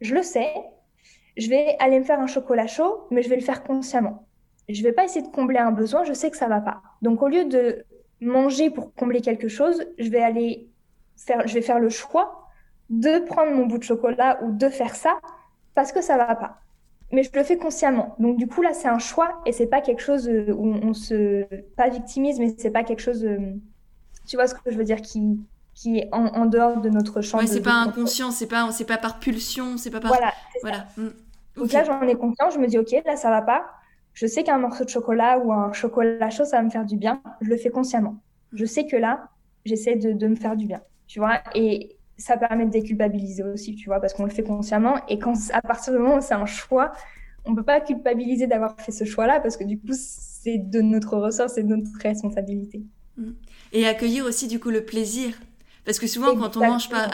je 0.00 0.16
le 0.16 0.24
sais, 0.24 0.52
je 1.36 1.48
vais 1.48 1.76
aller 1.78 1.96
me 1.96 2.04
faire 2.04 2.18
un 2.18 2.26
chocolat 2.26 2.66
chaud, 2.66 3.06
mais 3.12 3.22
je 3.22 3.28
vais 3.28 3.36
le 3.36 3.40
faire 3.40 3.62
consciemment. 3.62 4.26
Je 4.68 4.82
vais 4.82 4.90
pas 4.90 5.04
essayer 5.04 5.24
de 5.24 5.30
combler 5.30 5.58
un 5.58 5.70
besoin, 5.70 6.02
je 6.02 6.12
sais 6.12 6.28
que 6.28 6.36
ça 6.36 6.48
va 6.48 6.60
pas. 6.60 6.82
Donc 7.00 7.22
au 7.22 7.28
lieu 7.28 7.44
de 7.44 7.84
manger 8.20 8.70
pour 8.70 8.92
combler 8.92 9.20
quelque 9.20 9.46
chose, 9.46 9.86
je 9.96 10.10
vais 10.10 10.20
aller 10.20 10.68
faire, 11.16 11.46
je 11.46 11.54
vais 11.54 11.62
faire 11.62 11.78
le 11.78 11.88
choix 11.88 12.48
de 12.90 13.20
prendre 13.20 13.52
mon 13.52 13.66
bout 13.66 13.78
de 13.78 13.84
chocolat 13.84 14.42
ou 14.42 14.50
de 14.50 14.68
faire 14.68 14.96
ça 14.96 15.20
parce 15.76 15.92
que 15.92 16.02
ça 16.02 16.16
va 16.16 16.34
pas 16.34 16.58
mais 17.12 17.22
je 17.22 17.30
le 17.32 17.44
fais 17.44 17.58
consciemment. 17.58 18.16
Donc 18.18 18.38
du 18.38 18.48
coup 18.48 18.60
là, 18.60 18.72
c'est 18.72 18.88
un 18.88 18.98
choix 18.98 19.40
et 19.46 19.52
c'est 19.52 19.68
pas 19.68 19.80
quelque 19.80 20.02
chose 20.02 20.28
euh, 20.28 20.52
où 20.52 20.66
on 20.66 20.94
se 20.94 21.44
pas 21.76 21.88
victimise, 21.88 22.40
mais 22.40 22.56
c'est 22.58 22.72
pas 22.72 22.82
quelque 22.82 23.02
chose, 23.02 23.24
euh, 23.24 23.38
tu 24.26 24.34
vois 24.34 24.48
ce 24.48 24.54
que 24.56 24.72
je 24.72 24.76
veux 24.76 24.82
dire, 24.82 25.00
qui 25.00 25.38
qui 25.74 25.98
est 25.98 26.08
en, 26.12 26.46
dehors 26.46 26.80
de 26.80 26.88
notre 26.88 27.20
champ. 27.20 27.38
Ouais, 27.38 27.46
c'est 27.46 27.60
pas 27.60 27.74
inconscient, 27.74 28.30
c'est 28.30 28.46
pas 28.46 28.70
c'est 28.70 28.86
pas 28.86 28.98
par 28.98 29.18
pulsion, 29.18 29.76
c'est 29.76 29.90
pas 29.90 30.00
par 30.00 30.12
voilà. 30.12 30.32
voilà. 30.62 30.86
Mm. 30.96 31.08
Donc 31.56 31.72
là, 31.72 31.84
j'en 31.84 32.00
ai 32.02 32.14
conscience, 32.14 32.54
je 32.54 32.58
me 32.58 32.66
dis 32.66 32.78
ok, 32.78 32.94
là 33.04 33.16
ça 33.16 33.30
va 33.30 33.42
pas. 33.42 33.66
Je 34.12 34.26
sais 34.26 34.44
qu'un 34.44 34.58
morceau 34.58 34.84
de 34.84 34.88
chocolat 34.88 35.38
ou 35.38 35.52
un 35.52 35.72
chocolat 35.72 36.30
chaud, 36.30 36.44
ça 36.44 36.58
va 36.58 36.62
me 36.62 36.70
faire 36.70 36.84
du 36.84 36.96
bien. 36.96 37.20
Je 37.40 37.48
le 37.48 37.56
fais 37.56 37.70
consciemment. 37.70 38.16
Je 38.52 38.64
sais 38.64 38.86
que 38.86 38.96
là, 38.96 39.28
j'essaie 39.64 39.96
de, 39.96 40.12
de 40.12 40.26
me 40.28 40.36
faire 40.36 40.56
du 40.56 40.66
bien. 40.66 40.80
Tu 41.08 41.18
vois, 41.18 41.40
et 41.54 41.96
ça 42.16 42.36
permet 42.36 42.66
de 42.66 42.70
déculpabiliser 42.70 43.42
aussi, 43.42 43.74
tu 43.74 43.86
vois, 43.88 44.00
parce 44.00 44.14
qu'on 44.14 44.24
le 44.24 44.30
fait 44.30 44.44
consciemment. 44.44 44.96
Et 45.08 45.18
quand, 45.18 45.34
à 45.52 45.60
partir 45.60 45.92
du 45.92 45.98
moment 45.98 46.16
où 46.16 46.20
c'est 46.20 46.34
un 46.34 46.46
choix, 46.46 46.92
on 47.44 47.54
peut 47.54 47.64
pas 47.64 47.80
culpabiliser 47.80 48.46
d'avoir 48.46 48.80
fait 48.80 48.92
ce 48.92 49.04
choix-là, 49.04 49.40
parce 49.40 49.56
que 49.56 49.64
du 49.64 49.78
coup, 49.78 49.92
c'est 49.92 50.58
de 50.58 50.80
notre 50.80 51.16
ressort, 51.16 51.50
c'est 51.50 51.62
de 51.62 51.74
notre 51.74 51.90
responsabilité. 52.00 52.82
Mm. 53.16 53.32
Et 53.72 53.86
accueillir 53.86 54.24
aussi, 54.24 54.46
du 54.46 54.60
coup, 54.60 54.70
le 54.70 54.84
plaisir. 54.84 55.34
Parce 55.84 55.98
que 55.98 56.06
souvent, 56.06 56.36
quand 56.36 56.56
on 56.56 56.60
mange 56.60 56.88
par, 56.88 57.10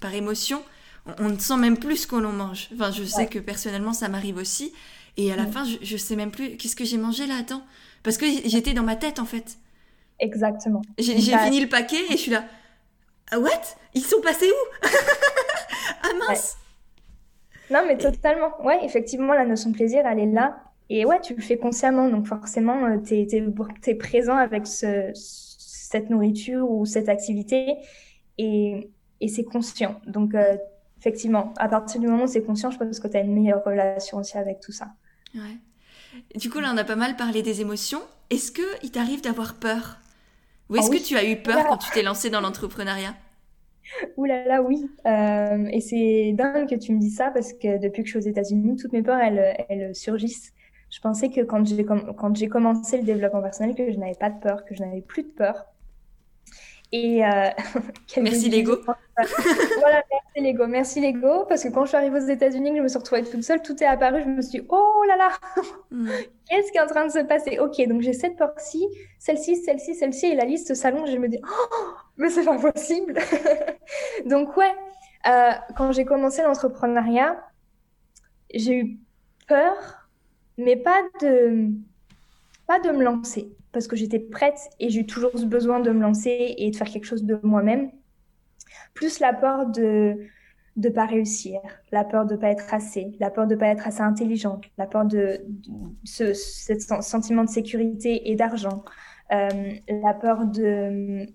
par 0.00 0.14
émotion, 0.14 0.62
on, 1.18 1.30
ne 1.30 1.38
sent 1.38 1.56
même 1.56 1.78
plus 1.78 1.98
ce 1.98 2.06
qu'on 2.06 2.20
mange. 2.20 2.68
Enfin, 2.74 2.90
je 2.90 3.04
sais 3.04 3.26
que 3.26 3.38
personnellement, 3.38 3.92
ça 3.92 4.08
m'arrive 4.08 4.36
aussi. 4.36 4.72
Et 5.16 5.32
à 5.32 5.36
la 5.36 5.44
mm. 5.44 5.52
fin, 5.52 5.64
je, 5.64 5.76
je 5.82 5.96
sais 5.96 6.16
même 6.16 6.30
plus 6.30 6.56
qu'est-ce 6.56 6.76
que 6.76 6.84
j'ai 6.84 6.96
mangé 6.98 7.26
là, 7.26 7.34
attends. 7.40 7.62
Parce 8.02 8.18
que 8.18 8.26
j'étais 8.44 8.72
dans 8.72 8.82
ma 8.82 8.96
tête, 8.96 9.18
en 9.18 9.24
fait. 9.24 9.56
Exactement. 10.18 10.82
J'ai 10.98 11.18
fini 11.18 11.60
le 11.60 11.68
paquet 11.68 12.04
et 12.08 12.12
je 12.12 12.16
suis 12.16 12.30
là. 12.30 12.44
Ah, 13.30 13.38
what? 13.38 13.50
Ils 13.94 14.04
sont 14.04 14.20
passés 14.20 14.50
où? 14.50 14.86
Ah 16.04 16.08
mince 16.28 16.56
Non, 17.70 17.84
mais 17.86 17.96
totalement. 17.96 18.50
Ouais, 18.64 18.84
effectivement, 18.84 19.34
la 19.34 19.44
notion 19.44 19.70
de 19.70 19.74
plaisir, 19.76 20.04
elle 20.04 20.18
est 20.18 20.26
là. 20.26 20.60
Et 20.90 21.04
ouais, 21.04 21.20
tu 21.20 21.34
le 21.34 21.42
fais 21.42 21.56
consciemment. 21.56 22.08
Donc, 22.08 22.26
forcément, 22.26 22.84
euh, 22.84 22.98
tu 22.98 23.14
es, 23.14 23.94
présent 23.94 24.36
avec 24.36 24.66
cette 25.92 26.10
nourriture 26.10 26.70
ou 26.70 26.86
cette 26.86 27.08
activité. 27.08 27.76
Et, 28.38 28.90
c'est 29.28 29.44
conscient. 29.44 30.00
Donc, 30.06 30.34
euh, 30.34 30.56
effectivement, 30.98 31.54
à 31.58 31.68
partir 31.68 32.00
du 32.00 32.08
moment 32.08 32.24
où 32.24 32.26
c'est 32.26 32.42
conscient, 32.42 32.72
je 32.72 32.78
pense 32.78 32.98
que 32.98 33.06
tu 33.06 33.16
as 33.16 33.20
une 33.20 33.32
meilleure 33.32 33.62
relation 33.62 34.18
aussi 34.18 34.36
avec 34.36 34.58
tout 34.58 34.72
ça. 34.72 34.88
Ouais. 35.34 35.58
Du 36.34 36.50
coup, 36.50 36.58
là, 36.58 36.72
on 36.74 36.76
a 36.76 36.82
pas 36.82 36.96
mal 36.96 37.14
parlé 37.14 37.42
des 37.42 37.60
émotions. 37.60 38.00
Est-ce 38.30 38.50
qu'il 38.50 38.90
t'arrive 38.90 39.22
d'avoir 39.22 39.54
peur? 39.54 39.98
Ou 40.70 40.76
est-ce 40.76 40.90
ah 40.90 40.96
que 40.96 41.02
tu 41.02 41.16
as 41.16 41.24
eu 41.24 41.36
peur 41.36 41.66
quand 41.68 41.76
tu 41.76 41.90
t'es 41.92 42.02
lancé 42.02 42.30
dans 42.30 42.40
l'entrepreneuriat? 42.40 43.14
Ouh 44.16 44.24
là 44.24 44.44
là, 44.44 44.62
oui. 44.62 44.90
Euh, 45.06 45.66
et 45.70 45.80
c'est 45.80 46.32
dingue 46.32 46.68
que 46.68 46.74
tu 46.74 46.92
me 46.92 46.98
dis 46.98 47.10
ça 47.10 47.30
parce 47.30 47.52
que 47.52 47.78
depuis 47.78 48.02
que 48.02 48.08
je 48.08 48.18
suis 48.18 48.26
aux 48.26 48.30
États-Unis, 48.30 48.76
toutes 48.76 48.92
mes 48.92 49.02
peurs, 49.02 49.20
elles, 49.20 49.64
elles 49.68 49.94
surgissent. 49.94 50.52
Je 50.90 51.00
pensais 51.00 51.30
que 51.30 51.40
quand 51.40 51.64
j'ai, 51.66 51.84
quand 51.84 52.36
j'ai 52.36 52.48
commencé 52.48 52.98
le 52.98 53.04
développement 53.04 53.40
personnel, 53.40 53.74
que 53.74 53.90
je 53.90 53.98
n'avais 53.98 54.14
pas 54.14 54.30
de 54.30 54.38
peur, 54.38 54.64
que 54.64 54.74
je 54.74 54.82
n'avais 54.82 55.00
plus 55.00 55.22
de 55.22 55.28
peur. 55.28 55.71
Et 56.94 57.24
euh, 57.24 57.48
merci 58.20 58.50
Lego. 58.50 58.76
voilà, 59.78 60.02
merci 60.10 60.40
Lego. 60.40 60.66
Merci 60.66 61.00
Lego. 61.00 61.46
Parce 61.46 61.64
que 61.64 61.68
quand 61.70 61.84
je 61.84 61.88
suis 61.88 61.96
arrivée 61.96 62.18
aux 62.18 62.28
États-Unis, 62.28 62.72
je 62.76 62.82
me 62.82 62.88
suis 62.88 62.98
retrouvée 62.98 63.24
toute 63.24 63.42
seule, 63.42 63.62
tout 63.62 63.82
est 63.82 63.86
apparu. 63.86 64.22
Je 64.22 64.28
me 64.28 64.42
suis 64.42 64.60
dit, 64.60 64.66
oh 64.68 65.02
là 65.08 65.16
là, 65.16 65.30
mm. 65.90 66.10
qu'est-ce 66.50 66.70
qui 66.70 66.76
est 66.76 66.82
en 66.82 66.86
train 66.86 67.06
de 67.06 67.10
se 67.10 67.20
passer? 67.20 67.58
Ok, 67.58 67.80
donc 67.88 68.02
j'ai 68.02 68.12
cette 68.12 68.36
peur-ci, 68.36 68.86
celle-ci, 69.18 69.56
celle-ci, 69.56 69.94
celle-ci, 69.94 70.26
et 70.26 70.34
la 70.34 70.44
liste 70.44 70.74
s'allonge. 70.74 71.10
Je 71.10 71.16
me 71.16 71.28
dis, 71.28 71.40
oh, 71.42 71.94
mais 72.18 72.28
c'est 72.28 72.44
pas 72.44 72.58
possible. 72.58 73.14
donc 74.26 74.54
ouais, 74.58 74.74
euh, 75.26 75.52
quand 75.76 75.92
j'ai 75.92 76.04
commencé 76.04 76.42
l'entrepreneuriat, 76.42 77.42
j'ai 78.52 78.74
eu 78.74 78.98
peur, 79.48 79.76
mais 80.58 80.76
pas 80.76 81.00
de, 81.22 81.68
pas 82.66 82.80
de 82.80 82.90
me 82.90 83.02
lancer 83.02 83.50
parce 83.72 83.86
que 83.86 83.96
j'étais 83.96 84.18
prête 84.20 84.58
et 84.78 84.90
j'ai 84.90 85.06
toujours 85.06 85.30
ce 85.34 85.44
besoin 85.44 85.80
de 85.80 85.90
me 85.90 86.00
lancer 86.00 86.54
et 86.58 86.70
de 86.70 86.76
faire 86.76 86.88
quelque 86.88 87.06
chose 87.06 87.24
de 87.24 87.38
moi-même. 87.42 87.90
Plus 88.94 89.20
la 89.20 89.32
peur 89.32 89.66
de 89.66 90.18
de 90.76 90.88
pas 90.88 91.04
réussir, 91.04 91.60
la 91.90 92.04
peur 92.04 92.24
de 92.24 92.34
pas 92.34 92.48
être 92.48 92.72
assez, 92.72 93.12
la 93.20 93.30
peur 93.30 93.46
de 93.46 93.54
pas 93.54 93.66
être 93.66 93.86
assez 93.86 94.00
intelligente, 94.00 94.64
la 94.78 94.86
peur 94.86 95.04
de, 95.04 95.44
ce, 96.04 96.32
sentiment 96.32 97.44
de 97.44 97.50
sécurité 97.50 98.30
et 98.30 98.36
d'argent, 98.36 98.82
euh, 99.32 99.48
la 99.88 100.14
peur 100.14 100.46
de 100.46 101.26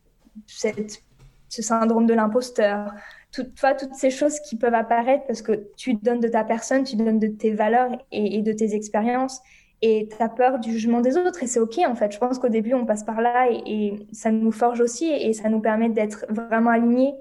cette, 0.47 1.03
ce 1.49 1.61
syndrome 1.61 2.07
de 2.07 2.15
l'imposteur, 2.15 2.91
tout, 3.31 3.45
toutes 3.79 3.93
ces 3.93 4.09
choses 4.09 4.39
qui 4.39 4.55
peuvent 4.55 4.73
apparaître 4.73 5.25
parce 5.27 5.43
que 5.43 5.69
tu 5.75 5.93
donnes 5.93 6.19
de 6.19 6.29
ta 6.29 6.43
personne, 6.43 6.83
tu 6.83 6.95
donnes 6.95 7.19
de 7.19 7.27
tes 7.27 7.51
valeurs 7.51 7.91
et 8.11 8.41
de 8.41 8.51
tes 8.53 8.73
expériences 8.73 9.41
et 9.81 10.09
tu 10.09 10.21
as 10.21 10.29
peur 10.29 10.59
du 10.59 10.71
jugement 10.71 11.01
des 11.01 11.17
autres 11.17 11.43
et 11.43 11.47
c'est 11.47 11.59
ok 11.59 11.79
en 11.87 11.95
fait. 11.95 12.11
Je 12.11 12.17
pense 12.17 12.39
qu'au 12.39 12.49
début 12.49 12.73
on 12.73 12.85
passe 12.85 13.03
par 13.03 13.21
là 13.21 13.49
et, 13.51 14.07
ça 14.11 14.31
nous 14.31 14.51
forge 14.51 14.81
aussi 14.81 15.05
et, 15.05 15.33
ça 15.33 15.49
nous 15.49 15.59
permet 15.59 15.89
d'être 15.89 16.25
vraiment 16.29 16.71
alignés 16.71 17.13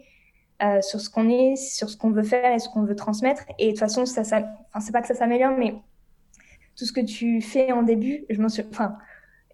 euh, 0.62 0.80
sur 0.80 1.00
ce 1.00 1.10
qu'on 1.10 1.28
est, 1.28 1.56
sur 1.56 1.90
ce 1.90 1.96
qu'on 1.96 2.10
veut 2.10 2.22
faire 2.22 2.52
et 2.54 2.58
ce 2.58 2.68
qu'on 2.68 2.82
veut 2.82 2.96
transmettre. 2.96 3.44
Et 3.58 3.66
de 3.66 3.70
toute 3.72 3.80
façon, 3.80 4.06
ça, 4.06 4.24
ça 4.24 4.44
c'est 4.80 4.92
pas 4.92 5.02
que 5.02 5.08
ça 5.08 5.14
s'améliore, 5.14 5.56
mais 5.58 5.74
tout 6.76 6.84
ce 6.84 6.92
que 6.92 7.00
tu 7.00 7.40
fais 7.40 7.72
en 7.72 7.82
début, 7.82 8.24
je 8.30 8.40
m'en 8.40 8.48
suis, 8.48 8.62
enfin, 8.70 8.96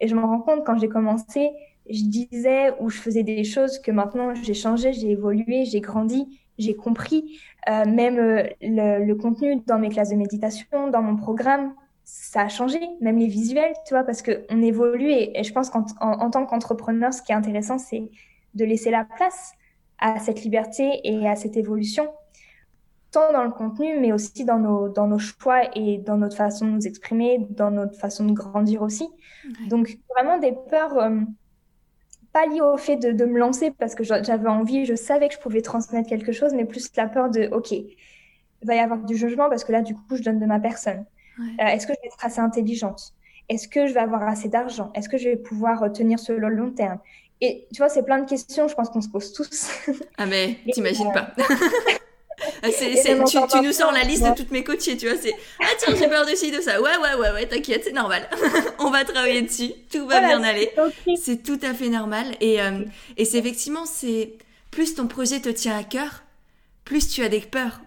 et 0.00 0.08
je 0.08 0.14
me 0.14 0.20
rends 0.20 0.40
compte 0.40 0.64
quand 0.64 0.78
j'ai 0.78 0.88
commencé, 0.88 1.50
je 1.88 2.02
disais 2.04 2.72
ou 2.80 2.88
je 2.88 2.98
faisais 2.98 3.22
des 3.22 3.44
choses 3.44 3.78
que 3.78 3.90
maintenant 3.90 4.34
j'ai 4.34 4.54
changé, 4.54 4.92
j'ai 4.92 5.10
évolué, 5.10 5.64
j'ai 5.64 5.80
grandi, 5.80 6.40
j'ai 6.58 6.74
compris. 6.74 7.38
Euh, 7.68 7.84
même 7.86 8.18
euh, 8.18 8.42
le, 8.60 9.14
contenu 9.14 9.62
dans 9.66 9.78
mes 9.78 9.88
classes 9.88 10.10
de 10.10 10.16
méditation, 10.16 10.88
dans 10.90 11.02
mon 11.02 11.16
programme, 11.16 11.74
ça 12.04 12.42
a 12.42 12.48
changé, 12.48 12.80
même 13.00 13.18
les 13.18 13.26
visuels, 13.26 13.74
tu 13.86 13.94
vois, 13.94 14.04
parce 14.04 14.22
qu'on 14.22 14.62
évolue 14.62 15.10
et, 15.10 15.42
je 15.42 15.52
pense 15.52 15.70
qu'en 15.70 15.84
en, 16.00 16.30
tant 16.30 16.46
qu'entrepreneur, 16.46 17.12
ce 17.12 17.22
qui 17.22 17.32
est 17.32 17.34
intéressant, 17.34 17.78
c'est 17.78 18.10
de 18.54 18.64
laisser 18.64 18.90
la 18.90 19.04
place 19.04 19.52
à 19.98 20.18
cette 20.18 20.42
liberté 20.42 21.00
et 21.04 21.28
à 21.28 21.36
cette 21.36 21.56
évolution, 21.56 22.08
tant 23.12 23.32
dans 23.32 23.44
le 23.44 23.50
contenu, 23.50 23.98
mais 24.00 24.12
aussi 24.12 24.44
dans 24.44 24.58
nos, 24.58 24.88
dans 24.88 25.06
nos 25.06 25.18
choix 25.18 25.62
et 25.76 25.98
dans 25.98 26.16
notre 26.16 26.36
façon 26.36 26.66
de 26.66 26.70
nous 26.72 26.86
exprimer, 26.86 27.46
dans 27.50 27.70
notre 27.70 27.98
façon 27.98 28.24
de 28.24 28.32
grandir 28.32 28.82
aussi. 28.82 29.08
Donc, 29.68 29.98
vraiment 30.14 30.38
des 30.38 30.52
peurs, 30.70 30.98
euh, 30.98 31.20
pas 32.32 32.46
liées 32.46 32.62
au 32.62 32.76
fait 32.76 32.96
de, 32.96 33.12
de 33.12 33.24
me 33.24 33.38
lancer 33.38 33.70
parce 33.70 33.94
que 33.94 34.02
j'avais 34.02 34.48
envie, 34.48 34.86
je 34.86 34.94
savais 34.94 35.28
que 35.28 35.34
je 35.34 35.40
pouvais 35.40 35.62
transmettre 35.62 36.08
quelque 36.08 36.32
chose, 36.32 36.52
mais 36.54 36.64
plus 36.64 36.90
la 36.96 37.06
peur 37.06 37.30
de, 37.30 37.48
OK, 37.52 37.72
il 37.72 37.96
va 38.62 38.74
y 38.74 38.78
avoir 38.78 39.04
du 39.04 39.16
jugement 39.16 39.48
parce 39.48 39.64
que 39.64 39.72
là, 39.72 39.82
du 39.82 39.94
coup, 39.94 40.16
je 40.16 40.22
donne 40.22 40.38
de 40.38 40.46
ma 40.46 40.58
personne. 40.58 41.04
Euh, 41.38 41.66
est-ce 41.66 41.86
que 41.86 41.92
je 41.94 42.00
vais 42.02 42.08
être 42.08 42.24
assez 42.24 42.40
intelligente? 42.40 43.14
Est-ce 43.48 43.68
que 43.68 43.86
je 43.86 43.94
vais 43.94 44.00
avoir 44.00 44.22
assez 44.22 44.48
d'argent? 44.48 44.92
Est-ce 44.94 45.08
que 45.08 45.18
je 45.18 45.28
vais 45.30 45.36
pouvoir 45.36 45.92
tenir 45.92 46.18
sur 46.18 46.38
le 46.38 46.48
long 46.48 46.70
terme? 46.70 46.98
Et 47.40 47.66
tu 47.72 47.78
vois, 47.78 47.88
c'est 47.88 48.04
plein 48.04 48.20
de 48.20 48.28
questions, 48.28 48.68
je 48.68 48.74
pense 48.74 48.88
qu'on 48.88 49.00
se 49.00 49.08
pose 49.08 49.32
tous. 49.32 49.68
Ah 50.16 50.26
mais 50.26 50.58
t'imagines 50.72 51.08
euh, 51.08 51.12
pas. 51.12 51.34
Ah, 52.64 52.68
tu, 52.70 53.60
nous 53.62 53.72
sors 53.72 53.92
la 53.92 54.02
liste 54.02 54.24
de 54.24 54.34
toutes 54.34 54.50
mes 54.50 54.64
coachées, 54.64 54.96
tu 54.96 55.08
vois. 55.08 55.16
C'est 55.16 55.32
Ah 55.60 55.66
tiens, 55.78 55.94
j'ai 55.96 56.08
peur 56.08 56.26
de 56.26 56.34
ci, 56.34 56.50
de 56.50 56.60
ça. 56.60 56.80
Ouais, 56.80 56.96
ouais, 56.96 57.14
ouais, 57.20 57.30
ouais, 57.32 57.46
t'inquiète, 57.46 57.82
c'est 57.84 57.92
normal. 57.92 58.28
On 58.80 58.90
va 58.90 59.04
travailler 59.04 59.42
dessus. 59.42 59.72
Tout 59.92 60.06
va 60.06 60.20
bien 60.20 60.42
aller. 60.42 60.72
C'est 61.20 61.42
tout 61.42 61.58
à 61.62 61.72
fait 61.72 61.88
normal. 61.88 62.26
Et, 62.40 62.60
euh, 62.60 62.84
et 63.16 63.24
c'est 63.24 63.38
effectivement, 63.38 63.86
c'est 63.86 64.34
plus 64.72 64.94
ton 64.94 65.06
projet 65.06 65.40
te 65.40 65.50
tient 65.50 65.76
à 65.76 65.84
cœur, 65.84 66.24
plus 66.84 67.08
tu 67.08 67.22
as 67.22 67.28
des 67.28 67.40
peurs. 67.40 67.80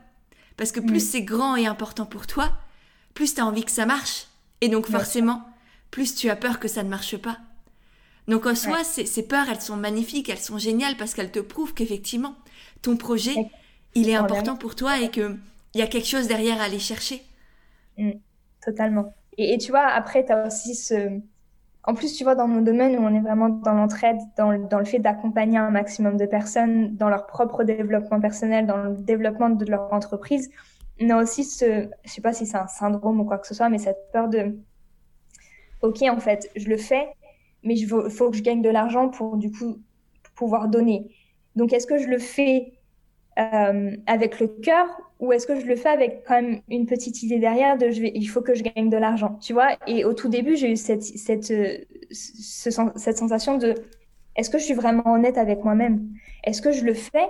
Parce 0.57 0.71
que 0.71 0.79
plus 0.79 0.97
mm. 1.03 1.07
c'est 1.11 1.21
grand 1.21 1.55
et 1.57 1.65
important 1.65 2.05
pour 2.05 2.27
toi, 2.27 2.51
plus 3.15 3.33
tu 3.33 3.41
as 3.41 3.45
envie 3.47 3.65
que 3.65 3.71
ça 3.71 3.87
marche. 3.87 4.27
Et 4.61 4.69
donc 4.69 4.85
forcément, 4.85 5.41
plus 5.89 6.13
tu 6.13 6.29
as 6.29 6.35
peur 6.35 6.59
que 6.59 6.67
ça 6.67 6.83
ne 6.83 6.89
marche 6.89 7.17
pas. 7.17 7.39
Donc 8.27 8.45
en 8.45 8.55
soi, 8.55 8.83
ces, 8.83 9.27
peurs, 9.27 9.49
elles 9.49 9.61
sont 9.61 9.77
magnifiques, 9.77 10.29
elles 10.29 10.37
sont 10.37 10.57
géniales 10.57 10.97
parce 10.97 11.13
qu'elles 11.13 11.31
te 11.31 11.39
prouvent 11.39 11.73
qu'effectivement, 11.73 12.35
ton 12.81 12.97
projet, 12.97 13.35
il 13.95 14.09
est 14.09 14.15
important 14.15 14.55
pour 14.55 14.75
toi 14.75 14.99
et 14.99 15.09
qu'il 15.09 15.37
y 15.75 15.81
a 15.81 15.87
quelque 15.87 16.07
chose 16.07 16.27
derrière 16.27 16.59
à 16.61 16.65
aller 16.65 16.79
chercher. 16.79 17.23
Mm. 17.97 18.11
totalement. 18.63 19.13
Et, 19.37 19.57
tu 19.57 19.71
vois, 19.71 19.85
après, 19.85 20.25
tu 20.25 20.31
as 20.31 20.47
aussi 20.47 20.75
ce... 20.75 21.19
En 21.83 21.93
plus, 21.93 22.13
tu 22.13 22.23
vois, 22.23 22.35
dans 22.35 22.47
mon 22.47 22.61
domaine 22.61 22.97
où 22.97 23.01
on 23.03 23.13
est 23.13 23.19
vraiment 23.19 23.49
dans 23.49 23.73
l'entraide, 23.73 24.17
dans, 24.37 24.57
dans, 24.57 24.79
le 24.79 24.85
fait 24.85 24.97
d'accompagner 24.97 25.59
un 25.59 25.69
maximum 25.69 26.17
de 26.17 26.25
personnes 26.25 26.95
dans 26.95 27.09
leur 27.09 27.27
propre 27.27 27.63
développement 27.63 28.19
personnel, 28.19 28.65
dans 28.65 28.77
le 28.77 28.95
développement 28.95 29.51
de 29.51 29.65
leur 29.65 29.93
entreprise, 29.93 30.49
on 31.01 31.09
a 31.09 31.21
aussi 31.21 31.43
ce, 31.43 31.87
je 32.03 32.09
sais 32.09 32.21
pas 32.21 32.33
si 32.33 32.45
c'est 32.45 32.57
un 32.57 32.67
syndrome 32.67 33.19
ou 33.19 33.25
quoi 33.25 33.37
que 33.37 33.47
ce 33.47 33.53
soit, 33.53 33.69
mais 33.69 33.77
cette 33.77 34.11
peur 34.13 34.29
de, 34.29 34.57
ok, 35.81 36.01
en 36.03 36.19
fait, 36.19 36.49
je 36.55 36.69
le 36.69 36.77
fais, 36.77 37.07
mais 37.63 37.75
il 37.75 37.87
faut, 37.87 38.29
que 38.29 38.37
je 38.37 38.43
gagne 38.43 38.61
de 38.61 38.69
l'argent 38.69 39.09
pour 39.09 39.37
du 39.37 39.51
coup 39.51 39.77
pouvoir 40.35 40.67
donner. 40.67 41.07
Donc, 41.55 41.73
est-ce 41.73 41.87
que 41.87 41.97
je 41.97 42.07
le 42.07 42.19
fais 42.19 42.73
euh, 43.39 43.95
avec 44.07 44.39
le 44.39 44.47
cœur 44.47 44.87
ou 45.19 45.31
est-ce 45.31 45.47
que 45.47 45.59
je 45.59 45.65
le 45.65 45.75
fais 45.75 45.89
avec 45.89 46.23
quand 46.25 46.41
même 46.41 46.61
une 46.69 46.85
petite 46.85 47.23
idée 47.23 47.39
derrière 47.39 47.77
de 47.77 47.87
il 47.87 48.25
faut 48.25 48.41
que 48.41 48.53
je 48.53 48.63
gagne 48.63 48.89
de 48.89 48.97
l'argent, 48.97 49.37
tu 49.41 49.53
vois? 49.53 49.77
Et 49.87 50.03
au 50.03 50.13
tout 50.13 50.27
début, 50.27 50.57
j'ai 50.57 50.71
eu 50.71 50.75
cette, 50.75 51.03
cette, 51.03 51.53
cette 52.11 53.17
sensation 53.17 53.57
de 53.57 53.75
est-ce 54.35 54.49
que 54.49 54.57
je 54.57 54.65
suis 54.65 54.73
vraiment 54.73 55.13
honnête 55.13 55.37
avec 55.37 55.63
moi-même? 55.63 56.09
Est-ce 56.43 56.61
que 56.61 56.71
je 56.71 56.83
le 56.83 56.93
fais 56.93 57.27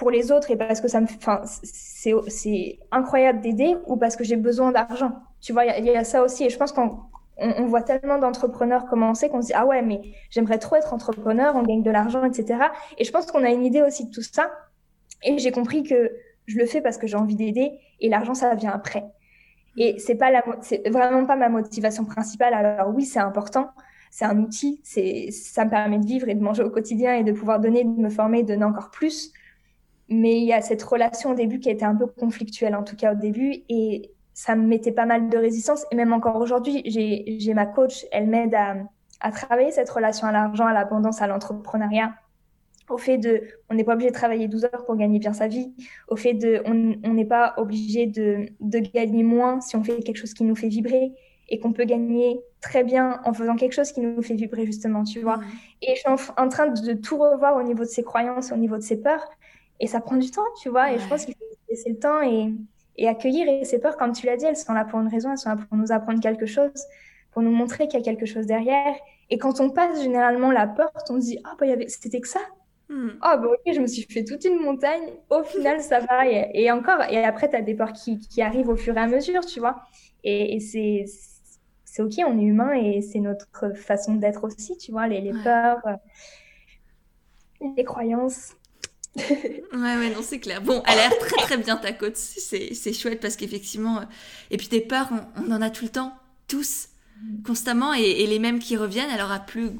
pour 0.00 0.10
les 0.10 0.32
autres 0.32 0.50
et 0.50 0.56
parce 0.56 0.80
que 0.80 0.88
ça 0.88 0.98
me, 1.02 1.04
enfin, 1.04 1.42
c'est, 1.44 2.14
c'est 2.28 2.78
incroyable 2.90 3.42
d'aider 3.42 3.76
ou 3.86 3.98
parce 3.98 4.16
que 4.16 4.24
j'ai 4.24 4.36
besoin 4.36 4.72
d'argent 4.72 5.12
Tu 5.42 5.52
vois, 5.52 5.66
il 5.66 5.84
y, 5.84 5.94
a 5.94 6.04
ça 6.04 6.22
aussi 6.22 6.44
et 6.44 6.48
je 6.48 6.56
pense 6.56 6.72
qu'on 6.72 7.00
on, 7.36 7.66
voit 7.66 7.82
tellement 7.82 8.18
d'entrepreneurs 8.18 8.86
commencer 8.86 9.28
qu'on 9.28 9.42
se 9.42 9.48
dit 9.48 9.52
ah 9.54 9.66
ouais 9.66 9.82
mais 9.82 10.00
j'aimerais 10.30 10.56
trop 10.56 10.76
être 10.76 10.94
entrepreneur, 10.94 11.54
on 11.54 11.62
gagne 11.64 11.82
de 11.82 11.90
l'argent, 11.90 12.24
etc. 12.24 12.60
Et 12.96 13.04
je 13.04 13.12
pense 13.12 13.26
qu'on 13.26 13.44
a 13.44 13.50
une 13.50 13.62
idée 13.62 13.82
aussi 13.82 14.06
de 14.06 14.10
tout 14.10 14.22
ça. 14.22 14.50
Et 15.22 15.36
j'ai 15.36 15.52
compris 15.52 15.82
que 15.82 16.10
je 16.46 16.56
le 16.56 16.64
fais 16.64 16.80
parce 16.80 16.96
que 16.96 17.06
j'ai 17.06 17.18
envie 17.18 17.36
d'aider 17.36 17.72
et 18.00 18.08
l'argent 18.08 18.32
ça 18.32 18.54
vient 18.54 18.72
après. 18.72 19.04
Et 19.76 19.98
c'est 19.98 20.14
pas 20.14 20.30
la, 20.30 20.42
c'est 20.62 20.88
vraiment 20.88 21.26
pas 21.26 21.36
ma 21.36 21.50
motivation 21.50 22.06
principale. 22.06 22.54
Alors 22.54 22.88
oui, 22.94 23.04
c'est 23.04 23.20
important, 23.20 23.68
c'est 24.10 24.24
un 24.24 24.38
outil, 24.38 24.80
c'est, 24.82 25.30
ça 25.30 25.66
me 25.66 25.70
permet 25.70 25.98
de 25.98 26.06
vivre 26.06 26.30
et 26.30 26.34
de 26.34 26.42
manger 26.42 26.62
au 26.62 26.70
quotidien 26.70 27.16
et 27.16 27.22
de 27.22 27.32
pouvoir 27.32 27.60
donner, 27.60 27.84
de 27.84 28.00
me 28.00 28.08
former, 28.08 28.42
de 28.42 28.48
donner 28.48 28.64
encore 28.64 28.90
plus. 28.90 29.34
Mais 30.10 30.38
il 30.38 30.44
y 30.44 30.52
a 30.52 30.60
cette 30.60 30.82
relation 30.82 31.30
au 31.30 31.34
début 31.34 31.60
qui 31.60 31.68
a 31.68 31.72
été 31.72 31.84
un 31.84 31.94
peu 31.94 32.06
conflictuelle, 32.06 32.74
en 32.74 32.82
tout 32.82 32.96
cas 32.96 33.12
au 33.12 33.16
début, 33.16 33.62
et 33.68 34.10
ça 34.34 34.56
me 34.56 34.66
mettait 34.66 34.92
pas 34.92 35.06
mal 35.06 35.28
de 35.28 35.38
résistance. 35.38 35.86
Et 35.90 35.94
même 35.94 36.12
encore 36.12 36.36
aujourd'hui, 36.36 36.82
j'ai 36.84 37.54
ma 37.54 37.66
coach, 37.66 38.06
elle 38.10 38.26
m'aide 38.26 38.54
à, 38.54 38.76
à 39.20 39.30
travailler 39.30 39.70
cette 39.70 39.90
relation 39.90 40.26
à 40.26 40.32
l'argent, 40.32 40.66
à 40.66 40.72
l'abondance, 40.72 41.22
à 41.22 41.26
l'entrepreneuriat, 41.26 42.14
au 42.88 42.98
fait 42.98 43.18
de, 43.18 43.42
on 43.68 43.74
n'est 43.74 43.84
pas 43.84 43.94
obligé 43.94 44.10
de 44.10 44.14
travailler 44.14 44.48
12 44.48 44.64
heures 44.64 44.84
pour 44.84 44.96
gagner 44.96 45.18
bien 45.18 45.32
sa 45.32 45.46
vie, 45.46 45.72
au 46.08 46.16
fait 46.16 46.34
de, 46.34 46.62
on 46.66 47.14
n'est 47.14 47.24
pas 47.24 47.54
obligé 47.56 48.06
de, 48.06 48.46
de 48.60 48.78
gagner 48.78 49.22
moins 49.22 49.60
si 49.60 49.76
on 49.76 49.84
fait 49.84 50.02
quelque 50.02 50.16
chose 50.16 50.34
qui 50.34 50.44
nous 50.44 50.56
fait 50.56 50.68
vibrer 50.68 51.12
et 51.48 51.58
qu'on 51.58 51.72
peut 51.72 51.84
gagner 51.84 52.40
très 52.60 52.84
bien 52.84 53.20
en 53.24 53.32
faisant 53.32 53.56
quelque 53.56 53.72
chose 53.72 53.92
qui 53.92 54.00
nous 54.00 54.22
fait 54.22 54.34
vibrer 54.34 54.66
justement, 54.66 55.04
tu 55.04 55.20
vois. 55.20 55.40
Et 55.82 55.94
je 55.94 56.00
suis 56.00 56.32
en, 56.36 56.48
train 56.48 56.68
de, 56.68 56.92
tout 56.94 57.18
revoir 57.18 57.56
au 57.56 57.62
niveau 57.62 57.84
de 57.84 57.88
ses 57.88 58.04
croyances, 58.04 58.52
au 58.52 58.56
niveau 58.56 58.76
de 58.76 58.82
ses 58.82 59.00
peurs, 59.00 59.28
et 59.80 59.86
ça 59.86 60.00
prend 60.00 60.16
du 60.16 60.30
temps, 60.30 60.44
tu 60.60 60.68
vois. 60.68 60.92
Et 60.92 60.98
je 60.98 61.08
pense 61.08 61.24
qu'il 61.24 61.34
faut 61.34 61.44
laisser 61.68 61.90
le 61.90 61.98
temps 61.98 62.22
et, 62.22 62.52
et 62.96 63.08
accueillir. 63.08 63.48
Et 63.48 63.64
ces 63.64 63.80
peurs, 63.80 63.96
comme 63.96 64.12
tu 64.12 64.26
l'as 64.26 64.36
dit, 64.36 64.44
elles 64.44 64.56
sont 64.56 64.74
là 64.74 64.84
pour 64.84 65.00
une 65.00 65.08
raison, 65.08 65.32
elles 65.32 65.38
sont 65.38 65.48
là 65.48 65.56
pour 65.56 65.76
nous 65.76 65.90
apprendre 65.90 66.20
quelque 66.20 66.46
chose, 66.46 66.70
pour 67.32 67.42
nous 67.42 67.50
montrer 67.50 67.88
qu'il 67.88 67.98
y 67.98 68.02
a 68.02 68.04
quelque 68.04 68.26
chose 68.26 68.46
derrière. 68.46 68.94
Et 69.30 69.38
quand 69.38 69.60
on 69.60 69.70
passe 69.70 70.02
généralement 70.02 70.50
la 70.50 70.66
porte, 70.66 71.10
on 71.10 71.20
se 71.20 71.26
dit 71.26 71.38
ah 71.44 71.54
bah 71.58 71.66
y 71.66 71.72
avait 71.72 71.88
c'était 71.88 72.20
que 72.20 72.28
ça. 72.28 72.40
Hmm. 72.90 73.10
Oh, 73.22 73.36
bah 73.38 73.46
ok, 73.46 73.72
je 73.72 73.80
me 73.80 73.86
suis 73.86 74.02
fait 74.02 74.24
toute 74.24 74.44
une 74.44 74.60
montagne. 74.60 75.12
Au 75.30 75.44
final, 75.44 75.80
ça 75.80 76.00
va. 76.00 76.26
Et, 76.28 76.70
encore, 76.72 77.02
et 77.08 77.24
après, 77.24 77.48
tu 77.48 77.56
as 77.56 77.62
des 77.62 77.74
peurs 77.74 77.92
qui, 77.92 78.18
qui, 78.18 78.42
arrivent 78.42 78.68
au 78.68 78.76
fur 78.76 78.96
et 78.96 79.00
à 79.00 79.06
mesure, 79.06 79.46
tu 79.46 79.60
vois. 79.60 79.82
Et, 80.24 80.58
c'est, 80.58 81.04
c'est 81.84 82.02
ok, 82.02 82.14
on 82.26 82.38
est 82.38 82.42
humain 82.42 82.72
et 82.72 83.00
c'est 83.00 83.20
notre 83.20 83.76
façon 83.76 84.14
d'être 84.14 84.44
aussi, 84.44 84.76
tu 84.76 84.90
vois, 84.90 85.06
les, 85.06 85.20
les 85.20 85.32
peurs, 85.44 85.82
les 87.76 87.84
croyances. 87.84 88.56
Ouais, 89.16 89.62
ouais, 89.72 90.10
non, 90.10 90.22
c'est 90.22 90.38
clair. 90.38 90.62
Bon, 90.62 90.82
elle 90.86 90.98
a 90.98 91.08
l'air 91.08 91.18
très 91.18 91.36
très 91.42 91.56
bien 91.56 91.76
ta 91.76 91.92
côte. 91.92 92.16
C'est, 92.16 92.74
c'est 92.74 92.92
chouette 92.92 93.20
parce 93.20 93.36
qu'effectivement. 93.36 93.98
Euh, 93.98 94.04
et 94.50 94.56
puis 94.56 94.68
des 94.68 94.80
peurs, 94.80 95.08
on, 95.36 95.50
en 95.50 95.62
a 95.62 95.70
tout 95.70 95.84
le 95.84 95.90
temps, 95.90 96.14
tous, 96.46 96.88
constamment, 97.44 97.92
et, 97.92 98.02
et, 98.02 98.26
les 98.26 98.38
mêmes 98.38 98.60
qui 98.60 98.76
reviennent, 98.76 99.10
alors 99.10 99.32
à 99.32 99.40
plus 99.40 99.70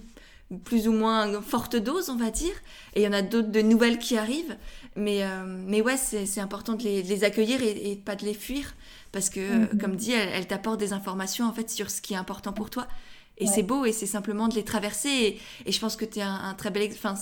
plus 0.64 0.88
ou 0.88 0.92
moins 0.92 1.40
forte 1.42 1.76
dose, 1.76 2.10
on 2.10 2.16
va 2.16 2.30
dire. 2.30 2.54
Et 2.94 3.02
il 3.02 3.04
y 3.04 3.08
en 3.08 3.12
a 3.12 3.22
d'autres 3.22 3.50
de 3.50 3.60
nouvelles 3.62 3.98
qui 3.98 4.16
arrivent. 4.16 4.56
Mais, 4.96 5.22
euh, 5.22 5.44
mais 5.46 5.80
ouais, 5.80 5.96
c'est 5.96 6.40
important 6.40 6.74
de 6.74 6.82
les, 6.82 7.24
accueillir 7.24 7.62
et, 7.62 7.96
pas 8.04 8.16
de 8.16 8.24
les 8.24 8.34
fuir. 8.34 8.74
Parce 9.12 9.30
que, 9.30 9.40
mhm. 9.40 9.78
comme 9.80 9.96
dit, 9.96 10.12
elle, 10.12 10.46
t'apporte 10.46 10.80
des 10.80 10.92
informations 10.92 11.46
en 11.46 11.52
fait 11.52 11.70
sur 11.70 11.90
ce 11.90 12.00
qui 12.00 12.14
est 12.14 12.18
important 12.18 12.52
pour 12.52 12.70
toi. 12.70 12.86
Et 13.38 13.46
c'est 13.46 13.62
beau 13.62 13.86
et 13.86 13.92
c'est 13.92 14.06
simplement 14.06 14.48
de 14.48 14.54
les 14.54 14.64
traverser. 14.64 15.38
Et, 15.64 15.72
je 15.72 15.80
pense 15.80 15.96
que 15.96 16.04
tu 16.04 16.18
es 16.18 16.22
un, 16.22 16.54
très 16.54 16.70
bel 16.70 16.90
Enfin, 16.92 17.14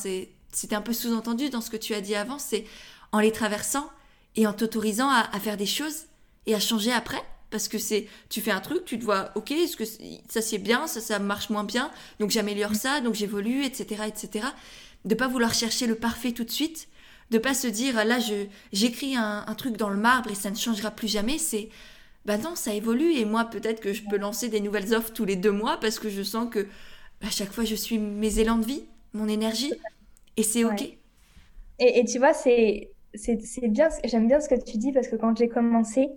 c'était 0.53 0.77
un 0.77 0.83
peu 0.83 0.93
sous-entendu 0.93 1.51
dans 1.51 1.61
ce 1.61 1.71
que 1.71 1.77
tu 1.77 1.95
as 1.95 2.01
dit 2.01 2.15
avant. 2.15 2.39
C'est 2.39 2.65
en 3.13 3.21
les 3.21 3.33
traversant 3.33 3.91
et 4.37 4.47
en 4.47 4.53
t'autorisant 4.53 5.11
à 5.11 5.41
faire 5.41 5.57
des 5.57 5.67
choses 5.67 6.05
et 6.47 6.55
à 6.55 6.61
changer 6.61 6.93
après 6.93 7.23
parce 7.51 7.69
que 7.69 7.79
c'est 7.79 8.07
tu 8.29 8.41
fais 8.41 8.51
un 8.51 8.61
truc 8.61 8.85
tu 8.85 8.99
te 8.99 9.05
vois 9.05 9.31
ok 9.35 9.53
est-ce 9.53 9.77
que 9.77 9.85
ça 10.29 10.41
c'est 10.41 10.59
bien 10.59 10.87
ça 10.87 11.01
ça 11.01 11.19
marche 11.19 11.51
moins 11.51 11.65
bien 11.65 11.91
donc 12.21 12.31
j'améliore 12.31 12.75
ça 12.75 13.01
donc 13.01 13.15
j'évolue 13.15 13.65
etc 13.65 14.05
etc 14.07 14.47
de 15.05 15.15
pas 15.15 15.29
vouloir 15.29 15.55
chercher 15.55 15.87
le 15.87 15.95
parfait 15.95 16.33
tout 16.33 16.45
de 16.45 16.51
suite 16.51 16.89
de 17.31 17.39
pas 17.39 17.55
se 17.55 17.67
dire 17.67 18.05
là 18.05 18.19
je 18.19 18.47
j'écris 18.73 19.17
un, 19.17 19.43
truc 19.57 19.77
dans 19.77 19.91
le 19.91 19.97
marbre 19.97 20.31
et 20.31 20.35
ça 20.35 20.51
ne 20.51 20.57
changera 20.57 20.91
plus 20.91 21.09
jamais 21.09 21.39
c'est 21.39 21.69
bah 22.25 22.37
non 22.37 22.55
ça 22.55 22.75
évolue 22.75 23.13
et 23.13 23.25
moi 23.25 23.45
peut-être 23.45 23.81
que 23.81 23.93
je 23.93 24.03
peux 24.09 24.19
lancer 24.19 24.49
des 24.49 24.61
nouvelles 24.61 24.95
offres 24.95 25.13
tous 25.13 25.25
les 25.25 25.37
deux 25.37 25.53
mois 25.53 25.79
parce 25.79 25.99
que 25.99 26.11
je 26.11 26.23
sens 26.23 26.49
que 26.51 26.67
à 27.23 27.31
chaque 27.31 27.53
fois 27.53 27.65
je 27.65 27.75
suis 27.75 27.99
mes 27.99 28.39
élans 28.39 28.59
de 28.59 28.67
vie 28.67 28.85
mon 29.15 29.29
énergie 29.29 29.73
et 30.39 30.43
c'est 30.43 30.65
ok 30.65 30.83
et, 31.81 32.01
et, 32.01 32.05
tu 32.05 32.19
vois 32.19 32.33
c'est 32.33 32.91
c'est 33.15 33.69
bien 33.69 33.89
j'aime 34.05 34.27
bien 34.27 34.41
ce 34.41 34.49
que 34.49 34.55
tu 34.55 34.79
dis 34.79 34.93
parce 34.93 35.09
que 35.09 35.17
quand 35.17 35.37
j'ai 35.37 35.49
commencé 35.49 36.11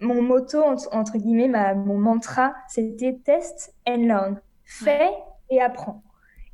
mon 0.00 0.22
motto, 0.22 0.62
entre 0.92 1.18
guillemets, 1.18 1.48
ma, 1.48 1.74
mon 1.74 1.98
mantra, 1.98 2.54
c'était 2.68 3.18
test 3.24 3.74
and 3.88 4.06
learn. 4.06 4.40
Fais 4.64 5.10
et 5.50 5.60
apprends. 5.60 6.02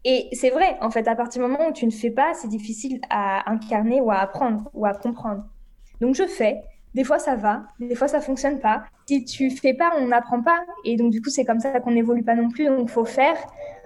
Et 0.04 0.28
c'est 0.32 0.50
vrai, 0.50 0.76
en 0.80 0.90
fait, 0.90 1.06
à 1.08 1.14
partir 1.14 1.42
du 1.42 1.48
moment 1.48 1.68
où 1.68 1.72
tu 1.72 1.86
ne 1.86 1.90
fais 1.90 2.10
pas, 2.10 2.34
c'est 2.34 2.48
difficile 2.48 3.00
à 3.08 3.50
incarner 3.50 4.00
ou 4.00 4.10
à 4.10 4.16
apprendre 4.16 4.68
ou 4.74 4.84
à 4.84 4.94
comprendre. 4.94 5.44
Donc 6.00 6.14
je 6.14 6.26
fais. 6.26 6.62
Des 6.94 7.04
fois 7.04 7.18
ça 7.18 7.36
va, 7.36 7.62
des 7.80 7.94
fois 7.94 8.06
ça 8.06 8.20
fonctionne 8.20 8.58
pas. 8.58 8.84
Si 9.08 9.24
tu 9.24 9.48
fais 9.50 9.72
pas, 9.72 9.92
on 9.96 10.08
n'apprend 10.08 10.42
pas. 10.42 10.62
Et 10.84 10.96
donc 10.96 11.10
du 11.10 11.22
coup 11.22 11.30
c'est 11.30 11.44
comme 11.44 11.60
ça 11.60 11.80
qu'on 11.80 11.92
n'évolue 11.92 12.22
pas 12.22 12.34
non 12.34 12.50
plus. 12.50 12.66
Donc 12.66 12.90
faut 12.90 13.06
faire, 13.06 13.36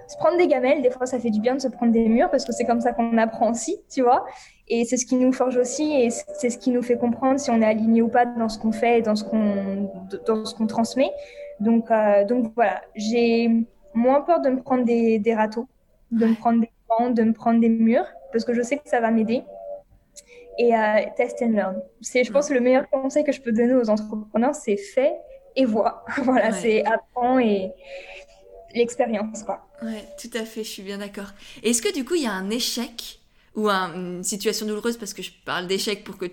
se 0.09 0.17
prendre 0.17 0.37
des 0.37 0.47
gamelles. 0.47 0.83
Des 0.83 0.91
fois 0.91 1.07
ça 1.07 1.19
fait 1.19 1.31
du 1.31 1.41
bien 1.41 1.55
de 1.55 1.61
se 1.61 1.69
prendre 1.69 1.93
des 1.93 2.09
murs 2.09 2.31
parce 2.31 2.45
que 2.45 2.53
c'est 2.53 2.65
comme 2.65 2.81
ça 2.81 2.93
qu'on 2.93 3.17
apprend 3.19 3.51
aussi, 3.51 3.79
tu 3.91 4.03
vois. 4.03 4.25
Et 4.69 4.85
c'est 4.85 4.97
ce 4.97 5.07
qui 5.07 5.17
nous 5.17 5.33
forge 5.33 5.57
aussi 5.57 5.93
et 5.95 6.11
c'est 6.11 6.51
ce 6.51 6.59
qui 6.59 6.71
nous 6.71 6.83
fait 6.83 6.97
comprendre 6.97 7.39
si 7.39 7.51
on 7.51 7.61
est 7.63 7.67
aligné 7.67 8.03
ou 8.03 8.09
pas 8.09 8.27
dans 8.27 8.49
ce 8.49 8.59
qu'on 8.59 8.73
fait 8.73 8.99
et 8.99 9.03
dans 9.03 9.17
ce 9.17 9.25
qu'on 9.25 9.91
dans 10.27 10.45
ce 10.45 10.55
qu'on 10.55 10.67
transmet. 10.67 11.11
Donc 11.61 11.91
euh, 11.91 12.25
donc 12.25 12.53
voilà, 12.55 12.83
j'ai 12.95 13.67
moins 13.95 14.21
peur 14.21 14.41
de 14.41 14.51
me 14.51 14.61
prendre 14.61 14.85
des, 14.85 15.19
des 15.19 15.35
râteaux, 15.35 15.67
de 16.11 16.27
me 16.27 16.35
prendre 16.35 16.61
des 16.61 16.71
de 17.11 17.23
me 17.23 17.33
prendre 17.33 17.61
des 17.61 17.69
murs 17.69 18.07
parce 18.33 18.45
que 18.45 18.55
je 18.55 18.63
sais 18.63 18.77
que 18.77 18.89
ça 18.89 19.01
va 19.01 19.11
m'aider. 19.11 19.43
Et 20.59 20.75
euh, 20.75 21.01
test 21.17 21.43
and 21.43 21.51
learn. 21.51 21.83
C'est, 22.01 22.25
je 22.25 22.33
pense, 22.33 22.51
le 22.51 22.61
meilleur 22.61 22.89
conseil 22.89 23.25
que 23.25 23.33
je 23.33 23.43
peux 23.43 23.53
donner 23.53 23.75
aux 23.75 23.91
entrepreneurs, 23.91 24.55
c'est 24.55 24.77
fait 24.77 25.15
et 25.55 25.65
vois. 25.65 26.05
voilà, 26.23 26.53
c'est 26.53 26.85
apprends 26.85 27.39
et 27.39 27.73
l'expérience, 28.77 29.43
quoi. 29.43 29.67
Ouais, 29.83 30.07
tout 30.21 30.31
à 30.35 30.45
fait, 30.45 30.65
je 30.65 30.71
suis 30.71 30.83
bien 30.83 30.99
d'accord. 30.99 31.33
Est-ce 31.63 31.83
que 31.83 31.93
du 31.93 32.05
coup, 32.05 32.15
il 32.15 32.23
y 32.23 32.27
a 32.27 32.33
un 32.33 32.51
échec 32.51 33.21
ou 33.55 33.69
une 33.69 34.23
situation 34.23 34.67
douloureuse, 34.67 34.97
parce 34.99 35.15
que 35.15 35.23
je 35.23 35.31
parle 35.45 35.67
d'échec 35.67 36.05
pour 36.05 36.19
que 36.19 36.27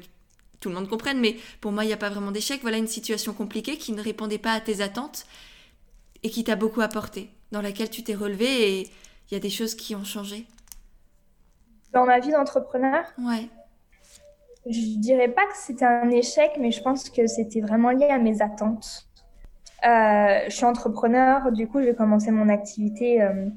tout 0.59 0.69
le 0.69 0.75
monde 0.75 0.89
comprenne, 0.89 1.19
mais 1.19 1.37
pour 1.61 1.71
moi, 1.71 1.83
il 1.83 1.87
n'y 1.87 1.93
a 1.93 1.97
pas 1.97 2.09
vraiment 2.09 2.31
d'échec. 2.31 2.61
Voilà 2.61 2.77
une 2.77 2.87
situation 2.87 3.33
compliquée 3.33 3.77
qui 3.77 3.91
ne 3.91 4.01
répondait 4.01 4.37
pas 4.37 4.53
à 4.53 4.61
tes 4.61 4.81
attentes 4.81 5.25
et 6.23 6.29
qui 6.29 6.43
t'a 6.43 6.55
beaucoup 6.55 6.81
apporté, 6.81 7.29
dans 7.51 7.61
laquelle 7.61 7.89
tu 7.89 8.03
t'es 8.03 8.15
relevé 8.15 8.79
et 8.79 8.91
il 9.29 9.33
y 9.33 9.35
a 9.35 9.39
des 9.39 9.49
choses 9.49 9.75
qui 9.75 9.95
ont 9.95 10.05
changé? 10.05 10.45
Dans 11.91 12.05
ma 12.05 12.19
vie 12.19 12.31
d'entrepreneur 12.31 13.05
Ouais. 13.17 13.49
Je 14.65 14.99
dirais 14.99 15.27
pas 15.27 15.45
que 15.45 15.57
c'était 15.57 15.83
un 15.85 16.09
échec, 16.09 16.51
mais 16.59 16.71
je 16.71 16.81
pense 16.81 17.09
que 17.09 17.27
c'était 17.27 17.59
vraiment 17.59 17.91
lié 17.91 18.05
à 18.05 18.17
mes 18.17 18.41
attentes. 18.41 19.05
Euh, 19.85 20.45
je 20.47 20.55
suis 20.55 20.65
entrepreneur, 20.65 21.51
du 21.51 21.67
coup, 21.67 21.81
j'ai 21.81 21.93
commencé 21.93 22.31
mon 22.31 22.47
activité 22.47 23.21
euh, 23.21 23.49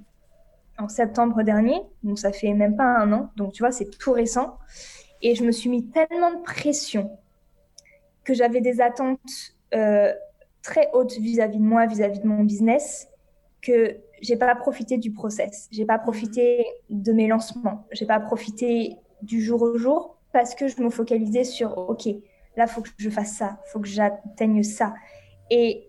en 0.79 0.89
septembre 0.89 1.43
dernier, 1.43 1.81
donc 2.03 2.19
ça 2.19 2.33
fait 2.33 2.53
même 2.53 2.77
pas 2.77 2.85
un 2.85 3.13
an, 3.13 3.31
donc 3.37 3.53
tu 3.53 3.63
vois, 3.63 3.71
c'est 3.71 3.89
tout 3.99 4.13
récent. 4.13 4.59
Et 5.23 5.35
je 5.35 5.45
me 5.45 5.53
suis 5.53 5.71
mis 5.71 5.87
tellement 5.89 6.33
de 6.33 6.43
pression 6.43 7.19
que 8.25 8.35
j'avais 8.35 8.61
des 8.61 8.81
attentes 8.81 9.21
euh, 9.75 10.13
très 10.63 10.91
hautes 10.93 11.17
vis-à-vis 11.17 11.59
de 11.59 11.63
moi, 11.65 11.87
vis-à-vis 11.87 12.19
de 12.19 12.27
mon 12.27 12.43
business, 12.43 13.09
que 13.63 13.97
j'ai 14.21 14.37
pas 14.37 14.55
profité 14.57 14.99
du 14.99 15.13
process, 15.13 15.69
j'ai 15.71 15.85
pas 15.85 15.99
profité 15.99 16.67
de 16.91 17.13
mes 17.13 17.29
lancements, 17.29 17.87
j'ai 17.93 18.07
pas 18.07 18.19
profité 18.19 18.97
du 19.23 19.43
jour 19.43 19.63
au 19.63 19.77
jour 19.77 20.17
parce 20.33 20.55
que 20.55 20.67
je 20.67 20.83
me 20.83 20.91
focalisais 20.91 21.45
sur 21.45 21.79
ok, 21.89 22.09
là 22.57 22.67
faut 22.67 22.83
que 22.83 22.89
je 22.99 23.11
fasse 23.11 23.37
ça, 23.37 23.61
faut 23.67 23.81
que 23.81 23.89
j'atteigne 23.89 24.63
ça. 24.63 24.95
Et 25.51 25.87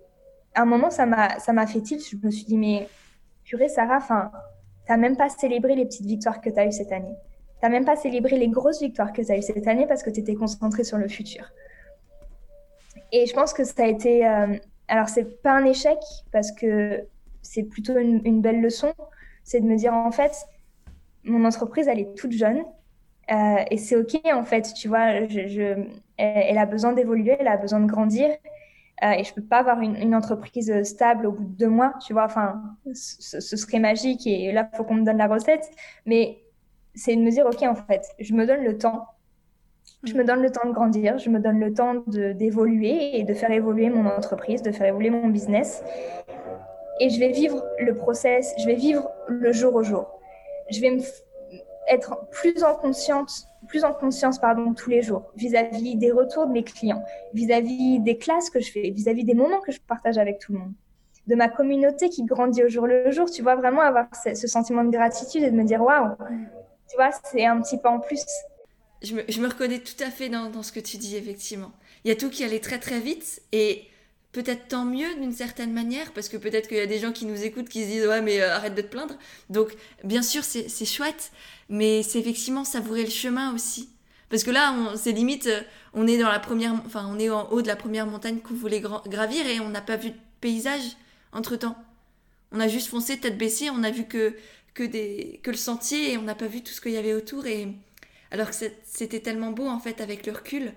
à 0.58 0.64
un 0.64 0.66
moment 0.66 0.89
ça 0.89 1.05
m'a 1.05 1.68
fait 1.68 1.82
tilt, 1.82 2.03
je 2.10 2.18
me 2.22 2.32
suis 2.32 2.45
dit 2.45 2.58
mais 2.58 2.88
purée 3.43 3.70
Sarah, 3.70 3.97
enfin 3.97 4.32
t'as 4.88 4.97
même 4.97 5.16
pas 5.16 5.30
célébré 5.30 5.76
les 5.76 5.86
petites 5.86 6.05
victoires 6.05 6.41
que 6.41 6.49
tu 6.49 6.60
as 6.60 6.66
eues 6.66 6.72
cette 6.72 6.91
année. 6.91 7.16
T'as 7.62 7.70
même 7.70 7.86
pas 7.86 7.95
célébré 7.95 8.38
les 8.38 8.49
grosses 8.49 8.82
victoires 8.82 9.14
que 9.14 9.22
tu 9.22 9.32
as 9.32 9.38
eues 9.38 9.41
cette 9.41 9.68
année 9.68 9.88
parce 9.88 10.03
que 10.03 10.10
tu 10.10 10.20
étais 10.20 10.36
concentrée 10.36 10.84
sur 10.84 10.97
le 10.97 11.08
futur. 11.08 11.51
Et 13.12 13.26
je 13.26 13.34
pense 13.34 13.53
que 13.53 13.64
ça 13.64 13.84
a 13.84 13.88
été. 13.88 14.28
Euh, 14.28 14.55
alors, 14.88 15.10
c'est 15.10 15.41
pas 15.41 15.51
un 15.51 15.66
échec 15.66 15.97
parce 16.32 16.51
que 16.51 17.03
c'est 17.41 17.64
plutôt 17.64 17.97
une, 17.97 18.41
belle 18.41 18.62
leçon. 18.62 18.93
C'est 19.43 19.60
de 19.60 19.66
me 19.66 19.76
dire, 19.76 19.93
en 19.93 20.12
fait, 20.12 20.34
mon 21.24 21.45
entreprise, 21.45 21.88
elle 21.88 21.99
est 21.99 22.16
toute 22.16 22.32
jeune. 22.32 22.64
Euh, 23.32 23.64
et 23.72 23.78
c'est 23.78 23.95
OK, 23.95 24.20
en 24.26 24.43
fait. 24.43 24.74
Tu 24.74 24.88
vois, 24.88 25.26
je, 25.28 25.88
elle, 26.18 26.58
a 26.58 26.66
besoin 26.66 26.93
d'évoluer, 26.93 27.36
elle 27.39 27.47
a 27.47 27.58
besoin 27.58 27.80
de 27.80 27.88
grandir. 27.88 28.30
Euh, 29.03 29.11
et 29.11 29.23
je 29.23 29.33
peux 29.33 29.43
pas 29.43 29.57
avoir 29.57 29.79
une, 29.81 30.15
entreprise 30.15 30.83
stable 30.83 31.27
au 31.27 31.31
bout 31.31 31.43
de 31.43 31.57
deux 31.57 31.69
mois, 31.69 31.93
tu 32.05 32.13
vois. 32.13 32.25
Enfin, 32.25 32.61
ce, 32.93 33.39
serait 33.39 33.79
magique 33.79 34.25
et 34.25 34.51
là, 34.51 34.69
faut 34.73 34.83
qu'on 34.83 34.95
me 34.95 35.05
donne 35.05 35.17
la 35.17 35.27
recette. 35.27 35.69
Mais 36.05 36.39
c'est 36.95 37.15
de 37.15 37.21
me 37.21 37.29
dire, 37.29 37.45
OK, 37.45 37.61
en 37.61 37.75
fait, 37.75 38.07
je 38.19 38.33
me 38.33 38.45
donne 38.47 38.63
le 38.63 38.77
temps. 38.77 39.05
Je 40.03 40.13
me 40.13 40.23
donne 40.23 40.41
le 40.41 40.51
temps 40.51 40.67
de 40.67 40.73
grandir, 40.73 41.17
je 41.17 41.29
me 41.29 41.39
donne 41.39 41.59
le 41.59 41.73
temps 41.73 42.03
d'évoluer 42.07 43.19
et 43.19 43.23
de 43.23 43.33
faire 43.33 43.51
évoluer 43.51 43.89
mon 43.89 44.07
entreprise, 44.07 44.61
de 44.61 44.71
faire 44.71 44.87
évoluer 44.87 45.09
mon 45.09 45.27
business. 45.27 45.83
Et 46.99 47.09
je 47.09 47.19
vais 47.19 47.31
vivre 47.31 47.63
le 47.79 47.95
process, 47.95 48.53
je 48.59 48.65
vais 48.65 48.75
vivre 48.75 49.09
le 49.27 49.51
jour 49.51 49.73
au 49.75 49.83
jour. 49.83 50.19
Je 50.69 50.81
vais 50.81 50.97
être 51.89 52.27
plus 52.29 52.63
en 52.63 52.75
conscience, 52.75 53.47
plus 53.68 53.84
en 53.84 53.93
conscience 53.93 54.39
pardon, 54.39 54.74
tous 54.74 54.89
les 54.89 55.01
jours 55.01 55.32
vis-à-vis 55.36 55.95
des 55.95 56.11
retours 56.11 56.47
de 56.47 56.53
mes 56.53 56.63
clients, 56.63 57.03
vis-à-vis 57.34 57.99
des 57.99 58.18
classes 58.18 58.49
que 58.49 58.59
je 58.59 58.72
fais, 58.72 58.89
vis-à-vis 58.89 59.24
des 59.24 59.34
moments 59.34 59.59
que 59.59 59.72
je 59.72 59.80
partage 59.80 60.18
avec 60.18 60.39
tout 60.39 60.53
le 60.53 60.59
monde, 60.59 60.74
de 61.28 61.36
ma 61.36 61.49
communauté 61.49 62.09
qui 62.09 62.24
grandit 62.24 62.63
au 62.63 62.70
jour 62.70 62.88
le 62.88 63.11
jour. 63.11 63.30
Tu 63.30 63.41
vois 63.41 63.55
vraiment 63.55 63.82
avoir 63.82 64.07
ce, 64.15 64.47
sentiment 64.47 64.84
de 64.84 64.91
gratitude 64.91 65.43
et 65.43 65.51
de 65.51 65.55
me 65.55 65.63
dire 65.63 65.82
waouh, 65.82 66.15
tu 66.89 66.95
vois, 66.95 67.11
c'est 67.32 67.45
un 67.45 67.61
petit 67.61 67.78
pas 67.78 67.91
en 67.91 67.99
plus. 67.99 68.26
Je 69.03 69.13
me, 69.13 69.47
reconnais 69.47 69.80
tout 69.80 70.03
à 70.03 70.09
fait 70.09 70.28
dans, 70.28 70.49
dans, 70.49 70.63
ce 70.63 70.72
que 70.72 70.80
tu 70.80 70.97
dis, 70.97 71.15
effectivement. 71.15 71.72
Il 72.03 72.09
y 72.09 72.11
a 72.11 72.15
tout 72.15 72.30
qui 72.30 72.43
allait 72.43 72.59
très 72.59 72.80
très 72.80 72.99
vite 72.99 73.43
et 73.51 73.84
peut-être 74.32 74.68
tant 74.68 74.86
mieux 74.86 75.15
d'une 75.15 75.32
certaine 75.32 75.74
manière, 75.74 76.11
parce 76.13 76.30
que 76.30 76.38
peut-être 76.38 76.68
qu'il 76.68 76.78
y 76.78 76.82
a 76.82 76.86
des 76.86 76.99
gens 76.99 77.11
qui 77.11 77.26
nous 77.26 77.43
écoutent 77.43 77.70
qui 77.70 77.84
se 77.84 77.88
disent 77.88 78.07
ouais 78.07 78.22
mais 78.22 78.41
euh, 78.41 78.55
arrête 78.55 78.76
de 78.76 78.82
te 78.82 78.88
plaindre. 78.88 79.15
Donc 79.49 79.76
bien 80.03 80.22
sûr 80.22 80.43
c'est 80.43 80.86
chouette, 80.86 81.32
mais 81.70 82.03
c'est 82.03 82.20
effectivement 82.20 82.63
savourer 82.63 83.03
le 83.03 83.09
chemin 83.09 83.53
aussi. 83.53 83.89
Parce 84.30 84.43
que 84.43 84.51
là, 84.51 84.76
c'est 84.95 85.11
limite, 85.11 85.47
euh, 85.47 85.61
on 85.93 86.07
est 86.07 86.18
dans 86.18 86.30
la 86.30 86.39
première, 86.39 86.74
enfin 86.86 87.09
on 87.09 87.20
est 87.20 87.30
en 87.30 87.49
haut 87.51 87.61
de 87.61 87.68
la 87.68 87.76
première 87.76 88.07
montagne 88.07 88.39
qu'on 88.39 88.53
voulait 88.53 88.82
gravir 88.82 89.45
et 89.47 89.59
on 89.59 89.70
n'a 89.70 89.82
pas 89.82 89.95
vu 89.95 90.11
de 90.11 90.18
paysage 90.41 90.97
entre 91.32 91.55
temps. 91.55 91.78
On 92.51 92.59
a 92.59 92.68
juste 92.68 92.88
foncé 92.88 93.20
tête 93.20 93.38
baissée, 93.38 93.70
on 93.70 93.84
a 93.84 93.91
vu 93.91 94.05
que 94.05 94.36
que 94.74 94.84
des 94.84 95.39
que 95.43 95.51
le 95.51 95.57
sentier 95.57 96.13
et 96.13 96.18
on 96.18 96.24
n'a 96.24 96.36
pas 96.36 96.47
vu 96.47 96.61
tout 96.61 96.72
ce 96.72 96.82
qu'il 96.82 96.91
y 96.91 96.97
avait 96.97 97.13
autour 97.13 97.45
et 97.47 97.68
alors 98.32 98.49
que 98.51 98.55
c'était 98.86 99.20
tellement 99.22 99.51
beau 99.51 99.68
en 99.68 99.80
fait 99.80 100.01
avec 100.01 100.26
le 100.26 100.34
recul 100.34 100.74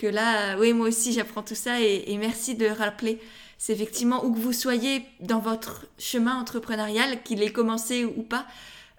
que 0.00 0.06
là, 0.06 0.56
oui, 0.58 0.72
moi 0.72 0.88
aussi, 0.88 1.12
j'apprends 1.12 1.42
tout 1.42 1.54
ça 1.54 1.80
et, 1.80 2.16
merci 2.16 2.54
de 2.54 2.66
rappeler. 2.66 3.18
C'est 3.58 3.74
effectivement 3.74 4.24
où 4.24 4.32
que 4.32 4.38
vous 4.38 4.54
soyez 4.54 5.04
dans 5.20 5.40
votre 5.40 5.86
chemin 5.98 6.40
entrepreneurial, 6.40 7.22
qu'il 7.22 7.42
ait 7.42 7.52
commencé 7.52 8.06
ou 8.06 8.22
pas, 8.22 8.46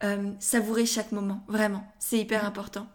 euh, 0.03 0.31
savourer 0.39 0.85
chaque 0.85 1.11
moment, 1.11 1.41
vraiment. 1.47 1.83
C'est 1.99 2.17
hyper 2.17 2.45
important. 2.45 2.87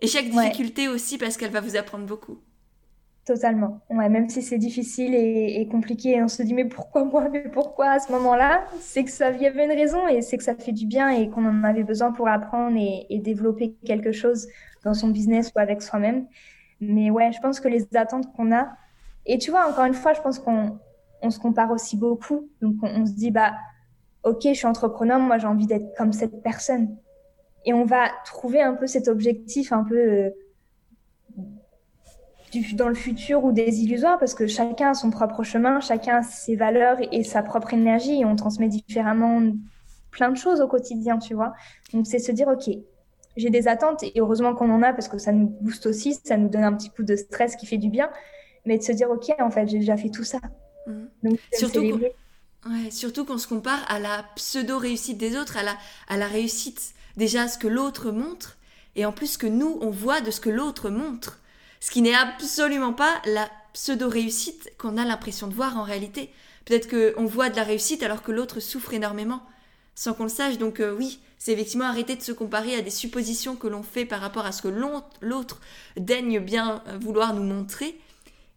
Et 0.00 0.06
chaque 0.06 0.28
difficulté 0.28 0.88
aussi, 0.88 1.18
parce 1.18 1.36
qu'elle 1.36 1.50
va 1.50 1.60
vous 1.60 1.76
apprendre 1.76 2.06
beaucoup. 2.06 2.38
Totalement. 3.24 3.80
Ouais, 3.88 4.10
même 4.10 4.28
si 4.28 4.42
c'est 4.42 4.58
difficile 4.58 5.14
et, 5.14 5.66
compliqué, 5.70 6.22
on 6.22 6.28
se 6.28 6.42
dit 6.42 6.52
mais 6.52 6.66
pourquoi 6.66 7.04
moi, 7.04 7.28
mais 7.30 7.48
pourquoi 7.48 7.92
à 7.92 7.98
ce 7.98 8.12
moment-là? 8.12 8.66
C'est 8.80 9.02
que 9.04 9.10
ça 9.10 9.30
y 9.30 9.46
avait 9.46 9.64
une 9.64 9.72
raison 9.72 10.06
et 10.08 10.20
c'est 10.20 10.36
que 10.36 10.44
ça 10.44 10.54
fait 10.54 10.72
du 10.72 10.86
bien 10.86 11.08
et 11.08 11.30
qu'on 11.30 11.46
en 11.46 11.64
avait 11.64 11.84
besoin 11.84 12.12
pour 12.12 12.28
apprendre 12.28 12.76
et, 12.76 13.06
et, 13.08 13.20
développer 13.20 13.76
quelque 13.86 14.12
chose 14.12 14.46
dans 14.84 14.92
son 14.92 15.08
business 15.08 15.52
ou 15.56 15.58
avec 15.58 15.80
soi-même. 15.80 16.26
Mais 16.80 17.10
ouais, 17.10 17.32
je 17.32 17.40
pense 17.40 17.60
que 17.60 17.68
les 17.68 17.88
attentes 17.96 18.30
qu'on 18.34 18.52
a, 18.52 18.68
et 19.26 19.38
tu 19.38 19.50
vois, 19.50 19.68
encore 19.68 19.86
une 19.86 19.94
fois, 19.94 20.12
je 20.12 20.20
pense 20.20 20.38
qu'on 20.38 20.78
on 21.22 21.30
se 21.30 21.38
compare 21.38 21.70
aussi 21.70 21.96
beaucoup. 21.96 22.48
Donc 22.60 22.76
on, 22.82 23.06
se 23.06 23.12
dit, 23.12 23.30
bah, 23.30 23.54
ok, 24.24 24.40
je 24.44 24.52
suis 24.52 24.66
entrepreneur, 24.66 25.18
moi 25.18 25.38
j'ai 25.38 25.46
envie 25.46 25.66
d'être 25.66 25.94
comme 25.96 26.12
cette 26.12 26.42
personne. 26.42 26.96
Et 27.64 27.72
on 27.72 27.84
va 27.84 28.08
trouver 28.24 28.60
un 28.60 28.74
peu 28.74 28.86
cet 28.86 29.08
objectif 29.08 29.72
un 29.72 29.84
peu 29.84 29.96
euh, 29.96 30.30
du, 32.52 32.74
dans 32.74 32.88
le 32.88 32.94
futur 32.94 33.44
ou 33.44 33.52
des 33.52 33.80
illusoires 33.80 34.18
parce 34.18 34.34
que 34.34 34.46
chacun 34.46 34.90
a 34.90 34.94
son 34.94 35.10
propre 35.10 35.42
chemin, 35.42 35.80
chacun 35.80 36.18
a 36.18 36.22
ses 36.22 36.56
valeurs 36.56 36.98
et 37.12 37.24
sa 37.24 37.42
propre 37.42 37.72
énergie 37.72 38.20
et 38.20 38.24
on 38.24 38.36
transmet 38.36 38.68
différemment 38.68 39.40
plein 40.10 40.30
de 40.30 40.36
choses 40.36 40.60
au 40.60 40.68
quotidien, 40.68 41.18
tu 41.18 41.34
vois. 41.34 41.54
Donc 41.92 42.06
c'est 42.06 42.18
se 42.18 42.32
dire, 42.32 42.48
ok, 42.48 42.70
j'ai 43.36 43.50
des 43.50 43.66
attentes 43.66 44.02
et 44.02 44.12
heureusement 44.16 44.54
qu'on 44.54 44.70
en 44.70 44.82
a 44.82 44.92
parce 44.92 45.08
que 45.08 45.18
ça 45.18 45.32
nous 45.32 45.48
booste 45.60 45.86
aussi, 45.86 46.14
ça 46.22 46.36
nous 46.36 46.48
donne 46.48 46.64
un 46.64 46.72
petit 46.72 46.90
coup 46.90 47.02
de 47.02 47.16
stress 47.16 47.56
qui 47.56 47.66
fait 47.66 47.78
du 47.78 47.88
bien, 47.88 48.10
mais 48.64 48.78
de 48.78 48.82
se 48.82 48.92
dire 48.92 49.10
ok 49.10 49.32
en 49.40 49.50
fait 49.50 49.66
j'ai 49.66 49.78
déjà 49.78 49.96
fait 49.96 50.10
tout 50.10 50.24
ça. 50.24 50.38
Mmh. 50.86 50.92
Donc 51.24 51.38
surtout 51.52 51.80
ouais, 52.68 52.90
surtout 52.90 53.24
qu'on 53.24 53.38
se 53.38 53.46
compare 53.46 53.84
à 53.88 53.98
la 53.98 54.24
pseudo 54.36 54.78
réussite 54.78 55.18
des 55.18 55.36
autres, 55.36 55.56
à 55.56 55.62
la 55.62 55.76
à 56.08 56.16
la 56.16 56.26
réussite 56.26 56.94
déjà 57.16 57.48
ce 57.48 57.58
que 57.58 57.68
l'autre 57.68 58.10
montre 58.10 58.56
et 58.96 59.04
en 59.04 59.12
plus 59.12 59.32
ce 59.32 59.38
que 59.38 59.46
nous 59.46 59.78
on 59.80 59.90
voit 59.90 60.20
de 60.20 60.30
ce 60.30 60.40
que 60.40 60.50
l'autre 60.50 60.90
montre, 60.90 61.38
ce 61.80 61.90
qui 61.90 62.02
n'est 62.02 62.14
absolument 62.14 62.92
pas 62.92 63.20
la 63.26 63.48
pseudo 63.72 64.08
réussite 64.08 64.72
qu'on 64.78 64.96
a 64.96 65.04
l'impression 65.04 65.48
de 65.48 65.54
voir 65.54 65.76
en 65.76 65.82
réalité. 65.82 66.30
Peut-être 66.64 66.88
qu'on 66.88 67.26
voit 67.26 67.50
de 67.50 67.56
la 67.56 67.64
réussite 67.64 68.02
alors 68.02 68.22
que 68.22 68.32
l'autre 68.32 68.60
souffre 68.60 68.94
énormément 68.94 69.42
sans 69.94 70.14
qu'on 70.14 70.24
le 70.24 70.28
sache. 70.28 70.58
Donc 70.58 70.80
euh, 70.80 70.94
oui, 70.96 71.20
c'est 71.38 71.52
effectivement 71.52 71.84
arrêter 71.84 72.16
de 72.16 72.22
se 72.22 72.32
comparer 72.32 72.74
à 72.74 72.80
des 72.80 72.90
suppositions 72.90 73.56
que 73.56 73.66
l'on 73.66 73.82
fait 73.82 74.06
par 74.06 74.20
rapport 74.20 74.46
à 74.46 74.52
ce 74.52 74.62
que 74.62 74.68
l'autre 75.20 75.60
daigne 75.96 76.40
bien 76.40 76.82
vouloir 77.00 77.34
nous 77.34 77.42
montrer 77.42 77.98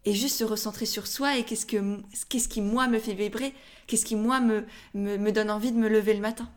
et 0.04 0.14
juste 0.14 0.38
se 0.38 0.44
recentrer 0.44 0.86
sur 0.86 1.06
soi 1.06 1.36
et 1.36 1.44
qu'est-ce, 1.44 1.66
que, 1.66 1.98
qu'est-ce 2.28 2.48
qui 2.48 2.62
moi 2.62 2.86
me 2.86 2.98
fait 2.98 3.12
vibrer, 3.12 3.52
qu'est-ce 3.88 4.04
qui 4.04 4.14
moi 4.14 4.38
me, 4.38 4.64
me, 4.94 5.30
donne 5.32 5.50
envie 5.50 5.72
de 5.72 5.78
me 5.78 5.88
lever 5.88 6.14
le 6.14 6.20
matin? 6.20 6.48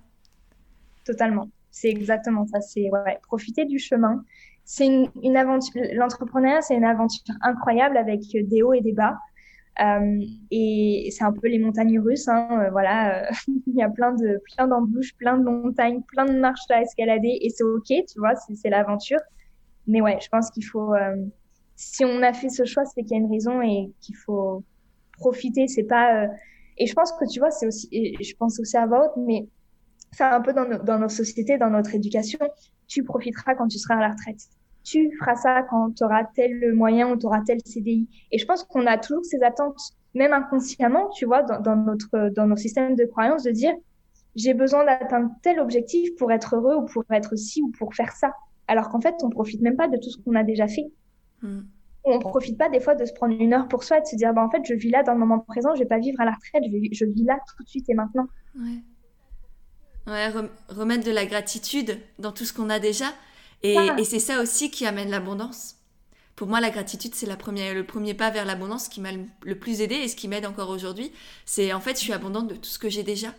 Totalement, 1.05 1.49
c'est 1.71 1.89
exactement 1.89 2.45
ça, 2.45 2.61
c'est 2.61 2.91
profiter 3.23 3.65
du 3.65 3.79
chemin. 3.79 4.23
C'est 4.63 4.85
une, 4.85 5.37
aventure, 5.37 5.81
l'entrepreneuriat 5.93 6.61
c'est 6.61 6.75
une 6.75 6.85
aventure 6.85 7.23
incroyable 7.41 7.97
avec 7.97 8.21
des 8.31 8.61
hauts 8.61 8.73
et 8.73 8.81
des 8.81 8.93
bas. 8.93 9.17
Euh, 9.81 10.19
et 10.51 11.09
c'est 11.11 11.23
un 11.23 11.31
peu 11.31 11.47
les 11.47 11.57
montagnes 11.57 11.97
russes, 11.99 12.27
hein, 12.27 12.47
euh, 12.51 12.69
voilà. 12.71 13.23
Euh, 13.23 13.31
il 13.67 13.75
y 13.75 13.81
a 13.81 13.89
plein 13.89 14.13
de 14.13 14.39
plein 14.53 14.67
d'embûches, 14.67 15.15
plein 15.15 15.37
de 15.37 15.43
montagnes, 15.43 16.01
plein 16.03 16.25
de 16.25 16.37
marches 16.37 16.69
à 16.69 16.81
escalader, 16.81 17.39
et 17.41 17.49
c'est 17.49 17.63
ok, 17.63 17.87
tu 17.87 18.19
vois, 18.19 18.33
c'est 18.35 18.69
l'aventure. 18.69 19.19
Mais 19.87 20.01
ouais, 20.01 20.19
je 20.21 20.27
pense 20.29 20.51
qu'il 20.51 20.65
faut, 20.65 20.93
si 21.75 22.05
on 22.05 22.21
a 22.21 22.33
fait 22.33 22.49
ce 22.49 22.65
choix, 22.65 22.85
c'est 22.85 23.01
qu'il 23.01 23.17
y 23.17 23.19
a 23.19 23.23
une 23.23 23.31
raison 23.31 23.61
et 23.61 23.91
qu'il 24.01 24.15
faut 24.15 24.63
profiter. 25.17 25.67
C'est 25.67 25.83
pas, 25.83 26.27
et 26.77 26.87
je 26.87 26.93
pense 26.93 27.11
que 27.13 27.25
tu 27.31 27.39
vois, 27.39 27.51
c'est 27.51 27.67
aussi, 27.67 27.89
je 27.91 28.35
pense 28.35 28.59
aussi 28.59 28.77
à 28.77 28.85
Vaut, 28.85 29.11
mais 29.17 29.47
faire 30.13 30.33
un 30.33 30.41
peu 30.41 30.53
dans, 30.53 30.83
dans 30.83 30.99
nos 30.99 31.09
sociétés, 31.09 31.57
dans 31.57 31.69
notre 31.69 31.95
éducation, 31.95 32.39
tu 32.87 33.03
profiteras 33.03 33.55
quand 33.55 33.67
tu 33.67 33.79
seras 33.79 33.95
à 33.95 34.01
la 34.01 34.09
retraite 34.09 34.41
tu 34.83 35.11
feras 35.19 35.35
ça 35.35 35.63
quand 35.69 35.91
tu 35.95 36.03
auras 36.03 36.25
tel 36.35 36.73
moyen 36.73 37.11
ou 37.11 37.17
tu 37.17 37.25
auras 37.25 37.41
tel 37.41 37.59
CDI. 37.63 38.07
Et 38.31 38.37
je 38.37 38.45
pense 38.45 38.63
qu'on 38.63 38.85
a 38.87 38.97
toujours 38.97 39.23
ces 39.25 39.41
attentes, 39.43 39.79
même 40.13 40.33
inconsciemment, 40.33 41.09
tu 41.09 41.25
vois, 41.25 41.43
dans, 41.43 41.59
dans 41.59 41.75
notre, 41.75 42.29
dans 42.29 42.47
nos 42.47 42.55
systèmes 42.55 42.95
de 42.95 43.05
croyances, 43.05 43.43
de 43.43 43.51
dire 43.51 43.73
j'ai 44.35 44.53
besoin 44.53 44.85
d'atteindre 44.85 45.29
tel 45.43 45.59
objectif 45.59 46.15
pour 46.15 46.31
être 46.31 46.55
heureux 46.55 46.75
ou 46.75 46.85
pour 46.85 47.03
être 47.11 47.35
ci 47.35 47.61
ou 47.61 47.71
pour 47.77 47.93
faire 47.93 48.13
ça. 48.13 48.33
Alors 48.67 48.89
qu'en 48.89 49.01
fait, 49.01 49.15
on 49.23 49.29
profite 49.29 49.61
même 49.61 49.75
pas 49.75 49.87
de 49.87 49.97
tout 49.97 50.09
ce 50.09 50.17
qu'on 50.17 50.35
a 50.35 50.43
déjà 50.43 50.67
fait. 50.67 50.89
Hmm. 51.41 51.61
On 52.03 52.19
profite 52.19 52.57
pas 52.57 52.69
des 52.69 52.79
fois 52.79 52.95
de 52.95 53.05
se 53.05 53.13
prendre 53.13 53.39
une 53.39 53.53
heure 53.53 53.67
pour 53.67 53.83
soi 53.83 53.99
et 53.99 54.01
de 54.01 54.07
se 54.07 54.15
dire 54.15 54.33
bah 54.33 54.43
en 54.43 54.49
fait 54.49 54.61
je 54.65 54.73
vis 54.73 54.89
là 54.89 55.03
dans 55.03 55.13
le 55.13 55.19
moment 55.19 55.39
présent, 55.39 55.75
je 55.75 55.79
vais 55.79 55.87
pas 55.87 55.99
vivre 55.99 56.19
à 56.19 56.25
la 56.25 56.31
retraite, 56.31 56.63
je, 56.65 56.77
je 56.91 57.05
vis 57.05 57.23
là 57.23 57.37
tout 57.55 57.63
de 57.63 57.69
suite 57.69 57.89
et 57.89 57.93
maintenant. 57.93 58.27
Ouais. 58.57 58.81
Ouais, 60.07 60.29
remettre 60.69 61.05
de 61.05 61.11
la 61.11 61.27
gratitude 61.27 61.99
dans 62.17 62.31
tout 62.31 62.43
ce 62.43 62.53
qu'on 62.53 62.71
a 62.71 62.79
déjà 62.79 63.05
et, 63.63 64.03
c'est 64.03 64.19
ça 64.19 64.41
aussi 64.41 64.71
qui 64.71 64.85
amène 64.85 65.09
l'abondance. 65.09 65.75
Pour 66.35 66.47
moi, 66.47 66.59
la 66.59 66.71
gratitude, 66.71 67.13
c'est 67.13 67.27
la 67.27 67.35
première, 67.35 67.75
le 67.75 67.85
premier 67.85 68.13
pas 68.13 68.31
vers 68.31 68.45
l'abondance 68.45 68.87
qui 68.87 69.01
m'a 69.01 69.09
le 69.43 69.59
plus 69.59 69.81
aidé 69.81 69.95
et 69.95 70.07
ce 70.07 70.15
qui 70.15 70.27
m'aide 70.27 70.45
encore 70.45 70.69
aujourd'hui. 70.69 71.11
C'est 71.45 71.71
en 71.73 71.79
fait, 71.79 71.93
je 71.93 71.99
suis 71.99 72.13
abondante 72.13 72.47
de 72.47 72.55
tout 72.55 72.69
ce 72.69 72.79
que 72.79 72.89
j'ai 72.89 73.03
déjà. 73.03 73.29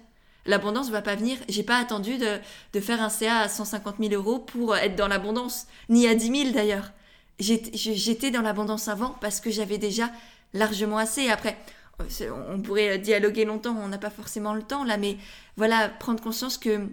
L'abondance 0.46 0.90
va 0.90 1.02
pas 1.02 1.16
venir. 1.16 1.38
J'ai 1.48 1.62
pas 1.62 1.76
attendu 1.76 2.18
de, 2.18 2.38
de, 2.72 2.80
faire 2.80 3.02
un 3.02 3.08
CA 3.08 3.38
à 3.38 3.48
150 3.48 3.96
000 3.98 4.12
euros 4.12 4.38
pour 4.38 4.76
être 4.76 4.96
dans 4.96 5.08
l'abondance, 5.08 5.66
ni 5.88 6.06
à 6.06 6.14
10 6.14 6.44
000 6.44 6.50
d'ailleurs. 6.52 6.92
J'étais 7.42 8.30
dans 8.30 8.42
l'abondance 8.42 8.88
avant 8.88 9.16
parce 9.20 9.40
que 9.40 9.50
j'avais 9.50 9.78
déjà 9.78 10.10
largement 10.54 10.98
assez. 10.98 11.28
Après, 11.28 11.56
on 12.48 12.60
pourrait 12.60 12.98
dialoguer 12.98 13.44
longtemps, 13.44 13.76
on 13.78 13.88
n'a 13.88 13.98
pas 13.98 14.10
forcément 14.10 14.54
le 14.54 14.62
temps 14.62 14.84
là, 14.84 14.96
mais 14.96 15.16
voilà, 15.56 15.88
prendre 15.88 16.22
conscience 16.22 16.58
que 16.58 16.88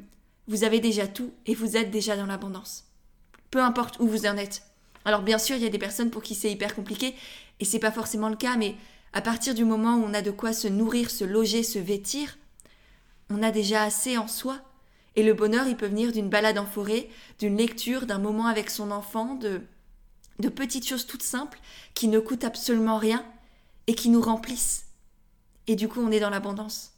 vous 0.47 0.63
avez 0.63 0.79
déjà 0.79 1.07
tout 1.07 1.31
et 1.45 1.55
vous 1.55 1.77
êtes 1.77 1.91
déjà 1.91 2.17
dans 2.17 2.25
l'abondance. 2.25 2.85
Peu 3.51 3.61
importe 3.61 3.99
où 3.99 4.07
vous 4.07 4.25
en 4.25 4.37
êtes. 4.37 4.63
Alors 5.05 5.21
bien 5.21 5.37
sûr, 5.37 5.55
il 5.55 5.63
y 5.63 5.67
a 5.67 5.69
des 5.69 5.77
personnes 5.77 6.09
pour 6.09 6.21
qui 6.21 6.35
c'est 6.35 6.51
hyper 6.51 6.75
compliqué 6.75 7.15
et 7.59 7.65
c'est 7.65 7.79
pas 7.79 7.91
forcément 7.91 8.29
le 8.29 8.35
cas, 8.35 8.57
mais 8.57 8.75
à 9.13 9.21
partir 9.21 9.53
du 9.53 9.65
moment 9.65 9.95
où 9.95 10.03
on 10.03 10.13
a 10.13 10.21
de 10.21 10.31
quoi 10.31 10.53
se 10.53 10.67
nourrir, 10.67 11.09
se 11.09 11.23
loger, 11.23 11.63
se 11.63 11.79
vêtir, 11.79 12.37
on 13.29 13.43
a 13.43 13.51
déjà 13.51 13.83
assez 13.83 14.17
en 14.17 14.27
soi. 14.27 14.59
Et 15.15 15.23
le 15.23 15.33
bonheur, 15.33 15.67
il 15.67 15.75
peut 15.75 15.87
venir 15.87 16.11
d'une 16.11 16.29
balade 16.29 16.57
en 16.57 16.65
forêt, 16.65 17.09
d'une 17.39 17.57
lecture, 17.57 18.05
d'un 18.05 18.19
moment 18.19 18.45
avec 18.45 18.69
son 18.69 18.91
enfant, 18.91 19.35
de, 19.35 19.61
de 20.39 20.49
petites 20.49 20.87
choses 20.87 21.05
toutes 21.05 21.23
simples 21.23 21.59
qui 21.93 22.07
ne 22.07 22.19
coûtent 22.19 22.43
absolument 22.43 22.97
rien 22.97 23.23
et 23.87 23.93
qui 23.93 24.09
nous 24.09 24.21
remplissent. 24.21 24.87
Et 25.67 25.75
du 25.75 25.87
coup, 25.87 25.99
on 26.01 26.11
est 26.11 26.19
dans 26.19 26.29
l'abondance. 26.29 26.93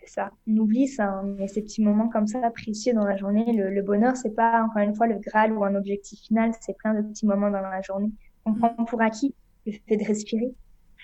C'est 0.00 0.08
ça. 0.08 0.30
On 0.46 0.56
oublie 0.56 0.88
ça, 0.88 1.22
mais 1.24 1.48
ces 1.48 1.62
petits 1.62 1.82
moments 1.82 2.08
comme 2.08 2.26
ça, 2.26 2.40
précieux 2.50 2.92
dans 2.92 3.04
la 3.04 3.16
journée. 3.16 3.52
Le, 3.52 3.70
le 3.70 3.82
bonheur, 3.82 4.16
c'est 4.16 4.34
pas 4.34 4.62
encore 4.62 4.82
une 4.82 4.94
fois 4.94 5.06
le 5.06 5.18
Graal 5.18 5.52
ou 5.52 5.64
un 5.64 5.74
objectif 5.74 6.20
final, 6.20 6.52
c'est 6.60 6.76
plein 6.76 6.94
de 6.94 7.02
petits 7.02 7.26
moments 7.26 7.50
dans 7.50 7.60
la 7.60 7.80
journée. 7.82 8.10
On 8.44 8.52
mm. 8.52 8.58
prend 8.58 8.84
pour 8.84 9.00
acquis 9.00 9.34
le 9.66 9.72
fait 9.72 9.96
de 9.96 10.04
respirer, 10.04 10.54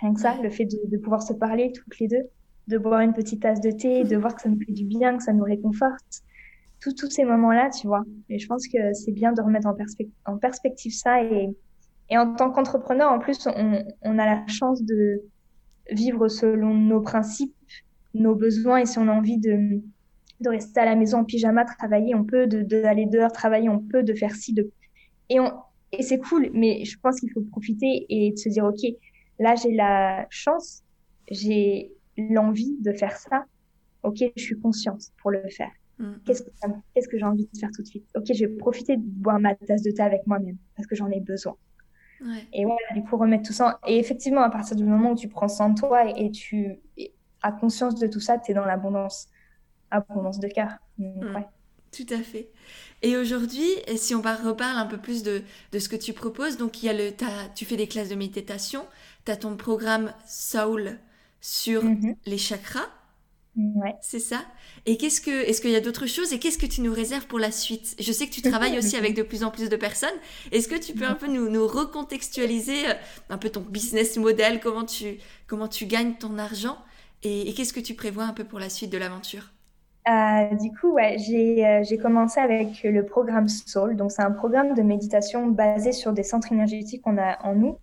rien 0.01 0.15
que 0.15 0.21
ça, 0.21 0.37
le 0.43 0.51
fait 0.51 0.67
de, 0.67 0.79
de 0.85 0.97
pouvoir 0.99 1.23
se 1.23 1.33
parler 1.33 1.73
toutes 1.73 1.99
les 1.99 2.09
deux, 2.09 2.29
de 2.69 2.79
boire 2.79 3.01
une 3.01 3.15
petite 3.15 3.43
tasse 3.43 3.61
de 3.61 3.71
thé, 3.71 4.05
de 4.05 4.17
voir 4.17 4.35
que 4.35 4.43
ça 4.43 4.49
nous 4.49 4.59
fait 4.59 4.73
du 4.73 4.85
bien, 4.85 5.17
que 5.17 5.23
ça 5.23 5.33
nous 5.33 5.45
réconforte. 5.45 6.23
Tous, 6.81 6.95
tous 6.95 7.11
ces 7.11 7.25
moments-là, 7.25 7.71
tu 7.71 7.87
vois. 7.87 8.03
Et 8.29 8.39
je 8.39 8.47
pense 8.47 8.67
que 8.67 8.93
c'est 8.95 9.13
bien 9.13 9.33
de 9.33 9.43
remettre 9.43 9.67
en, 9.67 9.77
en 10.27 10.39
perspective 10.39 10.93
ça. 10.93 11.23
Et, 11.23 11.49
et 12.09 12.19
en 12.19 12.35
tant 12.35 12.51
qu'entrepreneur, 12.51 13.13
en 13.13 13.19
plus, 13.19 13.47
on, 13.47 13.85
on 14.03 14.19
a 14.19 14.27
la 14.27 14.47
chance 14.47 14.83
de 14.83 15.23
vivre 15.91 16.29
selon 16.29 16.75
nos 16.75 17.01
principes, 17.01 17.55
nos 18.15 18.35
besoins. 18.35 18.79
Et 18.79 18.87
si 18.87 18.99
on 18.99 19.09
a 19.09 19.13
envie 19.13 19.39
de, 19.39 19.81
de 20.41 20.49
rester 20.49 20.81
à 20.81 20.85
la 20.87 20.97
maison 20.97 21.19
en 21.19 21.25
pyjama, 21.25 21.65
travailler, 21.65 22.15
on 22.15 22.25
peut, 22.25 22.47
d'aller 22.47 23.07
de, 23.07 23.19
dehors 23.19 23.33
travailler, 23.33 23.69
on 23.69 23.79
peut, 23.79 24.03
de 24.03 24.15
faire 24.15 24.35
ci, 24.35 24.55
de... 24.55 24.71
Et, 25.29 25.39
on, 25.39 25.53
et 25.93 26.03
c'est 26.03 26.19
cool, 26.19 26.51
mais 26.53 26.85
je 26.85 26.99
pense 26.99 27.21
qu'il 27.21 27.31
faut 27.31 27.43
profiter 27.43 28.07
et 28.09 28.33
de 28.33 28.37
se 28.37 28.49
dire, 28.49 28.65
OK, 28.65 28.81
là, 29.39 29.55
j'ai 29.55 29.73
la 29.73 30.27
chance, 30.31 30.83
j'ai 31.31 31.93
l'envie 32.17 32.77
de 32.81 32.93
faire 32.93 33.17
ça, 33.17 33.45
ok, 34.03 34.19
je 34.37 34.43
suis 34.43 34.59
consciente 34.61 35.03
pour 35.21 35.31
le 35.31 35.43
faire. 35.51 35.71
Mm. 36.01 36.15
Qu'est-ce 36.25 36.43
que, 36.43 36.51
qu'est-ce 36.95 37.09
que 37.09 37.19
j'ai 37.19 37.25
envie 37.25 37.49
de 37.53 37.59
faire 37.59 37.71
tout 37.75 37.83
de 37.83 37.87
suite? 37.87 38.07
Ok, 38.17 38.25
je 38.35 38.45
vais 38.45 38.49
profiter 38.49 38.97
de 38.97 39.03
boire 39.03 39.39
ma 39.39 39.55
tasse 39.55 39.83
de 39.83 39.91
thé 39.91 40.03
avec 40.03 40.27
moi-même 40.27 40.57
parce 40.77 40.87
que 40.87 40.97
j'en 40.97 41.11
ai 41.11 41.21
besoin. 41.21 41.57
Et 42.53 42.65
voilà, 42.65 42.81
du 42.95 43.03
coup, 43.03 43.17
remettre 43.17 43.47
tout 43.47 43.55
ça. 43.55 43.81
Et 43.87 43.99
effectivement, 43.99 44.43
à 44.43 44.51
partir 44.51 44.77
du 44.77 44.85
moment 44.85 45.13
où 45.13 45.17
tu 45.17 45.29
prends 45.29 45.49
soin 45.49 45.71
de 45.71 45.79
toi 45.79 46.05
et, 46.19 46.31
tu 46.31 46.79
as 47.43 47.53
conscience 47.53 47.95
de 47.95 48.07
tout 48.07 48.21
ça, 48.21 48.39
tu 48.39 48.51
es 48.51 48.55
dans 48.55 48.67
l'abondance. 48.67 49.29
Abondance 49.91 50.39
de 50.39 50.49
cœur. 50.49 50.73
Mm. 50.99 51.35
Ouais. 51.35 51.47
Tout 51.93 52.07
à 52.11 52.19
fait. 52.19 52.51
Et 53.03 53.17
aujourd'hui, 53.17 53.67
si 53.97 54.15
on 54.15 54.21
reparle 54.21 54.79
un 54.79 54.87
peu 54.87 54.99
plus 54.99 55.23
de, 55.23 55.43
de, 55.73 55.79
ce 55.79 55.89
que 55.89 55.97
tu 55.97 56.13
proposes, 56.13 56.57
donc 56.57 56.83
il 56.83 56.87
y 56.87 56.89
a 56.89 56.93
le, 56.93 57.11
tu 57.55 57.65
fais 57.65 57.77
des 57.77 57.89
classes 57.89 58.11
de 58.11 58.15
méditation, 58.15 58.85
tu 59.25 59.33
as 59.33 59.37
ton 59.37 59.57
programme 59.57 60.13
Soul 60.27 60.99
sur 61.41 61.83
mhm. 61.83 62.15
les 62.27 62.39
chakras. 62.39 62.89
Ouais. 63.57 63.95
C'est 64.01 64.21
ça. 64.21 64.45
Et 64.87 64.97
qu'est-ce 64.97 65.21
que, 65.21 65.31
est-ce 65.31 65.61
qu'il 65.61 65.71
y 65.71 65.77
a 65.77 65.81
d'autres 65.81 66.07
choses 66.07 66.33
et 66.33 66.39
qu'est-ce 66.39 66.57
que 66.57 66.67
tu 66.67 66.81
nous 66.83 66.93
réserves 66.95 67.27
pour 67.27 67.39
la 67.39 67.51
suite? 67.51 67.97
Je 67.99 68.13
sais 68.13 68.27
que 68.27 68.33
tu 68.33 68.43
travailles 68.43 68.79
aussi 68.79 68.97
avec 68.97 69.15
de 69.15 69.23
plus 69.23 69.43
en 69.43 69.51
plus 69.51 69.69
de 69.69 69.77
personnes. 69.77 70.15
Est-ce 70.53 70.69
que 70.69 70.77
tu 70.77 70.95
peux 70.95 71.05
un 71.05 71.15
peu 71.15 71.27
nous, 71.27 71.49
nous 71.51 71.67
recontextualiser 71.67 72.89
euh, 72.89 72.95
un 73.29 73.39
peu 73.39 73.51
ton 73.51 73.61
business 73.61 74.17
model, 74.17 74.61
comment 74.61 74.85
tu, 74.85 75.19
comment 75.47 75.69
tu 75.69 75.87
gagnes 75.87 76.15
ton 76.15 76.39
argent? 76.39 76.79
Et 77.23 77.53
qu'est-ce 77.55 77.73
que 77.75 77.81
tu 77.81 77.95
prévois 77.95 78.25
un 78.25 78.33
peu 78.33 78.45
pour 78.45 78.61
la 78.61 78.71
suite 78.71 78.91
de 78.91 78.99
l'aventure? 78.99 79.51
Euh, 80.09 80.55
du 80.57 80.73
coup, 80.73 80.97
euh, 80.97 81.17
j'ai 81.19 81.99
commencé 81.99 82.41
avec 82.41 82.83
le 82.85 83.05
programme 83.05 83.49
Soul. 83.49 83.97
Donc, 83.97 84.11
c'est 84.13 84.23
un 84.23 84.31
programme 84.31 84.75
de 84.75 84.83
méditation 84.83 85.47
basé 85.49 85.93
sur 85.93 86.13
des 86.13 86.23
centres 86.23 86.53
énergétiques 86.53 87.03
qu'on 87.03 87.19
a 87.19 87.39
en 87.45 87.55
nous. 87.55 87.79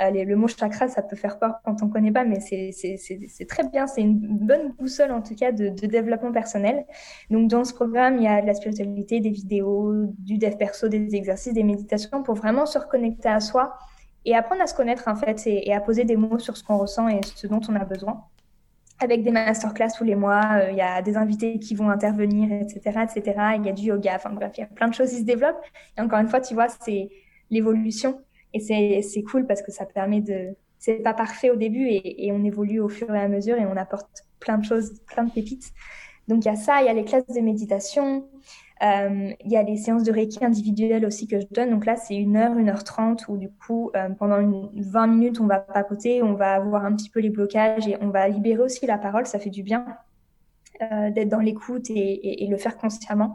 Euh, 0.00 0.10
le 0.10 0.34
mot 0.34 0.48
chakra, 0.48 0.88
ça 0.88 1.02
peut 1.02 1.16
faire 1.16 1.38
peur 1.38 1.60
quand 1.64 1.82
on 1.82 1.86
ne 1.86 1.92
connaît 1.92 2.10
pas, 2.10 2.24
mais 2.24 2.40
c'est 2.40 3.46
très 3.46 3.68
bien. 3.68 3.86
C'est 3.86 4.00
une 4.00 4.18
bonne 4.18 4.72
boussole, 4.78 5.12
en 5.12 5.20
tout 5.20 5.34
cas, 5.34 5.52
de, 5.52 5.68
développement 5.68 6.32
personnel. 6.32 6.86
Donc, 7.30 7.48
dans 7.48 7.64
ce 7.64 7.74
programme, 7.74 8.16
il 8.16 8.22
y 8.24 8.28
a 8.28 8.40
de 8.40 8.46
la 8.46 8.54
spiritualité, 8.54 9.20
des 9.20 9.30
vidéos, 9.30 10.06
du 10.18 10.38
dev 10.38 10.56
perso, 10.56 10.88
des 10.88 11.14
exercices, 11.14 11.52
des 11.52 11.64
méditations 11.64 12.22
pour 12.22 12.34
vraiment 12.34 12.64
se 12.64 12.78
reconnecter 12.78 13.28
à 13.28 13.40
soi 13.40 13.74
et 14.24 14.34
apprendre 14.34 14.62
à 14.62 14.66
se 14.66 14.74
connaître, 14.74 15.06
en 15.06 15.16
fait, 15.16 15.42
et 15.46 15.74
à 15.74 15.80
poser 15.80 16.04
des 16.04 16.16
mots 16.16 16.38
sur 16.38 16.56
ce 16.56 16.64
qu'on 16.64 16.78
ressent 16.78 17.08
et 17.08 17.20
ce 17.22 17.46
dont 17.46 17.60
on 17.68 17.76
a 17.76 17.84
besoin 17.84 18.24
avec 19.00 19.22
des 19.22 19.30
masterclass 19.30 19.90
tous 19.96 20.04
les 20.04 20.16
mois, 20.16 20.42
euh, 20.54 20.70
il 20.70 20.76
y 20.76 20.80
a 20.80 21.02
des 21.02 21.16
invités 21.16 21.58
qui 21.58 21.74
vont 21.74 21.88
intervenir, 21.88 22.50
etc., 22.52 23.00
etc. 23.02 23.36
Il 23.56 23.66
y 23.66 23.68
a 23.68 23.72
du 23.72 23.84
yoga, 23.84 24.16
enfin 24.16 24.30
bref, 24.30 24.52
il 24.56 24.60
y 24.60 24.64
a 24.64 24.66
plein 24.66 24.88
de 24.88 24.94
choses 24.94 25.10
qui 25.10 25.18
se 25.18 25.24
développent. 25.24 25.62
Et 25.96 26.00
encore 26.00 26.18
une 26.18 26.28
fois, 26.28 26.40
tu 26.40 26.54
vois, 26.54 26.68
c'est 26.68 27.08
l'évolution 27.50 28.20
et 28.54 29.02
c'est 29.02 29.22
cool 29.22 29.46
parce 29.46 29.62
que 29.62 29.70
ça 29.70 29.84
permet 29.84 30.20
de, 30.20 30.54
c'est 30.78 30.96
pas 30.96 31.14
parfait 31.14 31.50
au 31.50 31.56
début 31.56 31.86
et, 31.86 32.26
et, 32.26 32.32
on 32.32 32.42
évolue 32.44 32.80
au 32.80 32.88
fur 32.88 33.14
et 33.14 33.20
à 33.20 33.28
mesure 33.28 33.56
et 33.56 33.66
on 33.66 33.76
apporte 33.76 34.24
plein 34.40 34.58
de 34.58 34.64
choses, 34.64 34.94
plein 35.06 35.24
de 35.24 35.30
pépites. 35.30 35.72
Donc 36.28 36.44
il 36.44 36.48
y 36.48 36.50
a 36.50 36.56
ça, 36.56 36.80
il 36.80 36.86
y 36.86 36.88
a 36.88 36.94
les 36.94 37.04
classes 37.04 37.26
de 37.26 37.40
méditation, 37.40 38.26
il 38.80 39.50
y 39.50 39.56
a 39.56 39.62
les 39.62 39.76
séances 39.76 40.04
de 40.04 40.12
Reiki 40.12 40.44
individuelles 40.44 41.04
aussi 41.04 41.26
que 41.26 41.40
je 41.40 41.46
donne. 41.50 41.70
Donc 41.70 41.86
là, 41.86 41.96
c'est 41.96 42.14
une 42.14 42.36
heure, 42.36 42.56
une 42.56 42.68
heure 42.68 42.84
trente 42.84 43.26
où 43.28 43.36
du 43.36 43.50
coup, 43.50 43.90
euh, 43.96 44.08
pendant 44.10 44.40
une, 44.40 44.70
20 44.74 45.06
minutes, 45.08 45.40
on 45.40 45.46
va 45.46 45.58
papoter, 45.58 46.22
on 46.22 46.34
va 46.34 46.60
voir 46.60 46.84
un 46.84 46.94
petit 46.94 47.10
peu 47.10 47.20
les 47.20 47.30
blocages 47.30 47.88
et 47.88 47.96
on 48.00 48.08
va 48.08 48.28
libérer 48.28 48.62
aussi 48.62 48.86
la 48.86 48.98
parole. 48.98 49.26
Ça 49.26 49.38
fait 49.38 49.50
du 49.50 49.62
bien 49.62 49.84
euh, 50.82 51.10
d'être 51.10 51.28
dans 51.28 51.40
l'écoute 51.40 51.90
et, 51.90 52.46
le 52.48 52.56
faire 52.56 52.76
consciemment. 52.76 53.34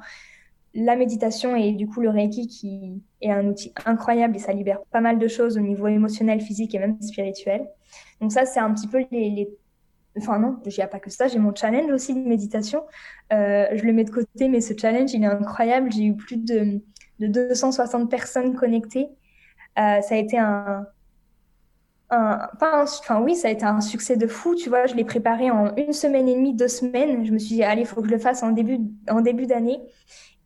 La 0.76 0.96
méditation 0.96 1.56
et 1.56 1.74
du 1.74 1.88
coup 1.88 2.02
le 2.02 2.10
Reiki 2.10 2.48
qui 2.48 3.04
est 3.22 3.30
un 3.30 3.46
outil 3.46 3.72
incroyable 3.86 4.36
et 4.36 4.40
ça 4.40 4.54
libère 4.54 4.82
pas 4.90 5.02
mal 5.02 5.20
de 5.20 5.28
choses 5.28 5.56
au 5.56 5.62
niveau 5.62 5.88
émotionnel, 5.88 6.42
physique 6.42 6.74
et 6.74 6.80
même 6.80 7.00
spirituel. 7.00 7.68
Donc 8.22 8.32
ça, 8.32 8.46
c'est 8.46 8.60
un 8.60 8.74
petit 8.74 8.88
peu 8.88 9.06
les 9.12 9.56
Enfin 10.18 10.38
non, 10.40 10.60
il 10.66 10.74
n'y 10.76 10.84
a 10.84 10.88
pas 10.88 11.00
que 11.00 11.10
ça, 11.10 11.28
j'ai 11.28 11.40
mon 11.40 11.54
challenge 11.56 11.92
aussi 11.92 12.14
de 12.14 12.20
méditation. 12.20 12.84
Euh, 13.32 13.66
je 13.74 13.84
le 13.84 13.94
mets 13.94 14.04
de 14.04 14.12
côté, 14.12 14.48
mais 14.48 14.62
ce 14.62 14.74
challenge, 14.78 15.12
il 15.14 15.24
est 15.24 15.28
incroyable. 15.28 15.92
J'ai 15.92 16.06
eu 16.06 16.16
plus 16.16 16.38
de, 16.38 16.82
de 17.20 17.28
260 17.28 18.10
personnes 18.12 18.56
connectées. 18.56 19.08
Euh, 19.80 20.02
ça 20.02 20.16
a 20.16 20.18
été 20.18 20.38
un, 20.38 20.86
un, 22.12 22.48
pas 22.60 22.84
enfin 22.84 23.22
oui, 23.22 23.36
ça 23.36 23.48
a 23.48 23.52
été 23.52 23.66
un 23.66 23.82
succès 23.82 24.18
de 24.18 24.28
fou. 24.28 24.56
Tu 24.56 24.70
vois, 24.70 24.86
je 24.86 24.94
l'ai 24.96 25.06
préparé 25.06 25.50
en 25.50 25.76
une 25.78 25.94
semaine 25.94 26.28
et 26.28 26.36
demie, 26.36 26.54
deux 26.54 26.68
semaines. 26.68 27.26
Je 27.26 27.32
me 27.32 27.40
suis 27.40 27.56
dit, 27.56 27.64
allez, 27.64 27.82
il 27.82 27.88
faut 27.88 28.02
que 28.02 28.08
je 28.08 28.14
le 28.14 28.20
fasse 28.20 28.44
en 28.44 28.52
début, 28.52 28.80
en 29.10 29.22
début 29.22 29.48
d'année 29.48 29.82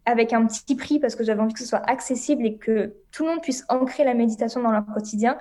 avec 0.08 0.32
un 0.32 0.46
petit 0.46 0.76
prix 0.76 1.00
parce 1.00 1.16
que 1.16 1.24
j'avais 1.26 1.42
envie 1.42 1.54
que 1.54 1.60
ce 1.60 1.66
soit 1.66 1.88
accessible 1.90 2.46
et 2.46 2.56
que 2.58 2.96
tout 3.12 3.26
le 3.26 3.32
monde 3.32 3.42
puisse 3.42 3.66
ancrer 3.68 4.06
la 4.06 4.14
méditation 4.14 4.64
dans 4.64 4.72
leur 4.72 4.86
quotidien. 4.86 5.38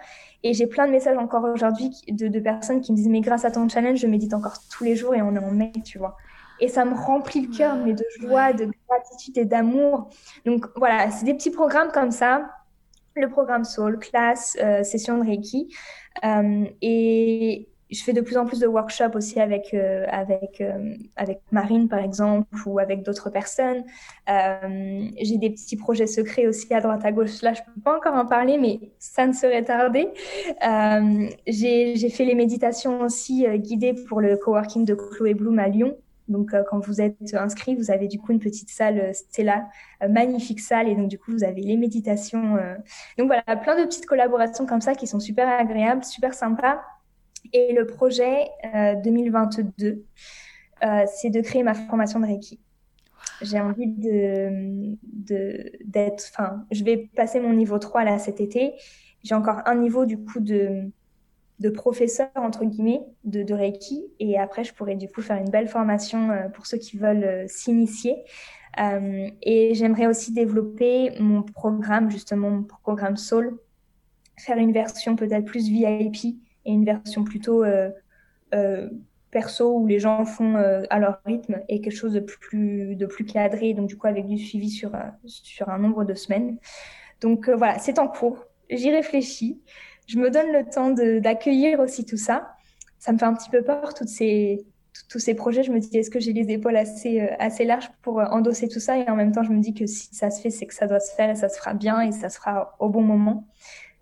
Et 0.47 0.55
j'ai 0.55 0.69
plein 0.69 0.87
de 0.87 0.93
messages 0.93 1.19
encore 1.19 1.43
aujourd'hui 1.43 1.91
de, 2.09 2.29
de, 2.29 2.39
personnes 2.39 2.81
qui 2.81 2.93
me 2.93 2.97
disent 2.97 3.09
mais 3.09 3.21
grâce 3.21 3.45
à 3.45 3.51
ton 3.51 3.69
challenge, 3.69 3.99
je 3.99 4.07
médite 4.07 4.33
encore 4.33 4.59
tous 4.71 4.85
les 4.85 4.95
jours 4.95 5.13
et 5.13 5.21
on 5.21 5.35
est 5.35 5.41
en 5.41 5.51
mai, 5.51 5.73
tu 5.85 5.99
vois. 5.99 6.17
Et 6.61 6.69
ça 6.69 6.85
me 6.85 6.95
remplit 6.95 7.49
le 7.49 7.57
cœur, 7.57 7.75
mais 7.75 7.95
de 7.95 8.05
joie, 8.21 8.53
de 8.53 8.71
gratitude 8.89 9.37
et 9.39 9.45
d'amour. 9.45 10.09
Donc 10.45 10.67
voilà, 10.77 11.11
c'est 11.11 11.25
des 11.25 11.35
petits 11.35 11.51
programmes 11.51 11.91
comme 11.91 12.13
ça. 12.13 12.49
Le 13.17 13.29
programme 13.29 13.65
Soul, 13.65 13.99
classe, 13.99 14.57
euh, 14.63 14.85
session 14.85 15.19
de 15.19 15.27
Reiki. 15.27 15.75
Euh, 16.25 16.67
et 16.81 17.69
je 17.91 18.03
fais 18.03 18.13
de 18.13 18.21
plus 18.21 18.37
en 18.37 18.47
plus 18.47 18.59
de 18.59 18.67
workshops 18.67 19.15
aussi 19.15 19.41
avec 19.41 19.73
euh, 19.73 20.05
avec 20.09 20.61
euh, 20.61 20.95
avec 21.15 21.41
Marine 21.53 21.89
par 21.89 22.01
exemple 22.01 22.47
ou 22.67 22.79
avec 22.79 23.03
d'autres 23.05 23.31
personnes. 23.31 23.85
Euh, 24.29 25.09
j'ai 25.21 25.39
des 25.39 25.51
petits 25.51 25.77
projets 25.77 26.09
secrets 26.09 26.47
aussi 26.47 26.73
à 26.75 26.81
droite 26.81 27.05
à 27.05 27.13
gauche. 27.13 27.43
Là, 27.43 27.55
je 27.55 27.63
peux 27.63 27.81
pas 27.81 27.97
encore 27.97 28.15
en 28.15 28.27
parler, 28.27 28.59
mais 28.59 28.81
ça 28.99 29.27
ne 29.27 29.33
serait 29.33 29.63
tardé. 29.63 30.09
Euh, 30.67 31.29
j'ai 31.47 32.11
fait 32.11 32.25
les 32.25 32.35
méditations 32.35 33.03
aussi 33.03 33.47
euh, 33.47 33.57
guidées 33.57 33.95
pour 33.95 34.21
le 34.21 34.37
coworking 34.37 34.85
de 34.85 34.95
Chloé 34.95 35.35
Bloom 35.35 35.59
à 35.59 35.69
Lyon. 35.69 35.97
Donc, 36.29 36.51
quand 36.69 36.85
vous 36.85 37.01
êtes 37.01 37.35
inscrit, 37.35 37.77
vous 37.77 37.93
avez 37.93 38.09
du 38.09 38.19
coup 38.19 38.33
une 38.33 38.41
petite 38.41 38.69
salle 38.69 39.15
Stella, 39.15 39.69
magnifique 40.09 40.59
salle, 40.59 40.89
et 40.89 40.97
donc 40.97 41.07
du 41.07 41.21
coup 41.21 41.31
vous 41.31 41.45
avez 41.45 41.63
les 41.63 41.77
méditations. 41.77 42.57
Donc 43.17 43.29
voilà, 43.29 43.45
plein 43.45 43.81
de 43.81 43.85
petites 43.85 44.07
collaborations 44.07 44.67
comme 44.67 44.81
ça 44.81 44.97
qui 44.97 45.07
sont 45.07 45.21
super 45.21 45.49
agréables, 45.49 46.03
super 46.03 46.35
sympas. 46.35 46.81
Et 47.53 47.73
le 47.73 47.87
projet 47.87 48.49
2022, 49.05 49.87
euh, 49.87 49.97
euh, 50.85 51.05
c'est 51.07 51.31
de 51.31 51.41
créer 51.41 51.63
ma 51.63 51.75
formation 51.75 52.21
de 52.21 52.27
Reiki. 52.27 52.61
J'ai 53.43 53.61
envie 53.61 53.87
de, 53.87 54.97
d'être, 55.85 56.25
enfin, 56.31 56.65
je 56.71 56.85
vais 56.85 57.09
passer 57.15 57.41
mon 57.41 57.53
niveau 57.53 57.79
3 57.79 58.05
là 58.05 58.19
cet 58.19 58.41
été. 58.41 58.75
J'ai 59.23 59.35
encore 59.35 59.61
un 59.67 59.75
niveau 59.75 60.07
du 60.07 60.19
coup 60.19 60.41
de, 60.41 60.91
de 61.59 61.69
professeur 61.69 62.29
entre 62.37 62.65
guillemets 62.65 63.03
de, 63.25 63.53
Reiki 63.53 64.05
et 64.21 64.39
après 64.39 64.65
je 64.65 64.73
pourrais 64.73 64.95
du 64.95 65.09
coup 65.09 65.21
faire 65.21 65.37
une 65.37 65.51
belle 65.51 65.69
formation 65.69 66.31
euh, 66.31 66.49
pour 66.49 66.67
ceux 66.67 66.79
qui 66.79 66.97
veulent 66.97 67.45
s'initier 67.49 68.17
et 69.43 69.75
j'aimerais 69.75 70.07
aussi 70.07 70.33
développer 70.33 71.19
mon 71.19 71.43
programme 71.43 72.11
justement 72.11 72.51
mon 72.51 72.63
programme 72.63 73.17
Soul 73.17 73.59
faire 74.37 74.59
une 74.59 74.73
version 74.73 75.17
peut-être 75.17 75.47
plus 75.47 75.69
VIP 75.69 76.37
et 76.67 76.73
une 76.73 76.85
version 76.85 77.25
plutôt 77.25 77.65
perso 79.31 79.79
où 79.79 79.87
les 79.87 79.99
gens 79.99 80.25
font 80.25 80.57
à 80.91 80.99
leur 80.99 81.21
rythme 81.25 81.61
et 81.69 81.81
quelque 81.81 81.97
chose 81.97 82.13
de 82.13 82.21
plus 82.21 82.97
de 82.97 83.07
plus 83.07 83.25
cadré 83.25 83.75
donc 83.75 83.89
du 83.89 83.97
coup 83.97 84.07
avec 84.07 84.27
du 84.27 84.39
suivi 84.39 84.71
sur 84.71 84.93
sur 85.25 85.69
un 85.69 85.79
nombre 85.79 86.05
de 86.05 86.15
semaines 86.15 86.59
donc 87.21 87.49
voilà 87.49 87.79
c'est 87.79 87.99
en 87.99 88.09
cours 88.09 88.45
j'y 88.71 88.91
réfléchis 88.91 89.61
je 90.07 90.19
me 90.19 90.31
donne 90.31 90.53
le 90.53 90.65
temps 90.65 90.91
d'accueillir 90.91 91.81
aussi 91.81 92.05
tout 92.05 92.17
ça. 92.17 92.55
Ça 92.99 93.13
me 93.13 93.19
fait 93.19 93.25
un 93.25 93.35
petit 93.35 93.51
peu 93.51 93.63
peur, 93.63 93.93
toutes 93.95 94.09
ces, 94.09 94.65
tous 95.09 95.19
ces 95.19 95.35
projets. 95.35 95.63
Je 95.63 95.73
me 95.73 95.81
dis, 95.81 95.97
est-ce 95.97 96.11
que 96.11 96.21
j'ai 96.21 96.33
les 96.33 96.51
épaules 96.53 96.77
assez, 96.77 97.21
euh, 97.21 97.29
assez 97.39 97.65
larges 97.65 97.91
pour 98.03 98.21
euh, 98.21 98.25
endosser 98.27 98.69
tout 98.69 98.81
ça? 98.81 98.97
Et 98.99 99.09
en 99.11 99.17
même 99.17 99.33
temps, 99.33 99.43
je 99.43 99.51
me 99.51 99.61
dis 99.61 99.75
que 99.75 99.87
si 99.87 100.15
ça 100.15 100.31
se 100.31 100.41
fait, 100.41 100.51
c'est 100.51 100.67
que 100.67 100.75
ça 100.75 100.87
doit 100.87 101.01
se 101.01 101.15
faire 101.15 101.31
et 101.31 101.35
ça 101.35 101.49
se 101.49 101.59
fera 101.59 101.75
bien 101.75 102.01
et 102.01 102.13
ça 102.13 102.29
se 102.29 102.39
fera 102.39 102.77
au 102.79 102.89
bon 102.89 103.03
moment. 103.03 103.47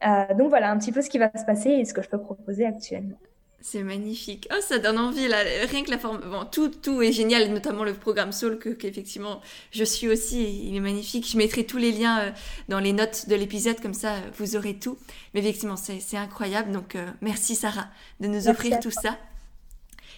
Euh, 0.03 0.35
donc 0.35 0.49
voilà 0.51 0.71
un 0.71 0.79
petit 0.79 0.93
peu 0.93 1.03
ce 1.03 1.11
qui 1.11 1.19
va 1.19 1.31
se 1.37 1.45
passer 1.45 1.71
et 1.71 1.85
ce 1.85 1.95
que 1.95 2.03
je 2.03 2.09
peux 2.09 2.21
proposer 2.21 2.67
actuellement. 2.67 3.19
C'est 3.61 3.83
magnifique. 3.83 4.47
Oh, 4.53 4.61
ça 4.61 4.79
donne 4.79 4.99
envie, 4.99 5.27
là. 5.27 5.39
Rien 5.71 5.83
que 5.85 5.91
la 5.91 5.99
forme. 5.99 6.21
Bon, 6.31 6.45
tout, 6.45 6.69
tout 6.69 7.01
est 7.01 7.13
génial, 7.13 7.51
notamment 7.51 7.83
le 7.85 7.95
programme 7.95 8.31
Soul, 8.31 8.59
que, 8.59 8.69
qu'effectivement, 8.69 9.41
je 9.71 9.85
suis 9.85 10.07
aussi. 10.07 10.69
Il 10.69 10.77
est 10.77 10.81
magnifique. 10.81 11.27
Je 11.27 11.39
mettrai 11.39 11.65
tous 11.65 11.79
les 11.79 11.91
liens 11.91 12.21
euh, 12.21 12.31
dans 12.69 12.79
les 12.79 12.93
notes 12.93 13.27
de 13.27 13.35
l'épisode, 13.35 13.81
comme 13.81 13.95
ça, 13.95 14.17
vous 14.37 14.57
aurez 14.57 14.75
tout. 14.79 14.99
Mais 15.33 15.41
effectivement, 15.41 15.77
c'est, 15.77 16.17
incroyable. 16.19 16.73
Donc, 16.73 16.95
euh, 16.95 17.11
merci, 17.23 17.55
Sarah, 17.55 17.89
de 18.21 18.29
nous 18.29 18.49
offrir 18.49 18.81
tout 18.81 18.91
ça. 18.91 19.17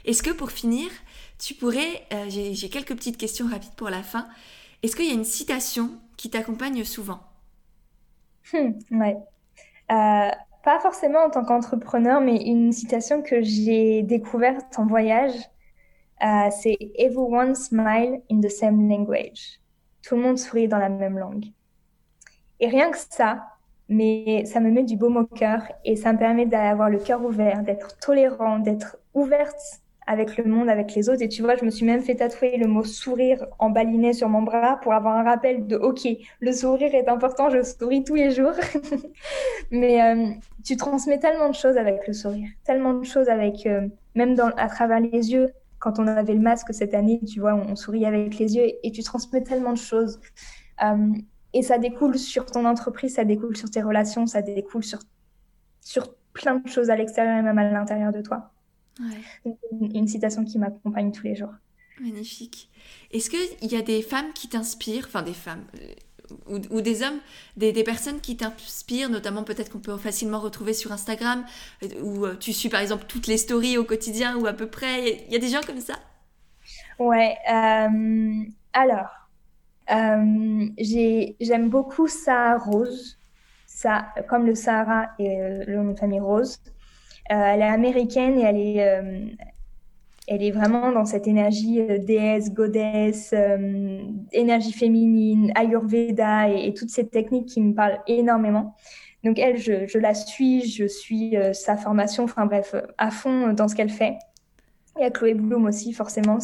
Est-ce 0.05 0.25
que 0.25 0.31
pour 0.31 0.51
finir, 0.51 0.91
tu 1.39 1.55
pourrais. 1.55 2.05
Euh, 2.13 2.27
j'ai, 2.29 2.53
j'ai 2.55 2.69
quelques 2.69 2.97
petites 2.97 3.17
questions 3.19 3.47
rapides 3.49 3.75
pour 3.77 3.91
la 3.91 4.03
fin. 4.03 4.27
Est-ce 4.83 4.97
qu'il 4.97 5.07
y 5.07 5.11
a 5.11 5.15
une 5.15 5.25
citation 5.25 5.91
qui 6.17 6.31
t'accompagne 6.31 6.83
souvent? 6.85 7.21
Hmm, 8.53 8.73
Ouais 8.91 9.17
pas 9.89 10.81
forcément 10.81 11.21
en 11.21 11.31
tant 11.31 11.45
qu'entrepreneur, 11.45 12.21
mais 12.21 12.37
une 12.37 12.73
citation 12.73 13.23
que 13.23 13.41
j'ai 13.41 14.03
découverte 14.03 14.79
en 14.79 14.87
voyage, 14.87 15.35
euh, 16.23 16.49
c'est 16.51 16.77
Everyone 16.99 17.55
smile 17.55 18.23
in 18.31 18.41
the 18.41 18.49
same 18.49 18.89
language. 18.89 19.61
Tout 20.03 20.17
le 20.17 20.23
monde 20.23 20.39
sourit 20.39 20.67
dans 20.67 20.79
la 20.79 20.89
même 20.89 21.19
langue. 21.19 21.47
Et 22.59 22.69
rien 22.69 22.91
que 22.91 22.99
ça, 22.99 23.45
mais 23.89 24.45
ça 24.47 24.61
me 24.61 24.71
met 24.71 24.83
du 24.83 24.97
baume 24.97 25.19
au 25.19 25.27
cœur 25.27 25.63
et 25.85 25.95
ça 25.95 26.13
me 26.13 26.19
permet 26.19 26.47
d'avoir 26.47 26.91
le 26.91 26.99
cœur 26.99 27.23
ouvert, 27.25 27.63
d'être 27.63 27.99
tolérant, 27.99 28.59
d'être 28.59 28.99
ouverte 29.15 29.83
avec 30.07 30.37
le 30.37 30.45
monde, 30.45 30.69
avec 30.69 30.95
les 30.95 31.09
autres. 31.09 31.23
Et 31.23 31.29
tu 31.29 31.43
vois, 31.43 31.57
je 31.57 31.65
me 31.65 31.71
suis 31.71 31.85
même 31.85 32.01
fait 32.01 32.15
tatouer 32.15 32.57
le 32.57 32.67
mot 32.67 32.85
sourire 32.85 33.45
en 33.59 33.71
baliné 33.71 34.13
sur 34.13 34.29
mon 34.29 34.43
bras 34.43 34.79
pour 34.81 34.93
avoir 34.93 35.17
un 35.17 35.25
rappel 35.25 35.67
de 35.67 35.77
OK, 35.77 36.07
le 36.41 36.53
sourire 36.53 36.95
est 36.95 37.09
important, 37.09 37.51
je 37.51 37.63
souris 37.63 38.05
tous 38.05 38.15
les 38.15 38.31
jours. 38.31 38.53
Mais 39.71 40.03
euh, 40.03 40.29
tu 40.65 40.77
transmets 40.77 41.19
tellement 41.19 41.49
de 41.49 41.55
choses 41.55 41.77
avec 41.77 42.07
le 42.07 42.13
sourire, 42.13 42.49
tellement 42.65 42.95
de 42.95 43.05
choses 43.05 43.29
avec, 43.29 43.67
euh, 43.67 43.89
même 44.15 44.37
à 44.57 44.69
travers 44.69 45.01
les 45.01 45.33
yeux. 45.33 45.51
Quand 45.79 45.99
on 45.99 46.07
avait 46.07 46.35
le 46.35 46.41
masque 46.41 46.73
cette 46.73 46.95
année, 46.95 47.21
tu 47.27 47.41
vois, 47.41 47.55
on, 47.55 47.77
sourit 47.77 48.07
avec 48.07 48.39
les 48.39 48.57
yeux 48.57 48.73
et 48.83 48.91
tu 48.93 49.03
transmets 49.03 49.43
tellement 49.43 49.73
de 49.73 49.79
choses. 49.79 50.21
Euh, 50.83 51.13
et 51.53 51.63
ça 51.63 51.79
découle 51.79 52.19
sur 52.19 52.47
ton 52.47 52.65
entreprise, 52.65 53.15
ça 53.15 53.25
découle 53.25 53.57
sur 53.57 53.71
tes 53.71 53.83
relations, 53.83 54.27
ça 54.27 54.43
découle 54.43 54.85
sur, 54.85 55.01
sur 55.81 56.15
plein 56.33 56.57
de 56.57 56.69
choses 56.69 56.91
à 56.91 56.97
l'extérieur 56.97 57.39
et 57.39 57.43
même 57.43 57.59
à 57.59 57.71
l'intérieur 57.71 58.13
de 58.13 58.21
toi. 58.21 58.53
Une, 59.95 60.09
citation 60.09 60.45
qui 60.45 60.59
m'accompagne 60.59 61.13
tous 61.13 61.25
les 61.25 61.37
jours. 61.37 61.53
Magnifique. 62.01 62.71
Est-ce 63.13 63.31
qu'il 63.31 63.71
y 63.71 63.77
a 63.77 63.83
des 63.83 64.03
femmes 64.03 64.33
qui 64.35 64.49
t'inspirent, 64.49 65.07
enfin 65.07 65.23
des 65.23 65.35
femmes, 65.35 65.65
euh, 65.81 66.59
ou, 66.71 66.81
des 66.81 67.03
hommes, 67.03 67.19
des, 67.57 67.73
personnes 67.85 68.21
qui 68.21 68.37
t'inspirent, 68.37 69.11
notamment 69.11 69.45
peut-être 69.45 69.71
qu'on 69.71 69.79
peut 69.79 69.97
facilement 69.97 70.41
retrouver 70.41 70.73
sur 70.73 70.93
Instagram, 70.93 71.45
euh, 71.83 71.89
où 72.03 72.27
euh, 72.27 72.37
tu 72.37 72.53
suis 72.53 72.69
par 72.69 72.81
exemple 72.81 73.05
toutes 73.07 73.27
les 73.27 73.39
stories 73.39 73.79
au 73.79 73.85
quotidien, 73.85 74.37
ou 74.37 74.47
à 74.47 74.53
peu 74.53 74.67
près. 74.67 75.25
Il 75.27 75.33
y 75.33 75.37
a 75.37 75.39
des 75.39 75.49
gens 75.49 75.61
comme 75.67 75.81
ça? 75.81 75.95
Ouais. 76.99 77.37
alors, 78.73 79.11
j'aime 79.89 81.69
beaucoup 81.69 82.09
Sarah 82.09 82.59
Rose, 82.59 83.19
ça, 83.67 84.09
comme 84.29 84.47
le 84.47 84.55
Sahara 84.55 85.11
et 85.19 85.39
le 85.67 85.77
nom 85.77 85.93
de 85.93 85.99
famille 85.99 86.21
Rose. 86.21 86.59
Euh, 87.31 87.35
elle 87.35 87.61
est 87.61 87.65
américaine 87.65 88.39
et 88.39 88.43
elle 88.43 88.57
est, 88.59 88.89
euh, 88.89 89.27
elle 90.29 90.43
est 90.43 90.51
vraiment 90.51 90.93
dans 90.93 91.05
cette 91.05 91.27
énergie 91.27 91.81
euh, 91.81 91.99
déesse, 91.99 92.53
goddess, 92.53 93.35
énergie 94.33 94.73
féminine, 94.73 95.53
ayurveda 95.55 96.49
et, 96.49 96.73
toutes 96.75 96.91
ces 96.91 97.07
techniques 97.09 97.47
qui 97.47 97.61
me 97.61 97.75
parlent 97.75 98.01
énormément. 98.07 98.75
Donc 99.25 99.39
elle, 99.39 99.59
je, 99.59 99.87
je 99.87 99.99
la 99.99 100.15
suis, 100.15 100.69
je 100.69 100.87
suis 100.87 101.35
sa 101.53 101.77
formation, 101.77 102.25
enfin 102.25 102.47
bref, 102.47 102.75
à 102.97 103.11
fond 103.11 103.53
dans 103.53 103.67
ce 103.67 103.75
qu'elle 103.75 103.91
fait. 103.91 104.19
Il 104.97 105.03
y 105.03 105.05
a 105.05 105.11
Chloé 105.11 105.35
Bloom 105.35 105.67
aussi, 105.67 105.93
forcément. 105.93 106.39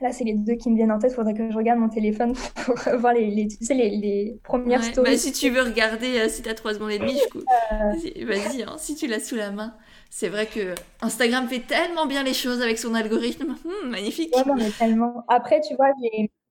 Là, 0.00 0.12
c'est 0.12 0.24
les 0.24 0.34
deux 0.34 0.54
qui 0.54 0.70
me 0.70 0.76
viennent 0.76 0.92
en 0.92 0.98
tête. 0.98 1.12
Il 1.12 1.14
faudrait 1.14 1.34
que 1.34 1.50
je 1.50 1.56
regarde 1.56 1.78
mon 1.78 1.88
téléphone 1.88 2.34
pour 2.64 2.74
voir 2.98 3.12
les, 3.12 3.30
les, 3.30 3.48
tu 3.48 3.64
sais, 3.64 3.74
les, 3.74 3.90
les 3.90 4.38
premières 4.42 4.82
stories. 4.82 5.10
Bah, 5.10 5.16
si 5.16 5.32
tu 5.32 5.50
veux 5.50 5.62
regarder, 5.62 6.18
euh, 6.20 6.28
si 6.28 6.42
tu 6.42 6.48
as 6.48 6.54
3 6.54 6.74
secondes 6.74 6.90
et 6.90 6.98
demie, 6.98 7.20
euh... 7.34 8.24
vas-y, 8.26 8.62
hein, 8.62 8.76
si 8.78 8.94
tu 8.94 9.06
l'as 9.06 9.20
sous 9.20 9.36
la 9.36 9.50
main. 9.50 9.74
C'est 10.08 10.28
vrai 10.28 10.46
que 10.46 10.74
Instagram 11.02 11.46
fait 11.48 11.60
tellement 11.60 12.06
bien 12.06 12.24
les 12.24 12.34
choses 12.34 12.60
avec 12.62 12.78
son 12.78 12.94
algorithme. 12.94 13.54
Hum, 13.64 13.90
magnifique. 13.90 14.34
Ouais, 14.34 14.42
mais 14.56 14.70
tellement. 14.70 15.24
Après, 15.28 15.60
tu 15.60 15.74
vois, 15.76 15.90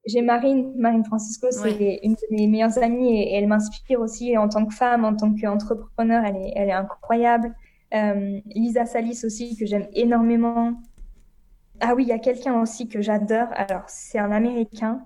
j'ai 0.06 0.22
Marine, 0.22 0.74
Marine 0.78 1.04
Francisco, 1.04 1.48
c'est 1.52 2.00
une 2.04 2.14
de 2.14 2.36
mes 2.36 2.48
meilleures 2.48 2.78
amies 2.78 3.22
et, 3.22 3.34
elle 3.36 3.48
m'inspire 3.48 4.00
aussi 4.00 4.38
en 4.38 4.48
tant 4.48 4.66
que 4.66 4.74
femme, 4.74 5.04
en 5.04 5.16
tant 5.16 5.34
qu'entrepreneur. 5.36 6.24
Elle 6.26 6.38
est, 6.38 6.54
elle 6.56 6.70
est 6.70 6.74
incroyable. 6.74 7.54
Euh, 7.94 8.40
Lisa 8.56 8.86
Salis 8.86 9.22
aussi, 9.24 9.58
que 9.58 9.66
j'aime 9.66 9.88
énormément. 9.94 10.74
Ah 11.82 11.94
oui, 11.96 12.04
il 12.04 12.10
y 12.10 12.12
a 12.12 12.20
quelqu'un 12.20 12.62
aussi 12.62 12.88
que 12.88 13.02
j'adore. 13.02 13.48
Alors, 13.52 13.84
c'est 13.88 14.20
un 14.20 14.32
Américain. 14.32 15.06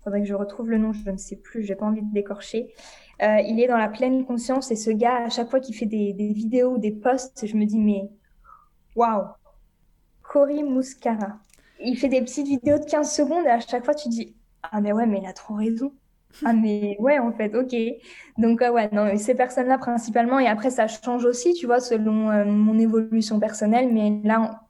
Il 0.00 0.04
faudrait 0.04 0.22
que 0.22 0.28
je 0.28 0.34
retrouve 0.34 0.70
le 0.70 0.78
nom, 0.78 0.92
je 0.92 1.10
ne 1.10 1.16
sais 1.18 1.36
plus, 1.36 1.64
j'ai 1.64 1.76
pas 1.76 1.86
envie 1.86 2.02
de 2.02 2.12
décorcher. 2.12 2.74
Euh, 3.22 3.40
il 3.40 3.60
est 3.60 3.68
dans 3.68 3.78
la 3.78 3.88
pleine 3.88 4.24
conscience 4.26 4.70
et 4.72 4.76
ce 4.76 4.90
gars, 4.90 5.26
à 5.26 5.30
chaque 5.30 5.50
fois 5.50 5.60
qu'il 5.60 5.76
fait 5.76 5.86
des, 5.86 6.12
des 6.14 6.32
vidéos, 6.32 6.78
des 6.78 6.92
posts, 6.92 7.46
je 7.46 7.56
me 7.56 7.66
dis, 7.66 7.78
mais 7.78 8.10
waouh, 8.96 9.26
Cory 10.22 10.62
Muscara. 10.64 11.38
Il 11.80 11.98
fait 11.98 12.08
des 12.08 12.22
petites 12.22 12.46
vidéos 12.48 12.78
de 12.78 12.84
15 12.84 13.12
secondes 13.12 13.44
et 13.46 13.50
à 13.50 13.60
chaque 13.60 13.84
fois 13.84 13.94
tu 13.94 14.08
dis, 14.08 14.36
ah 14.62 14.80
mais 14.80 14.92
ouais, 14.92 15.06
mais 15.06 15.20
il 15.20 15.26
a 15.26 15.32
trop 15.32 15.54
raison. 15.54 15.92
Ah 16.44 16.52
mais 16.54 16.96
ouais, 17.00 17.18
en 17.18 17.32
fait, 17.32 17.54
ok. 17.54 17.74
Donc 18.38 18.62
euh, 18.62 18.70
ouais, 18.72 18.88
non, 18.92 19.16
ces 19.18 19.34
personnes-là 19.34 19.78
principalement, 19.78 20.38
et 20.40 20.46
après 20.48 20.70
ça 20.70 20.86
change 20.88 21.24
aussi, 21.24 21.54
tu 21.54 21.66
vois, 21.66 21.80
selon 21.80 22.30
euh, 22.30 22.44
mon 22.44 22.78
évolution 22.78 23.38
personnelle, 23.40 23.92
mais 23.92 24.20
là, 24.24 24.61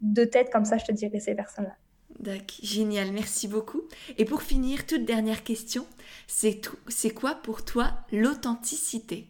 de 0.00 0.24
tête 0.24 0.50
comme 0.50 0.64
ça, 0.64 0.78
je 0.78 0.84
te 0.84 0.92
dirais 0.92 1.20
ces 1.20 1.34
personnes-là. 1.34 1.76
D'accord, 2.18 2.58
génial, 2.62 3.12
merci 3.12 3.46
beaucoup. 3.46 3.82
Et 4.16 4.24
pour 4.24 4.42
finir, 4.42 4.86
toute 4.86 5.04
dernière 5.04 5.44
question, 5.44 5.86
c'est 6.26 7.10
quoi 7.14 7.34
pour 7.36 7.64
toi 7.64 7.92
l'authenticité? 8.12 9.28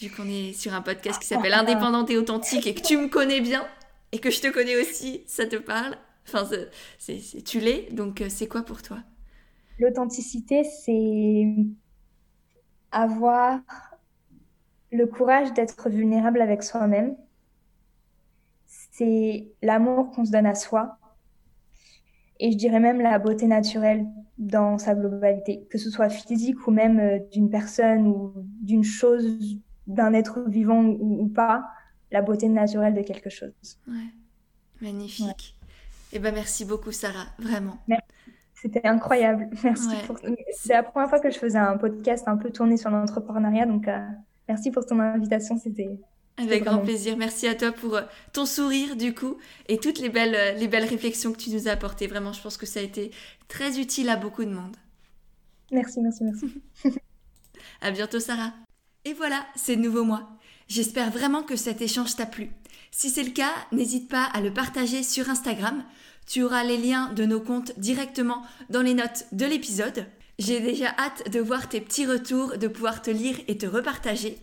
Vu 0.00 0.10
qu'on 0.10 0.28
est 0.28 0.52
sur 0.52 0.74
un 0.74 0.82
podcast 0.82 1.20
qui 1.20 1.26
s'appelle 1.26 1.54
Indépendante 1.54 2.10
et 2.10 2.18
authentique 2.18 2.66
et 2.66 2.74
que 2.74 2.82
tu 2.82 2.98
me 2.98 3.08
connais 3.08 3.40
bien 3.40 3.66
et 4.12 4.18
que 4.18 4.30
je 4.30 4.40
te 4.40 4.48
connais 4.48 4.80
aussi, 4.80 5.22
ça 5.26 5.46
te 5.46 5.56
parle? 5.56 5.96
Enfin, 6.26 6.48
c'est, 6.98 7.44
tu 7.44 7.60
l'es, 7.60 7.88
donc 7.92 8.20
euh, 8.20 8.26
c'est 8.28 8.48
quoi 8.48 8.62
pour 8.62 8.82
toi? 8.82 8.98
L'authenticité, 9.78 10.64
c'est 10.64 11.46
avoir 12.92 13.60
le 14.92 15.06
courage 15.06 15.52
d'être 15.52 15.88
vulnérable 15.88 16.40
avec 16.40 16.62
soi-même 16.62 17.16
c'est 18.96 19.48
l'amour 19.60 20.12
qu'on 20.12 20.24
se 20.24 20.30
donne 20.30 20.46
à 20.46 20.54
soi. 20.54 20.98
Et 22.38 22.52
je 22.52 22.56
dirais 22.56 22.80
même 22.80 23.00
la 23.00 23.18
beauté 23.18 23.46
naturelle 23.46 24.06
dans 24.38 24.78
sa 24.78 24.94
globalité, 24.94 25.66
que 25.70 25.78
ce 25.78 25.90
soit 25.90 26.08
physique 26.08 26.66
ou 26.66 26.70
même 26.70 27.00
euh, 27.00 27.18
d'une 27.32 27.50
personne 27.50 28.06
ou 28.06 28.32
d'une 28.36 28.84
chose, 28.84 29.58
d'un 29.86 30.12
être 30.12 30.48
vivant 30.48 30.84
ou, 30.84 31.28
pas, 31.28 31.64
la 32.10 32.22
beauté 32.22 32.48
naturelle 32.48 32.94
de 32.94 33.02
quelque 33.02 33.30
chose. 33.30 33.52
Ouais. 33.88 34.10
Magnifique. 34.80 35.56
Et 36.12 36.16
eh 36.16 36.18
ben 36.20 36.32
merci 36.32 36.64
beaucoup 36.64 36.92
Sarah, 36.92 37.26
vraiment. 37.38 37.78
C'était 38.54 38.86
incroyable. 38.86 39.50
Merci. 39.64 39.96
C'est 40.52 40.72
la 40.72 40.84
première 40.84 41.08
fois 41.08 41.18
que 41.18 41.30
je 41.30 41.38
faisais 41.38 41.58
un 41.58 41.76
podcast 41.76 42.28
un 42.28 42.36
peu 42.36 42.50
tourné 42.50 42.76
sur 42.76 42.90
l'entrepreneuriat, 42.90 43.66
donc 43.66 43.88
euh, 43.88 43.98
merci 44.48 44.70
pour 44.70 44.86
ton 44.86 45.00
invitation. 45.00 45.58
C'était 45.58 45.98
avec 46.36 46.64
grand 46.64 46.78
plaisir. 46.78 47.16
Merci 47.16 47.46
à 47.46 47.54
toi 47.54 47.72
pour 47.72 47.96
euh, 47.96 48.02
ton 48.32 48.46
sourire 48.46 48.96
du 48.96 49.14
coup 49.14 49.36
et 49.68 49.78
toutes 49.78 49.98
les 49.98 50.08
belles, 50.08 50.34
euh, 50.34 50.52
les 50.52 50.68
belles 50.68 50.84
réflexions 50.84 51.32
que 51.32 51.38
tu 51.38 51.50
nous 51.50 51.68
as 51.68 51.72
apportées. 51.72 52.06
Vraiment, 52.06 52.32
je 52.32 52.40
pense 52.40 52.56
que 52.56 52.66
ça 52.66 52.80
a 52.80 52.82
été 52.82 53.10
très 53.48 53.78
utile 53.78 54.08
à 54.08 54.16
beaucoup 54.16 54.44
de 54.44 54.50
monde. 54.50 54.76
Merci, 55.70 56.00
merci, 56.00 56.24
merci. 56.24 56.46
à 57.80 57.90
bientôt 57.90 58.20
Sarah. 58.20 58.52
Et 59.04 59.12
voilà, 59.12 59.46
c'est 59.54 59.76
de 59.76 59.82
nouveau 59.82 60.04
moi. 60.04 60.28
J'espère 60.68 61.10
vraiment 61.10 61.42
que 61.42 61.56
cet 61.56 61.82
échange 61.82 62.16
t'a 62.16 62.26
plu. 62.26 62.50
Si 62.90 63.10
c'est 63.10 63.22
le 63.22 63.32
cas, 63.32 63.52
n'hésite 63.72 64.08
pas 64.08 64.24
à 64.24 64.40
le 64.40 64.52
partager 64.52 65.02
sur 65.02 65.28
Instagram. 65.28 65.84
Tu 66.26 66.42
auras 66.42 66.64
les 66.64 66.78
liens 66.78 67.12
de 67.12 67.24
nos 67.24 67.40
comptes 67.40 67.78
directement 67.78 68.42
dans 68.70 68.82
les 68.82 68.94
notes 68.94 69.26
de 69.32 69.44
l'épisode. 69.44 70.06
J'ai 70.38 70.60
déjà 70.60 70.94
hâte 70.98 71.30
de 71.30 71.38
voir 71.38 71.68
tes 71.68 71.80
petits 71.80 72.06
retours, 72.06 72.56
de 72.56 72.66
pouvoir 72.66 73.02
te 73.02 73.10
lire 73.10 73.36
et 73.46 73.58
te 73.58 73.66
repartager. 73.66 74.38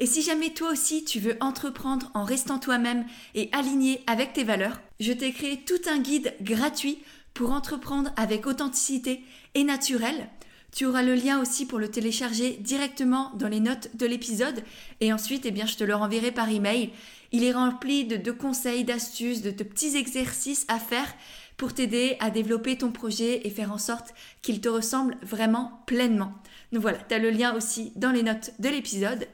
Et 0.00 0.06
si 0.06 0.22
jamais 0.22 0.50
toi 0.50 0.70
aussi 0.70 1.04
tu 1.04 1.20
veux 1.20 1.36
entreprendre 1.40 2.10
en 2.14 2.24
restant 2.24 2.58
toi-même 2.58 3.04
et 3.34 3.48
aligné 3.52 4.00
avec 4.06 4.32
tes 4.32 4.44
valeurs, 4.44 4.80
je 5.00 5.12
t'ai 5.12 5.32
créé 5.32 5.60
tout 5.64 5.80
un 5.88 5.98
guide 5.98 6.34
gratuit 6.40 6.98
pour 7.32 7.52
entreprendre 7.52 8.12
avec 8.16 8.46
authenticité 8.46 9.22
et 9.54 9.64
naturel. 9.64 10.28
Tu 10.72 10.86
auras 10.86 11.02
le 11.02 11.14
lien 11.14 11.40
aussi 11.40 11.66
pour 11.66 11.78
le 11.78 11.88
télécharger 11.88 12.58
directement 12.60 13.30
dans 13.36 13.46
les 13.46 13.60
notes 13.60 13.90
de 13.94 14.06
l'épisode 14.06 14.64
et 15.00 15.12
ensuite 15.12 15.46
eh 15.46 15.52
bien 15.52 15.66
je 15.66 15.76
te 15.76 15.84
le 15.84 15.94
renverrai 15.94 16.32
par 16.32 16.48
email. 16.48 16.90
Il 17.30 17.44
est 17.44 17.52
rempli 17.52 18.04
de, 18.04 18.30
conseils, 18.32 18.84
d'astuces, 18.84 19.42
de, 19.42 19.50
de 19.50 19.64
petits 19.64 19.96
exercices 19.96 20.64
à 20.68 20.78
faire 20.78 21.12
pour 21.56 21.72
t'aider 21.72 22.16
à 22.20 22.30
développer 22.30 22.76
ton 22.76 22.90
projet 22.90 23.46
et 23.46 23.50
faire 23.50 23.72
en 23.72 23.78
sorte 23.78 24.14
qu'il 24.42 24.60
te 24.60 24.68
ressemble 24.68 25.16
vraiment 25.22 25.82
pleinement. 25.86 26.32
Donc 26.72 26.82
voilà, 26.82 26.98
tu 26.98 27.14
as 27.14 27.18
le 27.18 27.30
lien 27.30 27.54
aussi 27.54 27.92
dans 27.96 28.10
les 28.10 28.22
notes 28.22 28.52
de 28.58 28.68
l'épisode. 28.68 29.28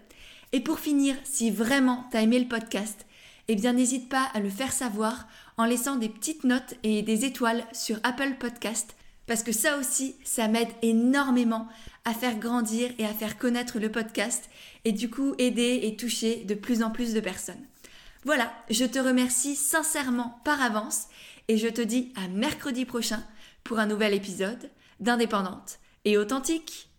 Et 0.52 0.60
pour 0.60 0.80
finir, 0.80 1.16
si 1.24 1.50
vraiment 1.50 2.06
tu 2.10 2.16
as 2.16 2.22
aimé 2.22 2.38
le 2.38 2.48
podcast, 2.48 3.06
eh 3.48 3.56
bien 3.56 3.72
n'hésite 3.72 4.08
pas 4.08 4.28
à 4.34 4.40
le 4.40 4.50
faire 4.50 4.72
savoir 4.72 5.26
en 5.56 5.64
laissant 5.64 5.96
des 5.96 6.08
petites 6.08 6.44
notes 6.44 6.74
et 6.82 7.02
des 7.02 7.24
étoiles 7.24 7.64
sur 7.72 7.98
Apple 8.02 8.34
Podcast 8.38 8.94
parce 9.30 9.44
que 9.44 9.52
ça 9.52 9.78
aussi, 9.78 10.16
ça 10.24 10.48
m'aide 10.48 10.70
énormément 10.82 11.68
à 12.04 12.14
faire 12.14 12.36
grandir 12.40 12.90
et 12.98 13.06
à 13.06 13.14
faire 13.14 13.38
connaître 13.38 13.78
le 13.78 13.88
podcast 13.88 14.50
et 14.84 14.90
du 14.90 15.08
coup 15.08 15.36
aider 15.38 15.82
et 15.84 15.94
toucher 15.94 16.42
de 16.44 16.54
plus 16.54 16.82
en 16.82 16.90
plus 16.90 17.14
de 17.14 17.20
personnes. 17.20 17.64
Voilà, 18.24 18.52
je 18.70 18.84
te 18.84 18.98
remercie 18.98 19.54
sincèrement 19.54 20.40
par 20.44 20.60
avance 20.60 21.04
et 21.46 21.58
je 21.58 21.68
te 21.68 21.80
dis 21.80 22.12
à 22.16 22.26
mercredi 22.26 22.84
prochain 22.84 23.22
pour 23.62 23.78
un 23.78 23.86
nouvel 23.86 24.14
épisode 24.14 24.68
d'Indépendante 24.98 25.78
et 26.04 26.18
authentique. 26.18 26.90